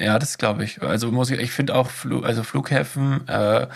[0.00, 0.80] Ja, das glaube ich.
[0.82, 3.66] Also muss ich, ich finde auch, Flu, also Flughäfen äh,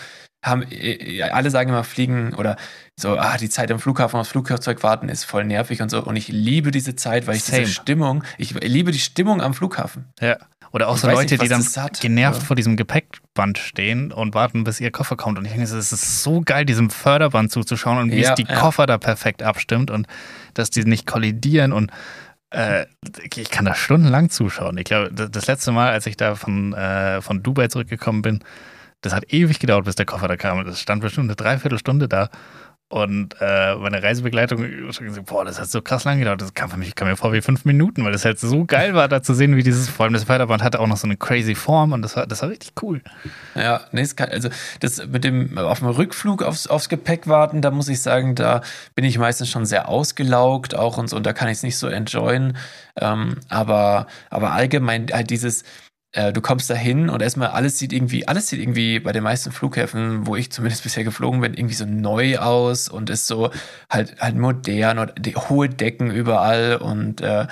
[0.43, 2.57] haben, äh, alle sagen immer Fliegen oder
[2.99, 6.03] so, ah, die Zeit am Flughafen aufs Flugzeug warten ist voll nervig und so.
[6.03, 7.61] Und ich liebe diese Zeit, weil ich Same.
[7.61, 10.05] diese Stimmung, ich liebe die Stimmung am Flughafen.
[10.19, 10.37] Ja.
[10.71, 14.11] Oder auch Ich so Leute, nicht, die dann hat, genervt aber- vor diesem Gepäckband stehen
[14.11, 15.37] und warten, bis ihr Koffer kommt.
[15.37, 18.45] Und ich denke, es ist so geil, diesem Förderband zuzuschauen und wie Ja, es die
[18.47, 18.55] ja.
[18.59, 20.07] Koffer da perfekt abstimmt und
[20.55, 21.91] dass die nicht kollidieren und
[22.55, 22.85] Äh,
[23.35, 24.77] ich kann da stundenlang zuschauen.
[24.77, 28.43] Ich glaube, das letzte Mal, als ich da von, äh, von Dubai zurückgekommen bin,
[29.03, 30.65] das hat ewig gedauert, bis der Koffer da kam.
[30.65, 32.29] Das stand bestimmt eine Dreiviertelstunde da.
[32.93, 34.63] Und äh, meine Reisebegleitung
[35.25, 36.43] boah, das hat so krass lang gedauert.
[36.43, 38.93] Das kam für mich kam mir vor wie fünf Minuten, weil das halt so geil
[38.93, 41.17] war, da zu sehen, wie dieses, vor allem das Förderband hatte auch noch so eine
[41.17, 43.01] crazy Form und das war, das war richtig cool.
[43.55, 44.49] Ja, nee, kann, also
[44.79, 48.61] das mit dem auf dem Rückflug aufs, aufs Gepäck warten, da muss ich sagen, da
[48.93, 51.79] bin ich meistens schon sehr ausgelaugt auch und so, und da kann ich es nicht
[51.79, 52.55] so enjoyen.
[52.95, 55.63] Ähm, aber, aber allgemein halt dieses,
[56.13, 59.51] du kommst da hin und erstmal alles sieht irgendwie, alles sieht irgendwie bei den meisten
[59.51, 63.49] Flughäfen, wo ich zumindest bisher geflogen bin, irgendwie so neu aus und ist so
[63.89, 65.13] halt halt modern und
[65.49, 67.47] hohe Decken überall und äh,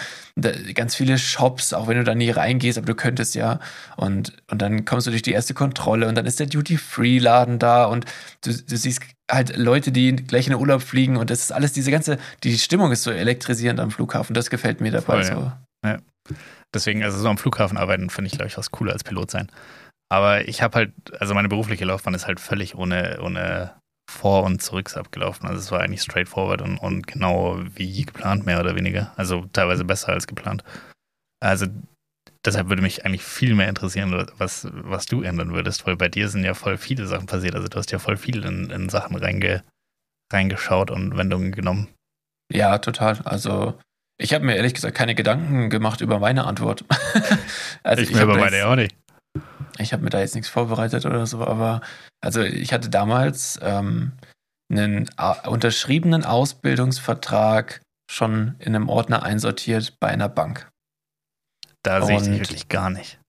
[0.74, 3.60] ganz viele Shops, auch wenn du da nie reingehst, aber du könntest ja.
[3.98, 7.86] Und, und dann kommst du durch die erste Kontrolle und dann ist der Duty-Free-Laden da
[7.86, 8.06] und
[8.44, 11.74] du, du siehst halt Leute, die gleich in den Urlaub fliegen und das ist alles
[11.74, 14.34] diese ganze, die Stimmung ist so elektrisierend am Flughafen.
[14.34, 15.52] Das gefällt mir dabei Voll, so.
[15.88, 15.98] Ja.
[16.74, 19.52] Deswegen, also so am Flughafen arbeiten, finde ich, glaube ich, was cooler als Pilot sein.
[20.10, 23.76] Aber ich habe halt, also meine berufliche Laufbahn ist halt völlig ohne, ohne
[24.10, 25.48] Vor- und Zurücks abgelaufen.
[25.48, 29.14] Also es war eigentlich straightforward und, und genau wie geplant, mehr oder weniger.
[29.16, 30.64] Also teilweise besser als geplant.
[31.42, 31.68] Also
[32.44, 36.28] deshalb würde mich eigentlich viel mehr interessieren, was, was du ändern würdest, weil bei dir
[36.28, 37.56] sind ja voll viele Sachen passiert.
[37.56, 39.64] Also du hast ja voll viel in, in Sachen reinge,
[40.32, 41.88] reingeschaut und Wendungen genommen.
[42.52, 43.22] Ja, total.
[43.24, 43.80] Also
[44.22, 46.86] ich habe mir ehrlich gesagt keine Gedanken gemacht über meine Antwort.
[47.84, 48.96] also ich, ich mir über meine auch nicht.
[49.78, 51.82] Ich habe mir da jetzt nichts vorbereitet oder so, aber
[52.22, 54.12] also ich hatte damals ähm,
[54.72, 55.10] einen
[55.46, 57.82] unterschriebenen Ausbildungsvertrag
[58.12, 60.70] schon in einem Ordner einsortiert bei einer Bank.
[61.84, 63.20] Da sehe ich dich wirklich gar nicht.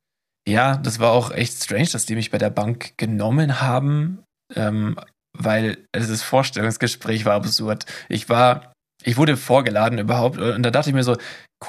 [0.47, 4.25] Ja, das war auch echt strange, dass die mich bei der Bank genommen haben,
[4.55, 4.99] ähm,
[5.39, 7.87] weil das Vorstellungsgespräch war absurd.
[8.09, 8.72] Ich war
[9.05, 11.17] ich wurde vorgeladen überhaupt und da dachte ich mir so,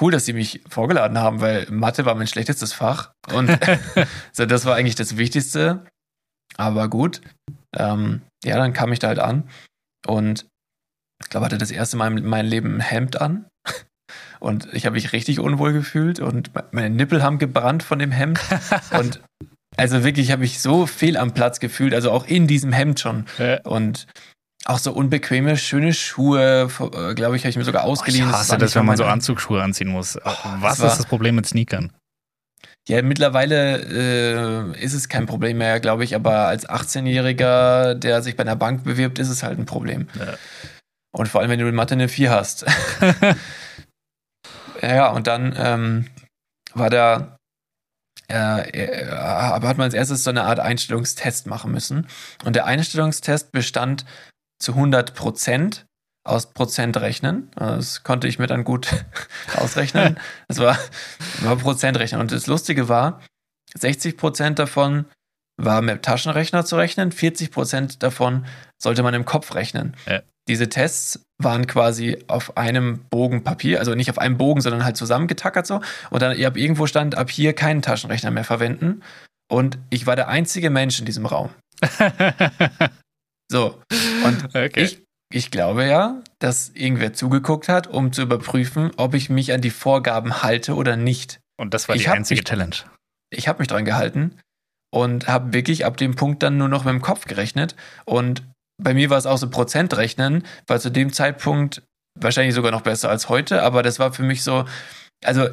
[0.00, 3.50] cool, dass sie mich vorgeladen haben, weil Mathe war mein schlechtestes Fach und
[4.32, 5.84] so, das war eigentlich das Wichtigste.
[6.56, 7.20] Aber gut,
[7.76, 9.48] ähm, ja, dann kam ich da halt an
[10.06, 10.46] und
[11.20, 13.46] ich glaube, hatte das erste Mal in meinem Leben ein Hemd an
[14.40, 18.40] und ich habe mich richtig unwohl gefühlt und meine Nippel haben gebrannt von dem Hemd
[18.98, 19.20] und
[19.76, 23.26] also wirklich habe ich so fehl am Platz gefühlt, also auch in diesem Hemd schon.
[23.38, 23.60] Ja.
[23.62, 24.06] Und
[24.64, 28.26] auch so unbequeme, schöne Schuhe, äh, glaube ich, habe ich mir sogar ausgeliehen.
[28.26, 30.18] Oh, ich hasse das, das wenn man so Anzugsschuhe anziehen muss.
[30.24, 30.30] Oh,
[30.60, 31.92] Was ist das Problem mit Sneakern?
[32.86, 38.36] Ja, mittlerweile äh, ist es kein Problem mehr, glaube ich, aber als 18-Jähriger, der sich
[38.36, 40.08] bei einer Bank bewirbt, ist es halt ein Problem.
[40.18, 40.34] Ja.
[41.12, 42.66] Und vor allem, wenn du in Mathe eine 4 hast.
[44.82, 46.06] ja, und dann ähm,
[46.74, 47.36] war da,
[48.28, 52.06] äh, äh, aber hat man als erstes so eine Art Einstellungstest machen müssen.
[52.44, 54.04] Und der Einstellungstest bestand
[54.64, 55.86] zu 100 Prozent
[56.26, 57.50] aus Prozent rechnen.
[57.54, 59.04] Das konnte ich mir dann gut
[59.56, 60.18] ausrechnen.
[60.48, 60.78] Das war,
[61.40, 62.20] war Prozentrechnen.
[62.20, 63.20] Und das Lustige war,
[63.76, 65.06] 60 Prozent davon
[65.56, 68.46] war mit Taschenrechner zu rechnen, 40 Prozent davon
[68.82, 69.96] sollte man im Kopf rechnen.
[70.06, 70.22] Ja.
[70.48, 74.96] Diese Tests waren quasi auf einem Bogen Papier, also nicht auf einem Bogen, sondern halt
[74.96, 75.80] zusammengetackert so.
[76.10, 79.02] Und dann, ihr habt irgendwo stand, ab hier keinen Taschenrechner mehr verwenden.
[79.50, 81.50] Und ich war der einzige Mensch in diesem Raum.
[83.54, 83.80] So.
[84.24, 84.68] Und okay.
[84.74, 85.00] ich,
[85.32, 89.70] ich glaube ja, dass irgendwer zugeguckt hat, um zu überprüfen, ob ich mich an die
[89.70, 91.38] Vorgaben halte oder nicht.
[91.56, 92.74] Und das war die einzige mich, Challenge.
[93.30, 94.40] Ich habe mich dran gehalten
[94.92, 97.76] und habe wirklich ab dem Punkt dann nur noch mit dem Kopf gerechnet.
[98.06, 98.42] Und
[98.82, 101.80] bei mir war es auch so Prozentrechnen, weil zu dem Zeitpunkt
[102.18, 104.64] wahrscheinlich sogar noch besser als heute, aber das war für mich so,
[105.24, 105.48] also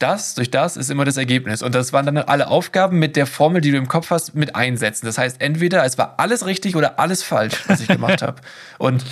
[0.00, 1.62] das durch das ist immer das Ergebnis.
[1.62, 4.56] Und das waren dann alle Aufgaben mit der Formel, die du im Kopf hast, mit
[4.56, 5.06] einsetzen.
[5.06, 8.40] Das heißt, entweder es war alles richtig oder alles falsch, was ich gemacht habe.
[8.78, 9.04] Und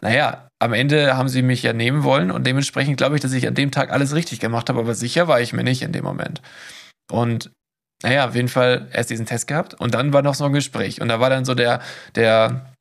[0.00, 3.46] naja, am Ende haben sie mich ja nehmen wollen und dementsprechend glaube ich, dass ich
[3.46, 6.04] an dem Tag alles richtig gemacht habe, aber sicher war ich mir nicht in dem
[6.04, 6.40] Moment.
[7.10, 7.50] Und
[8.02, 11.00] naja, auf jeden Fall erst diesen Test gehabt und dann war noch so ein Gespräch.
[11.00, 11.80] Und da war dann so der,
[12.14, 12.72] der,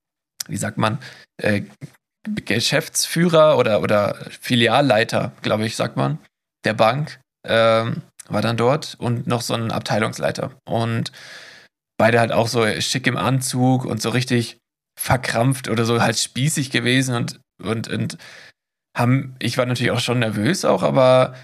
[0.48, 1.00] wie sagt man,
[1.42, 1.64] äh,
[2.46, 6.20] Geschäftsführer oder, oder Filialleiter, glaube ich, sagt man,
[6.66, 10.52] der Bank, ähm, war dann dort und noch so ein Abteilungsleiter.
[10.66, 11.12] Und
[11.98, 14.58] beide halt auch so schick im Anzug und so richtig
[15.00, 18.18] verkrampft oder so halt spießig gewesen und, und, und
[18.98, 21.36] haben, ich war natürlich auch schon nervös auch, aber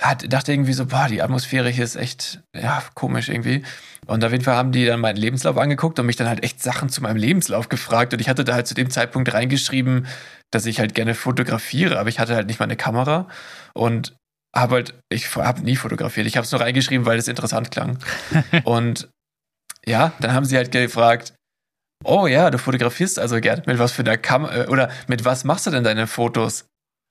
[0.00, 3.62] hat, dachte irgendwie so, boah, die Atmosphäre hier ist echt, ja, komisch irgendwie.
[4.06, 6.62] Und auf jeden Fall haben die dann meinen Lebenslauf angeguckt und mich dann halt echt
[6.62, 8.12] Sachen zu meinem Lebenslauf gefragt.
[8.12, 10.06] Und ich hatte da halt zu dem Zeitpunkt reingeschrieben,
[10.50, 13.28] dass ich halt gerne fotografiere, aber ich hatte halt nicht mal eine Kamera.
[13.72, 14.16] Und
[14.54, 16.26] habe halt, ich habe nie fotografiert.
[16.26, 17.98] Ich habe es nur reingeschrieben, weil es interessant klang.
[18.64, 19.08] und
[19.86, 21.34] ja, dann haben sie halt gefragt,
[22.04, 23.62] oh ja, du fotografierst also gern.
[23.66, 26.66] Mit was für einer Kamera äh, oder mit was machst du denn deine Fotos?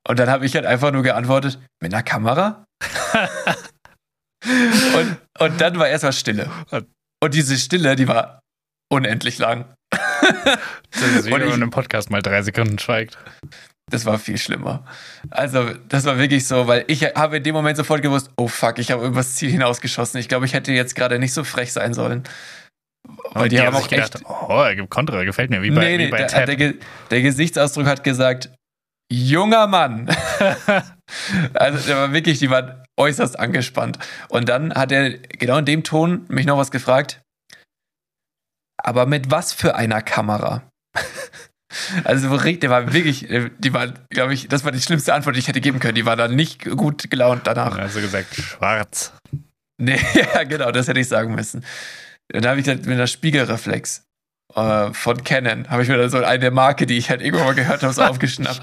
[0.07, 2.65] Und dann habe ich halt einfach nur geantwortet, mit einer Kamera?
[4.95, 6.49] und, und dann war erstmal Stille.
[7.23, 8.41] Und diese Stille, die war
[8.91, 9.73] unendlich lang.
[9.89, 13.17] Das ist wie Und wenn man im Podcast mal drei Sekunden schweigt.
[13.91, 14.85] Das war viel schlimmer.
[15.29, 18.79] Also, das war wirklich so, weil ich habe in dem Moment sofort gewusst, oh fuck,
[18.79, 20.19] ich habe übers Ziel hinausgeschossen.
[20.19, 22.23] Ich glaube, ich hätte jetzt gerade nicht so frech sein sollen.
[23.33, 24.13] Weil Und die, haben sich auch echt.
[24.13, 26.59] gedacht, oh, er gibt Kontra, gefällt mir, wie bei, nee, wie bei der, Ted.
[26.59, 26.73] der,
[27.11, 28.49] der Gesichtsausdruck hat gesagt,
[29.11, 30.09] junger Mann.
[31.53, 33.99] also, der war wirklich, die waren äußerst angespannt.
[34.29, 37.21] Und dann hat er genau in dem Ton mich noch was gefragt.
[38.81, 40.63] Aber mit was für einer Kamera?
[42.03, 43.27] Also der war wirklich,
[43.59, 45.95] die war, glaube ich, das war die schlimmste Antwort, die ich hätte geben können.
[45.95, 47.77] Die war dann nicht gut gelaunt danach.
[47.77, 49.13] Also gesagt, schwarz.
[49.81, 49.99] Nee,
[50.33, 51.65] ja, genau, das hätte ich sagen müssen.
[52.29, 54.03] Dann habe ich gesagt, mit einer Spiegelreflex
[54.55, 57.55] äh, von Canon, habe ich mir dann so eine Marke, die ich halt irgendwann mal
[57.55, 58.61] gehört habe, so aufgeschnappt.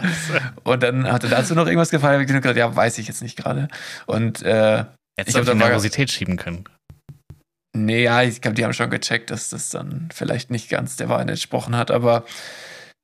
[0.65, 3.37] Und dann hatte dazu noch irgendwas gefallen, habe ich gesagt, ja, weiß ich jetzt nicht
[3.37, 3.69] gerade.
[4.07, 4.85] Und äh,
[5.19, 6.65] Jetzt Ich ich hab auf die dann Nervosität schieben können.
[7.77, 11.09] nee, ja, ich glaube, die haben schon gecheckt, dass das dann vielleicht nicht ganz der
[11.09, 12.24] Wahrheit entsprochen hat, aber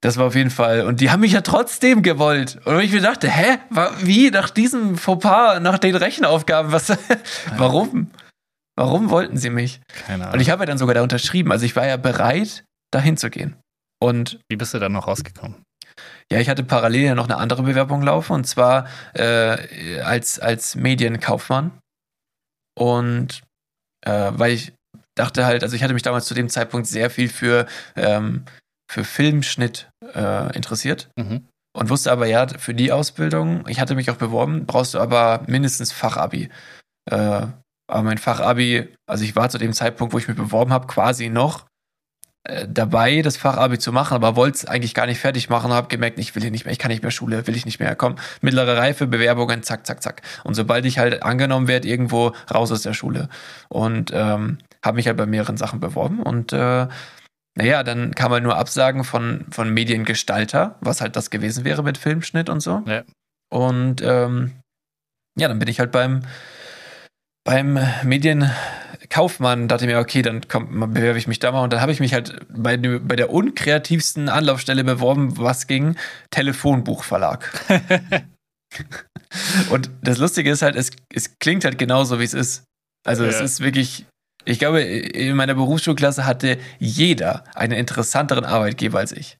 [0.01, 0.81] das war auf jeden Fall.
[0.81, 2.59] Und die haben mich ja trotzdem gewollt.
[2.65, 3.57] Und ich mir dachte, hä?
[4.01, 4.29] Wie?
[4.29, 6.95] Nach diesem Fauxpas, nach den Rechenaufgaben, was?
[7.57, 8.11] Warum?
[8.75, 9.81] Warum wollten sie mich?
[10.05, 10.35] Keine Ahnung.
[10.35, 11.51] Und ich habe ja dann sogar da unterschrieben.
[11.51, 13.55] Also ich war ja bereit, dahin zu gehen.
[13.99, 15.55] Und wie bist du dann noch rausgekommen?
[16.31, 20.75] ja, ich hatte parallel ja noch eine andere Bewerbung laufen, und zwar äh, als, als
[20.75, 21.71] Medienkaufmann.
[22.77, 23.41] Und
[24.05, 24.73] äh, weil ich
[25.15, 27.65] dachte halt, also ich hatte mich damals zu dem Zeitpunkt sehr viel für,
[27.95, 28.45] ähm,
[28.89, 31.47] für Filmschnitt äh, interessiert Mhm.
[31.77, 35.41] und wusste aber ja, für die Ausbildung, ich hatte mich auch beworben, brauchst du aber
[35.47, 36.49] mindestens Fachabi.
[37.09, 37.47] Äh,
[37.89, 41.29] aber mein Fachabi, also ich war zu dem Zeitpunkt, wo ich mich beworben habe, quasi
[41.29, 41.65] noch
[42.43, 45.87] äh, dabei, das Fachabi zu machen, aber wollte es eigentlich gar nicht fertig machen, habe
[45.87, 47.95] gemerkt, ich will hier nicht mehr, ich kann nicht mehr Schule, will ich nicht mehr.
[47.95, 50.21] Komm, mittlere Reife, Bewerbungen, zack, zack, zack.
[50.43, 53.29] Und sobald ich halt angenommen werde, irgendwo raus aus der Schule.
[53.69, 56.87] Und ähm, habe mich halt bei mehreren Sachen beworben und äh,
[57.57, 61.97] naja, dann kam halt nur Absagen von, von Mediengestalter, was halt das gewesen wäre mit
[61.97, 62.83] Filmschnitt und so.
[62.85, 63.03] Ja.
[63.49, 64.53] Und ähm,
[65.39, 66.21] ja, dann bin ich halt beim,
[67.43, 71.63] beim Medienkaufmann, dachte mir, okay, dann komm, bewerbe ich mich da mal.
[71.63, 75.95] Und dann habe ich mich halt bei, bei der unkreativsten Anlaufstelle beworben, was ging,
[76.29, 77.49] Telefonbuchverlag.
[79.69, 82.63] und das Lustige ist halt, es, es klingt halt genauso, wie es ist.
[83.05, 83.45] Also es Ja.
[83.45, 84.05] ist wirklich,
[84.47, 89.37] ich glaube, in meiner Berufsschulklasse hatte jeder einen interessanteren Arbeitgeber als ich.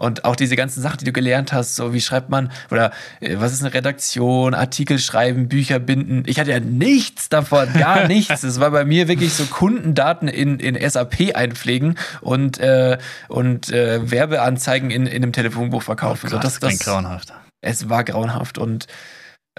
[0.00, 3.34] Und auch diese ganzen Sachen, die du gelernt hast, so wie schreibt man, oder äh,
[3.38, 6.22] was ist eine Redaktion, Artikel schreiben, Bücher binden.
[6.26, 8.44] Ich hatte ja nichts davon, gar nichts.
[8.44, 14.08] Es war bei mir wirklich so Kundendaten in, in SAP einpflegen und, äh, und äh,
[14.08, 16.28] Werbeanzeigen in, in einem Telefonbuch verkaufen.
[16.28, 17.32] Oh Gott, so, das klingt grauenhaft.
[17.60, 18.86] es war grauenhaft und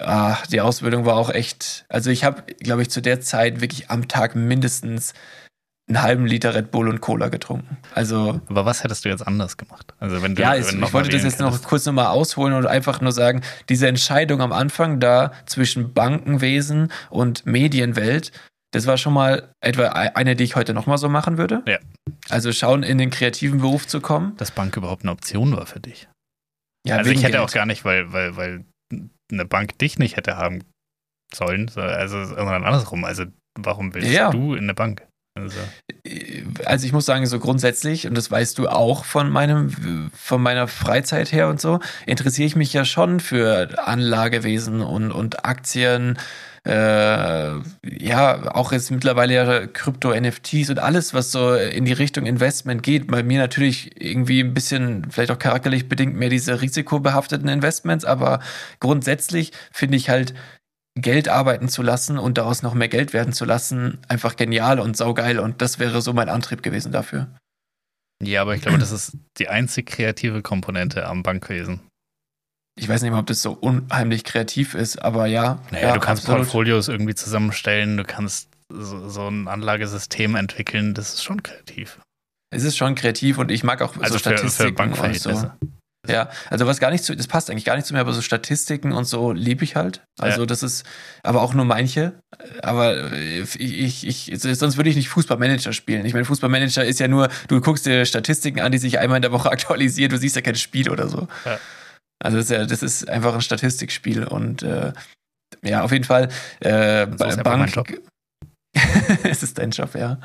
[0.02, 1.86] ah, die Ausbildung war auch echt.
[1.90, 5.14] Also ich habe, glaube ich, zu der Zeit wirklich am Tag mindestens
[5.90, 7.78] einen halben Liter Red Bull und Cola getrunken.
[7.96, 9.94] Also Aber was hättest du jetzt anders gemacht?
[10.00, 11.68] Also wenn du, ja, wenn ich, noch wollte das jetzt noch könntest.
[11.68, 17.46] kurz nochmal ausholen und einfach nur sagen, diese Entscheidung am Anfang da zwischen Bankenwesen und
[17.46, 18.32] Medienwelt,
[18.72, 21.64] das war schon mal etwa eine, die ich heute nochmal so machen würde.
[21.68, 21.80] Ja.
[22.30, 24.38] Also schauen, in den kreativen Beruf zu kommen.
[24.38, 26.08] Dass Bank überhaupt eine Option war für dich.
[26.86, 27.44] Ja, also ich hätte Geld.
[27.44, 28.66] auch gar nicht, weil, weil, weil
[29.32, 30.64] eine Bank dich nicht hätte haben
[31.34, 33.04] sollen, so- also sondern andersrum.
[33.06, 33.26] Also
[33.58, 34.32] warum willst Ja.
[34.32, 35.06] du in eine Bank?
[35.36, 35.58] Also,
[36.66, 40.68] also ich muss sagen, so grundsätzlich, und das weißt du auch von meinem, von meiner
[40.68, 46.18] Freizeit her und so, interessiere ich mich ja schon für Anlagewesen und, und Aktien,
[46.66, 52.84] äh, ja, auch jetzt mittlerweile ja Krypto-NFTs und alles, was so in die Richtung Investment
[52.84, 53.08] geht.
[53.08, 58.40] Bei mir natürlich irgendwie ein bisschen, vielleicht auch charakterlich bedingt mehr diese risikobehafteten Investments, aber
[58.80, 60.34] grundsätzlich finde ich halt,
[60.96, 64.98] Geld arbeiten zu lassen und daraus noch mehr Geld werden zu lassen, einfach genial und
[64.98, 65.40] saugeil.
[65.40, 67.28] Und das wäre so mein Antrieb gewesen dafür.
[68.22, 71.89] ja, aber ich glaube, das ist die einzig kreative Komponente am Bankwesen.
[72.80, 75.60] Ich weiß nicht mal, ob das so unheimlich kreativ ist, aber ja.
[75.72, 76.44] Naja, ja, du kannst absolut.
[76.44, 82.00] Portfolios irgendwie zusammenstellen, du kannst so, so ein Anlagesystem entwickeln, das ist schon kreativ.
[82.52, 85.52] Es ist schon kreativ und ich mag auch Also so für, für Statistiken und so.
[86.08, 88.22] Ja, also was gar nicht zu, das passt eigentlich gar nicht zu mir, aber so
[88.22, 90.02] Statistiken und so liebe ich halt.
[90.18, 90.46] Also Ja.
[90.46, 90.86] das ist,
[91.24, 92.14] aber auch nur manche.
[92.64, 96.06] Aber äh, ich, ich, ich, sonst würde ich nicht Fußballmanager spielen.
[96.06, 99.24] Ich meine, Fußballmanager ist ja nur, du guckst dir Statistiken an, die sich einmal in
[99.24, 101.28] der Woche aktualisieren, du siehst ja kein Spiel oder so.
[101.46, 101.60] Ja.
[102.22, 104.94] Also das ist ja, das ist einfach ein Statistikspiel und äh,
[105.64, 106.30] ja, auf jeden Fall
[106.62, 107.88] äh, Job.
[109.24, 110.20] es ist dein Job, ja.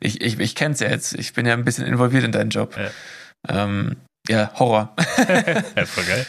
[0.00, 1.14] Ich, ich, ich kenne es ja jetzt.
[1.14, 2.76] Ich bin ja ein bisschen involviert in deinen Job.
[2.76, 3.64] Ja.
[3.64, 3.96] Ähm,
[4.28, 4.94] ja, Horror.
[5.76, 6.26] Ja, voll geil.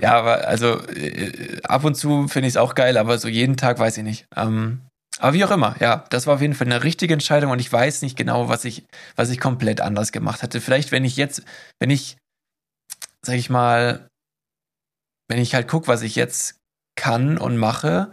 [0.00, 3.56] Ja, aber also äh, ab und zu finde ich es auch geil, aber so jeden
[3.56, 4.26] Tag weiß ich nicht.
[4.36, 4.82] Ähm,
[5.18, 7.72] aber wie auch immer, ja, das war auf jeden Fall eine richtige Entscheidung und ich
[7.72, 8.84] weiß nicht genau, was ich,
[9.16, 10.60] was ich komplett anders gemacht hatte.
[10.60, 11.42] Vielleicht, wenn ich jetzt,
[11.80, 12.16] wenn ich,
[13.24, 14.07] sag ich mal,
[15.28, 16.56] wenn ich halt gucke, was ich jetzt
[16.96, 18.10] kann und mache,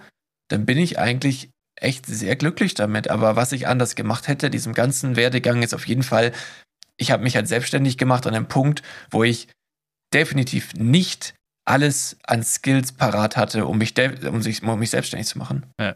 [0.49, 3.09] dann bin ich eigentlich echt sehr glücklich damit.
[3.09, 6.31] Aber was ich anders gemacht hätte, diesem ganzen Werdegang ist auf jeden Fall,
[6.97, 9.47] ich habe mich halt selbstständig gemacht an einem Punkt, wo ich
[10.13, 11.33] definitiv nicht
[11.67, 13.93] alles an Skills parat hatte, um mich,
[14.27, 15.65] um, sich, um mich selbstständig zu machen.
[15.79, 15.95] Ja.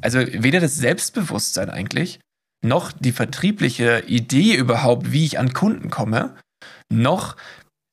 [0.00, 2.20] Also weder das Selbstbewusstsein eigentlich,
[2.64, 6.34] noch die vertriebliche Idee überhaupt, wie ich an Kunden komme,
[6.90, 7.36] noch,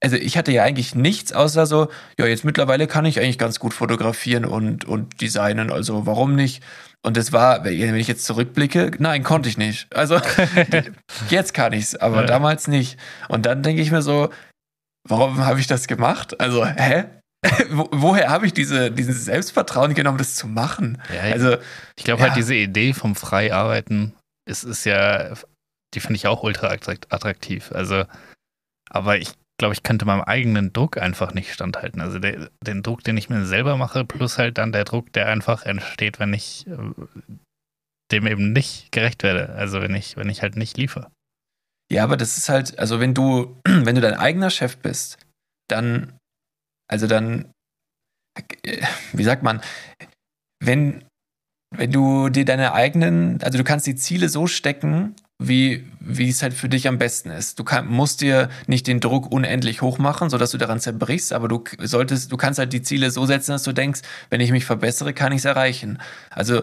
[0.03, 3.59] also ich hatte ja eigentlich nichts außer so, ja, jetzt mittlerweile kann ich eigentlich ganz
[3.59, 6.63] gut fotografieren und, und designen, also warum nicht?
[7.03, 9.87] Und das war, wenn ich jetzt zurückblicke, nein, konnte ich nicht.
[9.95, 10.19] Also
[11.29, 12.27] jetzt kann ich's, aber ja.
[12.27, 12.97] damals nicht.
[13.27, 14.29] Und dann denke ich mir so,
[15.07, 16.39] warum habe ich das gemacht?
[16.39, 17.05] Also, hä?
[17.69, 21.01] woher habe ich diese, dieses Selbstvertrauen genommen, das zu machen?
[21.11, 21.57] Ja, also,
[21.95, 22.35] ich glaube halt, ja.
[22.35, 24.13] halt, diese Idee vom Freiarbeiten
[24.47, 25.33] ist, ist ja,
[25.95, 27.71] die finde ich auch ultra attraktiv.
[27.71, 28.05] Also,
[28.91, 32.01] aber ich glaube, ich könnte meinem eigenen Druck einfach nicht standhalten.
[32.01, 35.27] Also der, den Druck, den ich mir selber mache, plus halt dann der Druck, der
[35.27, 36.77] einfach entsteht, wenn ich äh,
[38.11, 39.53] dem eben nicht gerecht werde.
[39.53, 41.11] Also wenn ich, wenn ich halt nicht liefere.
[41.91, 45.17] Ja, aber das ist halt, also wenn du, wenn du dein eigener Chef bist,
[45.69, 46.13] dann
[46.91, 47.53] also dann,
[49.13, 49.61] wie sagt man,
[50.61, 51.05] wenn,
[51.73, 56.43] wenn du dir deine eigenen, also du kannst die Ziele so stecken, wie, wie es
[56.43, 57.57] halt für dich am besten ist.
[57.57, 61.47] Du kann, musst dir nicht den Druck unendlich hoch machen, sodass du daran zerbrichst, aber
[61.47, 64.65] du solltest, du kannst halt die Ziele so setzen, dass du denkst, wenn ich mich
[64.65, 65.99] verbessere, kann ich es erreichen.
[66.29, 66.61] Also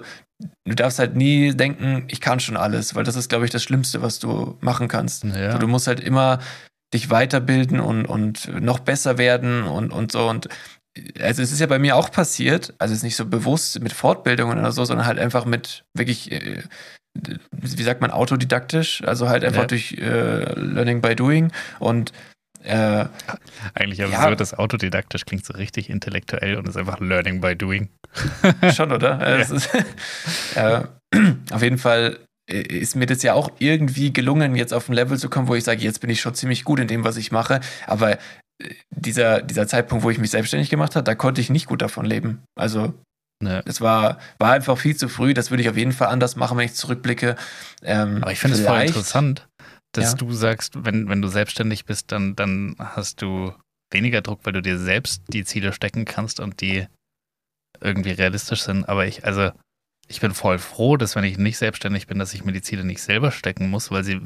[0.64, 3.62] du darfst halt nie denken, ich kann schon alles, weil das ist, glaube ich, das
[3.62, 5.24] Schlimmste, was du machen kannst.
[5.24, 5.46] Ja.
[5.46, 6.38] Also du musst halt immer
[6.94, 10.28] dich weiterbilden und, und noch besser werden und, und so.
[10.28, 10.48] Und
[11.20, 13.92] also es ist ja bei mir auch passiert, also es ist nicht so bewusst mit
[13.92, 16.62] Fortbildungen oder so, sondern halt einfach mit wirklich, äh,
[17.52, 19.66] wie sagt man, autodidaktisch, also halt einfach ja.
[19.66, 22.12] durch äh, Learning by Doing und
[22.64, 23.06] äh,
[23.74, 27.56] Eigentlich aber ja, so, das autodidaktisch klingt so richtig intellektuell und ist einfach Learning by
[27.56, 27.88] Doing.
[28.74, 29.18] Schon, oder?
[29.20, 29.36] Ja.
[29.36, 29.70] Ist,
[30.54, 30.82] äh,
[31.52, 32.18] auf jeden Fall
[32.50, 35.54] äh, ist mir das ja auch irgendwie gelungen, jetzt auf ein Level zu kommen, wo
[35.54, 37.60] ich sage, jetzt bin ich schon ziemlich gut in dem, was ich mache.
[37.86, 38.18] Aber äh,
[38.90, 42.04] dieser, dieser Zeitpunkt, wo ich mich selbstständig gemacht habe, da konnte ich nicht gut davon
[42.04, 42.42] leben.
[42.58, 42.94] Also
[43.40, 43.62] Ne.
[43.66, 45.32] Es war, war einfach viel zu früh.
[45.32, 47.36] Das würde ich auf jeden Fall anders machen, wenn ich zurückblicke.
[47.82, 49.48] Ähm, Aber ich finde es voll interessant,
[49.92, 50.16] dass ja.
[50.16, 53.54] du sagst, wenn, wenn du selbstständig bist, dann, dann hast du
[53.92, 56.86] weniger Druck, weil du dir selbst die Ziele stecken kannst und die
[57.80, 58.88] irgendwie realistisch sind.
[58.88, 59.52] Aber ich, also
[60.08, 62.84] ich bin voll froh, dass wenn ich nicht selbstständig bin, dass ich mir die Ziele
[62.84, 64.20] nicht selber stecken muss, weil sie.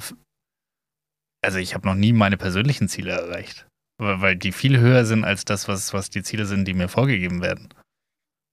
[1.45, 3.67] Also ich habe noch nie meine persönlichen Ziele erreicht.
[3.99, 7.43] Weil die viel höher sind als das, was, was die Ziele sind, die mir vorgegeben
[7.43, 7.69] werden.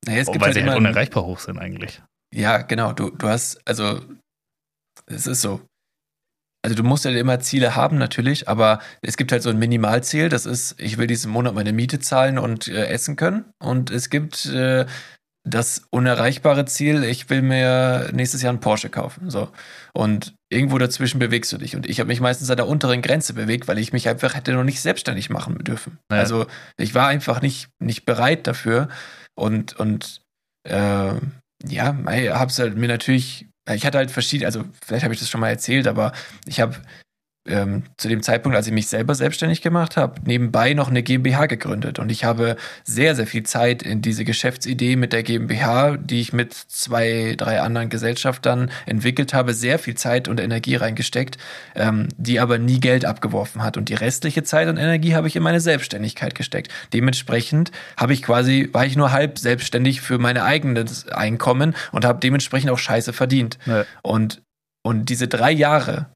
[0.05, 2.01] Naja, es gibt weil halt sie halt unerreichbar hoch sind eigentlich.
[2.33, 2.93] Ja, genau.
[2.93, 4.01] Du, du hast, also
[5.07, 5.61] es ist so.
[6.61, 10.27] Also du musst ja immer Ziele haben natürlich, aber es gibt halt so ein Minimalziel,
[10.27, 13.45] das ist, ich will diesen Monat meine Miete zahlen und äh, essen können.
[13.59, 14.85] Und es gibt äh,
[15.45, 19.29] das unerreichbare Ziel, ich will mir nächstes Jahr einen Porsche kaufen.
[19.29, 19.49] So.
[19.93, 21.75] Und irgendwo dazwischen bewegst du dich.
[21.75, 24.51] Und ich habe mich meistens an der unteren Grenze bewegt, weil ich mich einfach hätte
[24.51, 25.97] noch nicht selbstständig machen dürfen.
[26.11, 26.19] Ja.
[26.19, 26.45] Also
[26.77, 28.89] ich war einfach nicht, nicht bereit dafür.
[29.39, 30.21] Und, und
[30.67, 31.13] äh,
[31.63, 35.19] ja, ich habe es halt mir natürlich, ich hatte halt verschiedene, also vielleicht habe ich
[35.19, 36.11] das schon mal erzählt, aber
[36.45, 36.75] ich habe
[37.49, 41.47] ähm, zu dem Zeitpunkt, als ich mich selber selbstständig gemacht habe, nebenbei noch eine GmbH
[41.47, 41.99] gegründet.
[41.99, 46.33] Und ich habe sehr, sehr viel Zeit in diese Geschäftsidee mit der GmbH, die ich
[46.33, 51.37] mit zwei, drei anderen Gesellschaftern entwickelt habe, sehr viel Zeit und Energie reingesteckt,
[51.75, 53.77] ähm, die aber nie Geld abgeworfen hat.
[53.77, 56.71] Und die restliche Zeit und Energie habe ich in meine Selbstständigkeit gesteckt.
[56.93, 62.19] Dementsprechend habe ich quasi, war ich nur halb selbstständig für mein eigenes Einkommen und habe
[62.19, 63.57] dementsprechend auch Scheiße verdient.
[63.65, 63.85] Ja.
[64.01, 64.41] Und
[64.81, 66.07] und diese drei Jahre,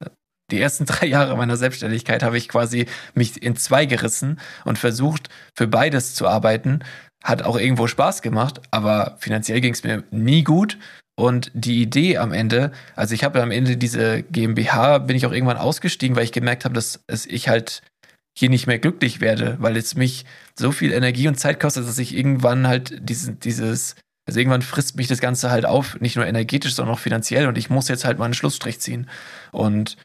[0.50, 5.28] die ersten drei Jahre meiner Selbstständigkeit habe ich quasi mich in zwei gerissen und versucht,
[5.54, 6.80] für beides zu arbeiten.
[7.22, 10.78] Hat auch irgendwo Spaß gemacht, aber finanziell ging es mir nie gut.
[11.16, 15.32] Und die Idee am Ende, also ich habe am Ende diese GmbH, bin ich auch
[15.32, 17.82] irgendwann ausgestiegen, weil ich gemerkt habe, dass ich halt
[18.36, 20.24] hier nicht mehr glücklich werde, weil es mich
[20.58, 23.94] so viel Energie und Zeit kostet, dass ich irgendwann halt dieses, dieses,
[24.26, 27.56] also irgendwann frisst mich das Ganze halt auf, nicht nur energetisch, sondern auch finanziell und
[27.56, 29.08] ich muss jetzt halt mal einen Schlussstrich ziehen.
[29.52, 29.96] Und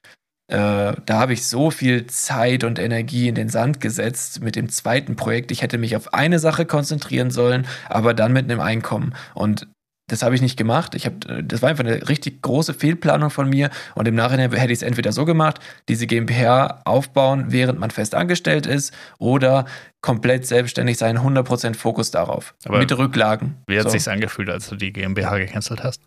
[0.50, 5.16] da habe ich so viel Zeit und Energie in den Sand gesetzt mit dem zweiten
[5.16, 5.52] Projekt.
[5.52, 9.14] Ich hätte mich auf eine Sache konzentrieren sollen, aber dann mit einem Einkommen.
[9.36, 9.68] Und
[10.10, 10.96] das habe ich nicht gemacht.
[10.96, 11.14] Ich hab,
[11.44, 13.70] das war einfach eine richtig große Fehlplanung von mir.
[13.96, 18.16] Und im Nachhinein hätte ich es entweder so gemacht, diese GmbH aufbauen, während man fest
[18.16, 19.66] angestellt ist, oder
[20.02, 22.56] komplett selbstständig sein, 100% Fokus darauf.
[22.66, 23.58] Aber mit Rücklagen.
[23.68, 23.90] Wie hat So.
[23.90, 26.02] sich's angefühlt, als du die GmbH gecancelt hast?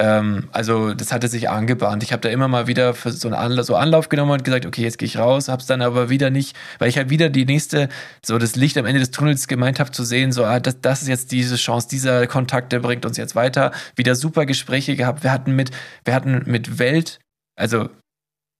[0.00, 2.02] Ähm, also das hatte sich angebahnt.
[2.02, 4.82] Ich habe da immer mal wieder so einen Anlauf, so Anlauf genommen und gesagt, okay,
[4.82, 7.90] jetzt gehe ich raus, hab's dann aber wieder nicht, weil ich halt wieder die nächste,
[8.24, 11.02] so das Licht am Ende des Tunnels gemeint habe zu sehen, so, ah, das, das
[11.02, 13.72] ist jetzt diese Chance, dieser Kontakt, der bringt uns jetzt weiter.
[13.94, 15.22] Wieder super Gespräche gehabt.
[15.22, 15.70] Wir hatten mit,
[16.06, 17.18] wir hatten mit Welt,
[17.58, 17.90] also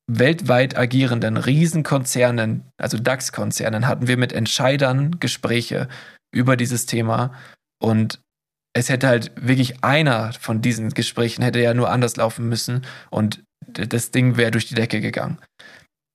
[0.07, 5.89] weltweit agierenden Riesenkonzernen, also DAX-Konzernen, hatten wir mit Entscheidern Gespräche
[6.35, 7.33] über dieses Thema
[7.81, 8.21] und
[8.73, 13.43] es hätte halt wirklich einer von diesen Gesprächen hätte ja nur anders laufen müssen und
[13.67, 15.39] das Ding wäre durch die Decke gegangen.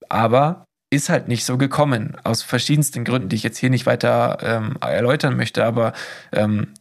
[0.10, 4.38] Aber ist halt nicht so gekommen, aus verschiedensten Gründen, die ich jetzt hier nicht weiter
[4.42, 5.94] ähm, erläutern möchte, aber
[6.32, 6.74] ähm,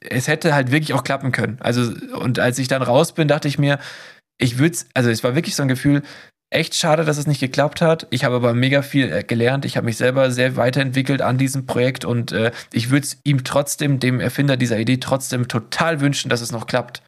[0.00, 1.58] es hätte halt wirklich auch klappen können.
[1.60, 3.78] Also, und als ich dann raus bin, dachte ich mir,
[4.38, 6.02] ich würde also es war wirklich so ein Gefühl,
[6.56, 8.06] echt schade, dass es nicht geklappt hat.
[8.10, 9.64] Ich habe aber mega viel äh, gelernt.
[9.64, 13.44] Ich habe mich selber sehr weiterentwickelt an diesem Projekt und äh, ich würde es ihm
[13.44, 17.02] trotzdem, dem Erfinder dieser Idee, trotzdem total wünschen, dass es noch klappt.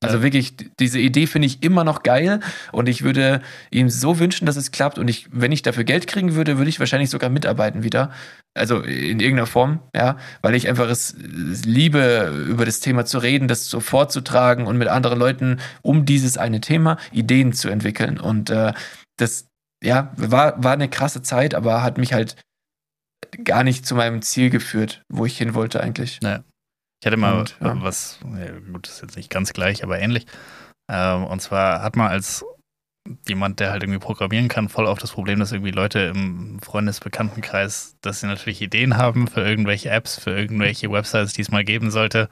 [0.00, 0.22] Also Ja.
[0.22, 2.38] wirklich, diese Idee finde ich immer noch geil
[2.70, 6.06] und ich würde ihm so wünschen, dass es klappt und ich, wenn ich dafür Geld
[6.06, 8.12] kriegen würde, würde ich wahrscheinlich sogar mitarbeiten wieder.
[8.54, 13.48] Also in irgendeiner Form, ja, weil ich einfach es, liebe, über das Thema zu reden,
[13.48, 18.18] das so vorzutragen und mit anderen Leuten um dieses eine Thema Ideen zu entwickeln.
[18.20, 18.72] Und äh,
[19.16, 19.46] das,
[19.82, 22.36] ja, war, war eine krasse Zeit, aber hat mich halt
[23.44, 26.20] gar nicht zu meinem Ziel geführt, wo ich hin wollte eigentlich.
[27.00, 27.80] Ich hatte mal Und, ja.
[27.82, 28.18] was,
[28.72, 30.26] gut, das ist jetzt nicht ganz gleich, aber ähnlich.
[30.90, 32.44] Ähm, und zwar hat man als
[33.26, 37.96] jemand, der halt irgendwie programmieren kann, voll auf das Problem, dass irgendwie Leute im Freundesbekanntenkreis,
[38.00, 41.90] dass sie natürlich Ideen haben für irgendwelche Apps, für irgendwelche Websites, die es mal geben
[41.90, 42.28] sollte,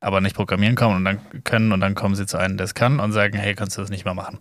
[0.00, 2.74] aber nicht programmieren kommen und dann können und dann kommen sie zu einem, der es
[2.74, 4.38] kann und sagen, hey, kannst du das nicht mal machen?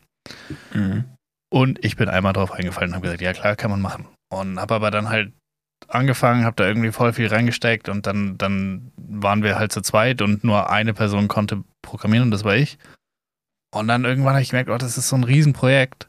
[0.73, 1.05] Mhm.
[1.51, 4.07] Und ich bin einmal drauf eingefallen und habe gesagt, ja klar, kann man machen.
[4.31, 5.33] Und habe aber dann halt
[5.87, 10.21] angefangen, habe da irgendwie voll viel reingesteckt und dann, dann waren wir halt zu zweit
[10.21, 12.77] und nur eine Person konnte programmieren und das war ich.
[13.73, 16.07] Und dann irgendwann habe ich gemerkt, oh, das ist so ein Riesenprojekt.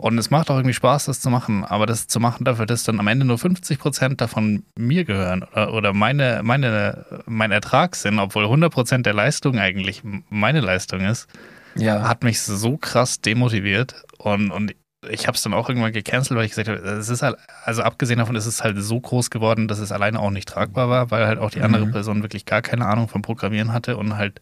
[0.00, 1.64] Und es macht auch irgendwie Spaß, das zu machen.
[1.64, 5.42] Aber das zu machen dafür, dass dann am Ende nur 50 Prozent davon mir gehören
[5.44, 11.00] oder, oder meine, meine, mein Ertrag sind, obwohl 100 Prozent der Leistung eigentlich meine Leistung
[11.00, 11.28] ist,
[11.76, 12.08] Ja.
[12.08, 14.74] hat mich so krass demotiviert und, und
[15.10, 17.82] ich habe es dann auch irgendwann gecancelt, weil ich gesagt habe, es ist halt, also
[17.82, 21.10] abgesehen davon ist es halt so groß geworden, dass es alleine auch nicht tragbar war,
[21.10, 21.92] weil halt auch die andere Mhm.
[21.92, 24.40] Person wirklich gar keine Ahnung vom Programmieren hatte und halt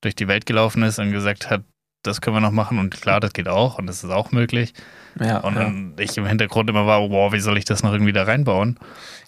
[0.00, 1.64] durch die Welt gelaufen ist und gesagt hat,
[2.02, 4.72] das können wir noch machen und klar, das geht auch und das ist auch möglich.
[5.20, 6.02] Ja, Und ja.
[6.02, 8.78] ich im Hintergrund immer war, wow, wie soll ich das noch irgendwie da reinbauen?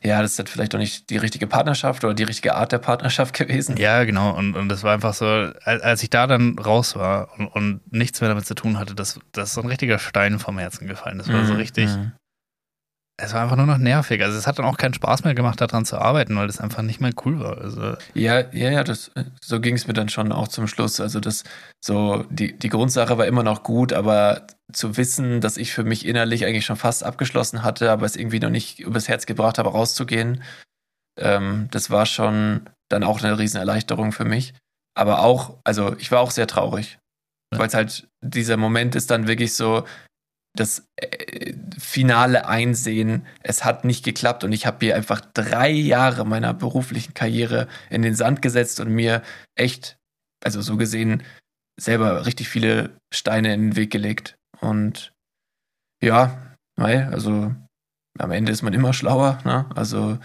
[0.03, 2.79] ja, das ist halt vielleicht auch nicht die richtige Partnerschaft oder die richtige Art der
[2.79, 3.77] Partnerschaft gewesen.
[3.77, 4.31] Ja, genau.
[4.37, 7.93] Und, und das war einfach so, als, als ich da dann raus war und, und
[7.93, 10.87] nichts mehr damit zu tun hatte, das, das ist so ein richtiger Stein vom Herzen
[10.87, 11.19] gefallen.
[11.19, 12.13] Das war so Mhm, richtig, mhm.
[13.23, 14.23] Es war einfach nur noch nervig.
[14.23, 16.83] Also es hat dann auch keinen Spaß mehr gemacht, daran zu arbeiten, weil das einfach
[16.83, 17.59] nicht mehr cool war.
[17.59, 19.11] Also Ja, ja, ja, das,
[19.43, 21.01] so ging es mir dann schon auch zum Schluss.
[21.01, 21.45] Also das,
[21.85, 26.07] so, die, die Grundsache war immer noch gut, aber zu wissen, dass ich für mich
[26.07, 29.71] innerlich eigentlich schon fast abgeschlossen hatte, aber es irgendwie noch nicht übers Herz gebracht habe,
[29.71, 30.43] rauszugehen,
[31.19, 34.55] ähm, das war schon dann auch eine Riesenerleichterung für mich.
[34.97, 36.99] Aber auch, also ich war auch sehr traurig,
[37.53, 37.59] Ja.
[37.59, 39.85] weil es halt, dieser Moment ist dann wirklich so,
[40.55, 46.25] das äh, finale Einsehen, es hat nicht geklappt und ich habe hier einfach drei Jahre
[46.25, 49.23] meiner beruflichen Karriere in den Sand gesetzt und mir
[49.55, 49.97] echt,
[50.45, 51.23] also so gesehen,
[51.81, 54.37] selber richtig viele Steine in den Weg gelegt.
[54.61, 55.13] Und
[56.03, 57.55] ja, mei, also
[58.19, 59.67] am Ende ist man immer schlauer, ne?
[59.75, 60.19] Also,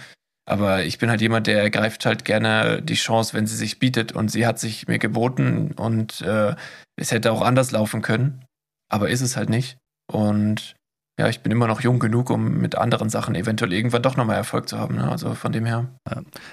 [0.47, 4.11] aber ich bin halt jemand, der ergreift halt gerne die Chance, wenn sie sich bietet
[4.11, 6.56] und sie hat sich mir geboten und äh,
[6.97, 8.45] es hätte auch anders laufen können,
[8.89, 9.77] aber ist es halt nicht.
[10.11, 10.76] Und
[11.19, 14.36] ja, ich bin immer noch jung genug, um mit anderen Sachen eventuell irgendwann doch nochmal
[14.36, 14.95] Erfolg zu haben.
[14.95, 15.10] Ne?
[15.10, 15.88] Also von dem her.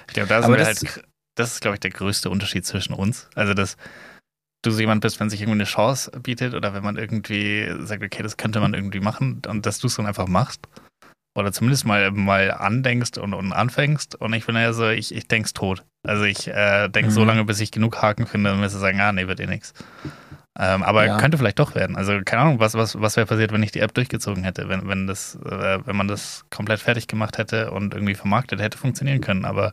[0.07, 1.03] ich glaube, da sind Aber wir das- halt,
[1.35, 3.27] das ist, glaube ich, der größte Unterschied zwischen uns.
[3.35, 3.75] Also, dass
[4.63, 8.03] du so jemand bist, wenn sich irgendwie eine Chance bietet oder wenn man irgendwie sagt,
[8.03, 10.61] okay, das könnte man irgendwie machen und dass du es dann einfach machst.
[11.35, 14.15] Oder zumindest mal, mal andenkst und, und anfängst.
[14.15, 15.83] Und ich bin ja so, ich, ich denk's tot.
[16.07, 17.27] Also ich äh, denke so Mhm.
[17.27, 19.73] lange, bis ich genug Haken finde, um mir zu sagen, ah, nee, wird eh nix.
[20.59, 21.17] Ähm, aber Ja.
[21.17, 21.95] könnte vielleicht doch werden.
[21.95, 24.87] Also keine Ahnung, was, was, was wäre passiert, wenn ich die App durchgezogen hätte, wenn,
[24.87, 29.19] wenn das, äh, wenn man das komplett fertig gemacht hätte und irgendwie vermarktet hätte funktionieren
[29.21, 29.45] können.
[29.45, 29.71] Aber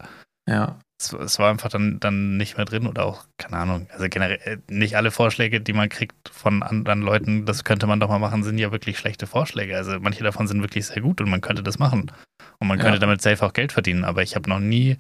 [0.49, 0.79] Ja.
[0.99, 4.39] es, es war einfach dann, dann nicht mehr drin oder auch, keine Ahnung, also generell
[4.45, 8.19] äh, nicht alle Vorschläge, die man kriegt von anderen Leuten, das könnte man doch mal
[8.19, 9.77] machen, sind ja wirklich schlechte Vorschläge.
[9.77, 12.11] Also manche davon sind wirklich sehr gut und man könnte das machen.
[12.59, 13.01] Und man könnte Ja.
[13.01, 14.97] damit safe auch Geld verdienen, aber ich habe noch nie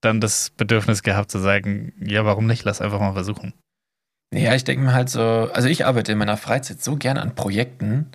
[0.00, 2.62] dann das Bedürfnis gehabt zu sagen, ja, warum nicht?
[2.64, 3.52] Lass einfach mal versuchen.
[4.34, 7.34] Ja, ich denke mir halt so, also ich arbeite in meiner Freizeit so gerne an
[7.34, 8.10] Projekten,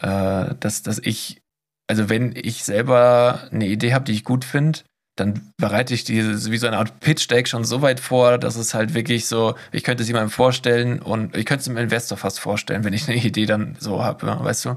[0.00, 1.42] äh, dass, dass ich,
[1.88, 4.80] also wenn ich selber eine Idee habe, die ich gut finde,
[5.16, 8.74] dann bereite ich diese wie so eine Art Pitch-Deck schon so weit vor, dass es
[8.74, 12.40] halt wirklich so, ich könnte es jemandem vorstellen und ich könnte es dem Investor fast
[12.40, 14.76] vorstellen, wenn ich eine Idee dann so habe, weißt du?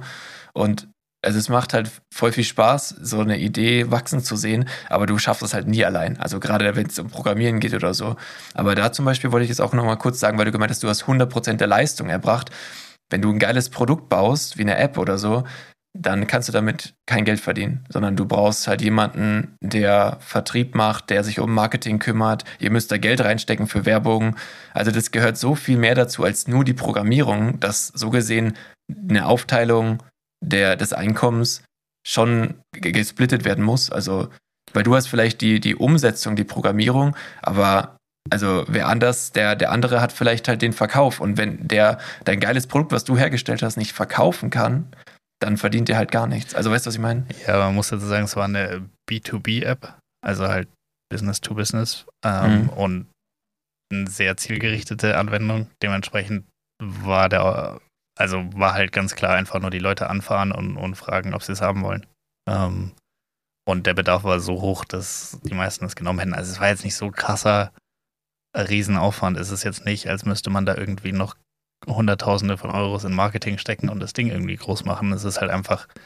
[0.54, 0.88] Und
[1.24, 5.18] also es macht halt voll viel Spaß, so eine Idee wachsen zu sehen, aber du
[5.18, 6.20] schaffst es halt nie allein.
[6.20, 8.16] Also gerade wenn es um Programmieren geht oder so.
[8.54, 10.84] Aber da zum Beispiel wollte ich jetzt auch nochmal kurz sagen, weil du gemeint hast,
[10.84, 12.52] du hast 100% der Leistung erbracht.
[13.10, 15.44] Wenn du ein geiles Produkt baust, wie eine App oder so,
[15.96, 21.12] dann kannst du damit kein Geld verdienen, sondern du brauchst halt jemanden, der Vertrieb macht,
[21.12, 22.44] der sich um Marketing kümmert.
[22.60, 24.36] Ihr müsst da Geld reinstecken für Werbung.
[24.74, 28.58] Also das gehört so viel mehr dazu als nur die Programmierung, dass so gesehen
[29.08, 30.02] eine Aufteilung
[30.44, 31.64] der, des Einkommens
[32.06, 33.90] schon gesplittet werden muss.
[33.90, 34.30] Also,
[34.74, 37.98] weil du hast vielleicht die, die Umsetzung, die Programmierung, aber
[38.30, 41.20] also wer anders, der, der andere hat vielleicht halt den Verkauf.
[41.20, 44.88] Und wenn der dein geiles Produkt, was du hergestellt hast, nicht verkaufen kann,
[45.42, 46.56] dann verdient er halt gar nichts.
[46.56, 47.26] Also weißt du, was ich meine?
[47.46, 50.70] Ja, man muss dazu sagen, es war eine B2B-App, also halt
[51.12, 52.70] Business to Business ähm, mhm.
[52.70, 53.08] und
[53.92, 55.68] eine sehr zielgerichtete Anwendung.
[55.82, 56.46] Dementsprechend
[56.82, 57.80] war der
[58.16, 61.54] also war halt ganz klar einfach nur die Leute anfahren und, und fragen, ob sie
[61.54, 62.06] es haben wollen.
[62.48, 62.92] Ähm,
[63.66, 66.34] und der Bedarf war so hoch, dass die meisten es genommen hätten.
[66.34, 67.72] Also es war jetzt nicht so krasser
[68.56, 69.38] Riesenaufwand.
[69.38, 71.36] Es ist jetzt nicht, als müsste man da irgendwie noch
[71.88, 75.12] Hunderttausende von Euros in Marketing stecken und das Ding irgendwie groß machen.
[75.12, 76.02] Es ist halt einfach ein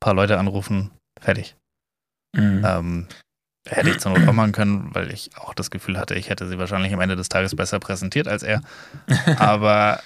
[0.00, 0.90] paar Leute anrufen,
[1.20, 1.56] fertig.
[2.34, 2.62] Mhm.
[2.66, 3.08] Ähm,
[3.68, 6.48] hätte ich zur Not auch machen können, weil ich auch das Gefühl hatte, ich hätte
[6.48, 8.62] sie wahrscheinlich am Ende des Tages besser präsentiert als er.
[9.38, 10.00] Aber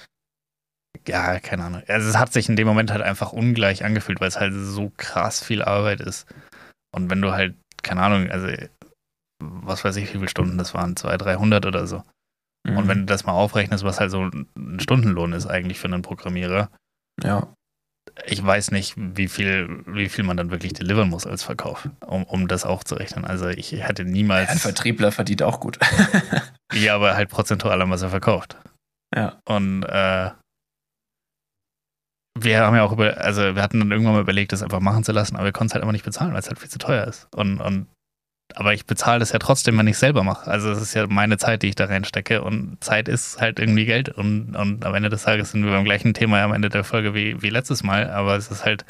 [1.07, 1.83] ja, keine Ahnung.
[1.87, 4.91] Also es hat sich in dem Moment halt einfach ungleich angefühlt, weil es halt so
[4.97, 6.27] krass viel Arbeit ist.
[6.95, 8.47] Und wenn du halt, keine Ahnung, also
[9.39, 12.03] was weiß ich, wie viele Stunden das waren, 200, 300 oder so.
[12.67, 12.77] Mhm.
[12.77, 16.01] Und wenn du das mal aufrechnest, was halt so ein Stundenlohn ist eigentlich für einen
[16.01, 16.69] Programmierer.
[17.23, 17.53] Ja.
[18.25, 22.23] Ich weiß nicht, wie viel, wie viel man dann wirklich delivern muss als Verkauf, um,
[22.23, 23.25] um das aufzurechnen.
[23.25, 24.49] Also ich hätte niemals.
[24.49, 25.77] ein Vertriebler verdient auch gut.
[26.73, 28.57] ja, aber halt prozentual an was er verkauft.
[29.15, 29.39] Ja.
[29.45, 30.31] Und äh,
[32.43, 35.03] wir haben ja auch über, also wir hatten dann irgendwann mal überlegt, das einfach machen
[35.03, 36.79] zu lassen, aber wir konnten es halt einfach nicht bezahlen, weil es halt viel zu
[36.79, 37.27] teuer ist.
[37.35, 37.87] Und, und
[38.55, 40.49] aber ich bezahle das ja trotzdem, wenn ich es selber mache.
[40.49, 43.85] Also es ist ja meine Zeit, die ich da reinstecke und Zeit ist halt irgendwie
[43.85, 46.83] Geld und, und am Ende des Tages sind wir beim gleichen Thema am Ende der
[46.83, 48.85] Folge wie, wie letztes Mal, aber es ist halt,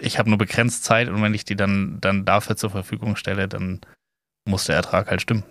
[0.00, 3.48] ich habe nur begrenzt Zeit und wenn ich die dann, dann dafür zur Verfügung stelle,
[3.48, 3.80] dann
[4.48, 5.44] muss der Ertrag halt stimmen.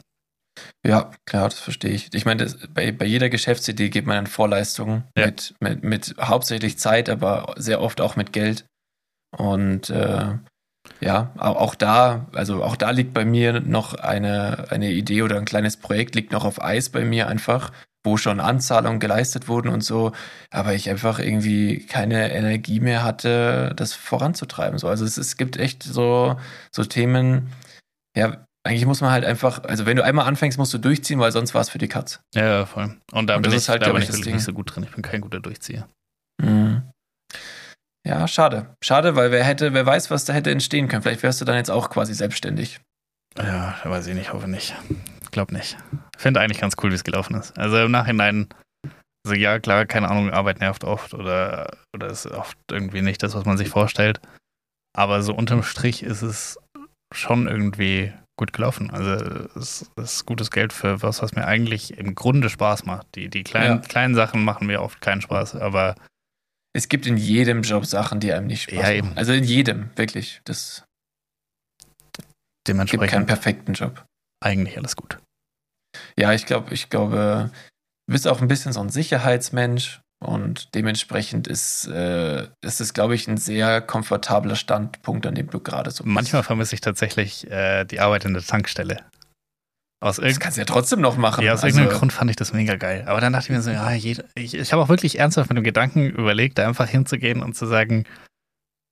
[0.85, 2.13] Ja, klar, das verstehe ich.
[2.13, 5.25] Ich meine, das, bei, bei jeder Geschäftsidee gibt man dann Vorleistungen ja.
[5.25, 8.65] mit, mit, mit hauptsächlich Zeit, aber sehr oft auch mit Geld.
[9.37, 10.37] Und äh,
[11.01, 15.37] ja, auch, auch, da, also auch da liegt bei mir noch eine, eine Idee oder
[15.37, 17.71] ein kleines Projekt liegt noch auf Eis bei mir einfach,
[18.03, 20.13] wo schon Anzahlungen geleistet wurden und so,
[20.51, 24.79] aber ich einfach irgendwie keine Energie mehr hatte, das voranzutreiben.
[24.79, 24.87] So.
[24.87, 26.37] Also es, es gibt echt so,
[26.71, 27.49] so Themen,
[28.15, 31.31] ja, eigentlich muss man halt einfach, also wenn du einmal anfängst, musst du durchziehen, weil
[31.31, 32.19] sonst war es für die Katz.
[32.35, 32.97] Ja, ja, voll.
[33.11, 34.83] Und da Und bin ich halt, da bin ich wirklich nicht so gut drin.
[34.83, 35.87] Ich bin kein guter Durchzieher.
[36.41, 36.83] Mhm.
[38.07, 38.75] Ja, schade.
[38.83, 41.01] Schade, weil wer hätte, wer weiß, was da hätte entstehen können.
[41.01, 42.79] Vielleicht wärst du dann jetzt auch quasi selbstständig.
[43.37, 44.75] Ja, weiß ich nicht, hoffe nicht.
[45.31, 45.77] Glaub nicht.
[46.17, 47.57] Finde eigentlich ganz cool, wie es gelaufen ist.
[47.57, 48.47] Also im Nachhinein,
[49.25, 53.35] also ja, klar, keine Ahnung, Arbeit nervt oft oder, oder ist oft irgendwie nicht das,
[53.35, 54.19] was man sich vorstellt.
[54.97, 56.57] Aber so unterm Strich ist es
[57.13, 58.89] schon irgendwie gut gelaufen.
[58.89, 59.11] Also
[59.59, 63.07] es ist gutes Geld für was, was mir eigentlich im Grunde Spaß macht.
[63.15, 63.87] Die, die kleinen, ja.
[63.87, 65.95] kleinen Sachen machen mir oft keinen Spaß, aber
[66.73, 69.17] es gibt in jedem Job Sachen, die einem nicht Spaß ja, machen.
[69.17, 70.41] Also in jedem, wirklich.
[70.45, 70.85] Das
[72.65, 74.05] Dementsprechend gibt keinen perfekten Job.
[74.41, 75.19] Eigentlich alles gut.
[76.17, 77.51] Ja, ich glaube, ich glaube,
[78.07, 83.15] du bist auch ein bisschen so ein Sicherheitsmensch und dementsprechend ist, äh, ist es, glaube
[83.15, 86.13] ich, ein sehr komfortabler Standpunkt, an dem du gerade so bist.
[86.13, 88.97] Manchmal vermisse ich tatsächlich äh, die Arbeit in der Tankstelle.
[90.01, 91.43] Aus das kannst du ja trotzdem noch machen.
[91.43, 93.03] Ja, aus also, irgendeinem Grund fand ich das mega geil.
[93.07, 95.57] Aber dann dachte ich mir so, ja, jeder, ich, ich habe auch wirklich ernsthaft mit
[95.57, 98.05] dem Gedanken überlegt, da einfach hinzugehen und zu sagen,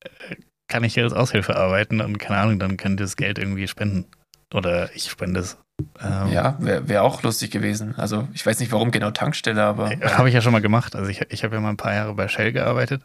[0.01, 0.35] äh,
[0.69, 3.67] kann ich hier als Aushilfe arbeiten und keine Ahnung, dann könnt ihr das Geld irgendwie
[3.67, 4.05] spenden.
[4.53, 5.57] Oder ich spende es.
[6.01, 7.95] Ähm, ja, wäre wär auch lustig gewesen.
[7.97, 9.91] Also ich weiß nicht, warum genau Tankstelle, aber.
[10.01, 10.95] Äh, habe ich ja schon mal gemacht.
[10.95, 13.03] Also ich, ich habe ja mal ein paar Jahre bei Shell gearbeitet.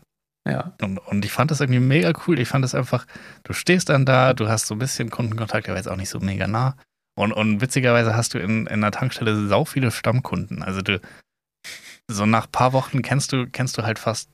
[0.48, 0.72] Ja.
[0.80, 2.38] Und, und ich fand das irgendwie mega cool.
[2.38, 3.06] Ich fand das einfach,
[3.44, 6.18] du stehst dann da, du hast so ein bisschen Kundenkontakt, aber jetzt auch nicht so
[6.18, 6.76] mega nah.
[7.14, 10.62] Und, und witzigerweise hast du in, in einer Tankstelle sau viele Stammkunden.
[10.62, 11.00] Also du,
[12.08, 14.30] so nach ein paar Wochen kennst du, kennst du halt fast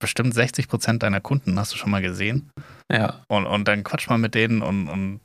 [0.00, 2.50] bestimmt 60 Prozent deiner Kunden, hast du schon mal gesehen.
[2.90, 3.24] Ja.
[3.28, 5.20] Und, und dann quatscht man mit denen und, und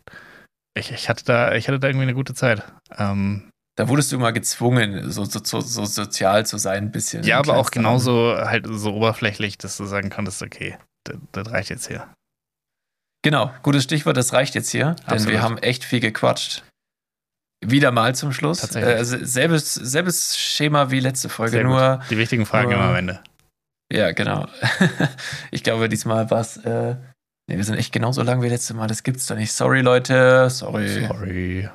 [0.75, 2.63] ich, ich, hatte da, ich hatte da irgendwie eine gute Zeit.
[2.97, 7.23] Ähm, Da wurdest du mal gezwungen, so, so, so, so sozial zu sein, ein bisschen.
[7.23, 11.69] ja, aber auch genauso halt so oberflächlich, dass du sagen konntest, okay, das, das reicht
[11.69, 12.07] jetzt hier.
[13.23, 15.31] Genau, gutes Stichwort, das reicht jetzt hier, denn Absolut.
[15.33, 16.63] wir haben echt viel gequatscht.
[17.65, 18.59] Wieder mal zum Schluss.
[18.59, 18.93] Tatsächlich.
[18.95, 22.01] Äh, se- selbes, selbes Schema wie letzte Folge, nur.
[22.09, 23.23] Die wichtigen Fragen nur- immer am Ende.
[23.91, 24.47] Ja, genau.
[25.51, 26.57] ich glaube, diesmal war es.
[26.57, 26.97] Äh,
[27.49, 28.87] nee, wir sind echt genauso lang wie letztes Mal.
[28.87, 29.51] Das gibt's doch nicht.
[29.51, 30.49] Sorry, Leute.
[30.49, 31.05] Sorry.
[31.07, 31.69] Sorry.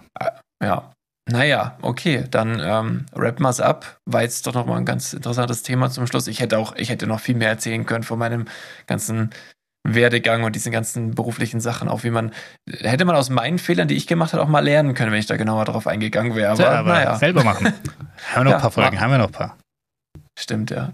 [0.63, 0.93] Ja.
[1.31, 3.99] Naja, okay, dann ähm, rappen wir es ab.
[4.07, 6.27] War jetzt doch nochmal ein ganz interessantes Thema zum Schluss.
[6.27, 8.47] Ich hätte auch, ich hätte noch viel mehr erzählen können von meinem
[8.87, 9.31] ganzen
[9.87, 12.33] Werdegang und diesen ganzen beruflichen Sachen, auch wie man,
[12.81, 15.27] hätte man aus meinen Fehlern, die ich gemacht habe, auch mal lernen können, wenn ich
[15.27, 16.53] da genauer drauf eingegangen wäre.
[16.53, 17.67] Aber, Tja, aber naja, selber machen.
[18.35, 19.57] haben wir noch Ja, ein paar Folgen, haben wir noch ein paar.
[20.39, 20.93] stimmt, ja.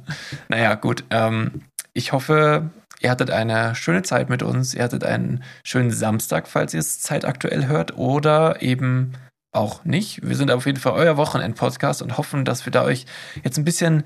[0.49, 1.05] Naja, gut.
[1.11, 2.71] Ähm, ich hoffe,
[3.05, 4.75] ihr hattet eine schöne Zeit mit uns.
[4.75, 9.13] Ihr hattet einen schönen Samstag, falls ihr es zeitaktuell hört, oder eben
[9.53, 10.27] auch nicht.
[10.27, 13.05] Wir sind auf jeden Fall euer Wochenend-Podcast und hoffen, dass wir da euch
[13.45, 14.05] jetzt ein bisschen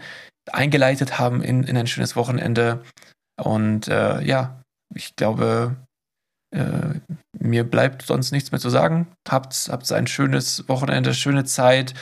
[0.50, 2.82] eingeleitet haben in, in ein schönes Wochenende.
[3.40, 4.62] Und äh, ja,
[4.94, 5.76] ich glaube,
[6.50, 6.98] äh,
[7.38, 9.06] mir bleibt sonst nichts mehr zu sagen.
[9.28, 11.94] Habt, habt ein schönes Wochenende, schöne Zeit.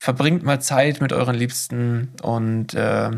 [0.00, 3.10] Verbringt mal Zeit mit euren Liebsten und äh,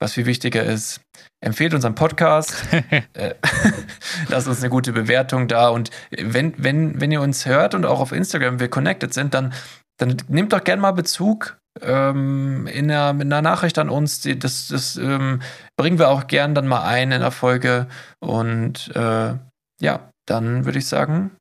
[0.00, 1.02] was viel wichtiger ist,
[1.40, 2.64] empfehlt unseren Podcast.
[3.12, 3.34] äh,
[4.28, 5.68] lasst uns eine gute Bewertung da.
[5.68, 9.52] Und wenn, wenn, wenn ihr uns hört und auch auf Instagram wir connected sind, dann,
[9.98, 14.20] dann nehmt doch gerne mal Bezug ähm, in, einer, mit einer Nachricht an uns.
[14.20, 15.42] Die, das das ähm,
[15.76, 17.86] bringen wir auch gern dann mal ein in der Folge.
[18.20, 19.34] Und äh,
[19.80, 21.36] ja, dann würde ich sagen,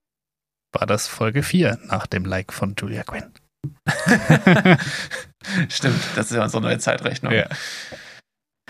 [0.74, 3.32] War das Folge 4 nach dem Like von Julia Quinn.
[5.70, 7.34] stimmt, das ist ja unsere neue Zeitrechnung.
[7.34, 7.48] Ja.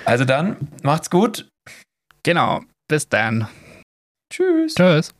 [0.06, 1.48] Also dann, macht's gut.
[2.24, 2.62] Genau.
[2.88, 3.48] Bis dann.
[4.32, 4.76] Tschüss.
[4.76, 5.14] Tschüss.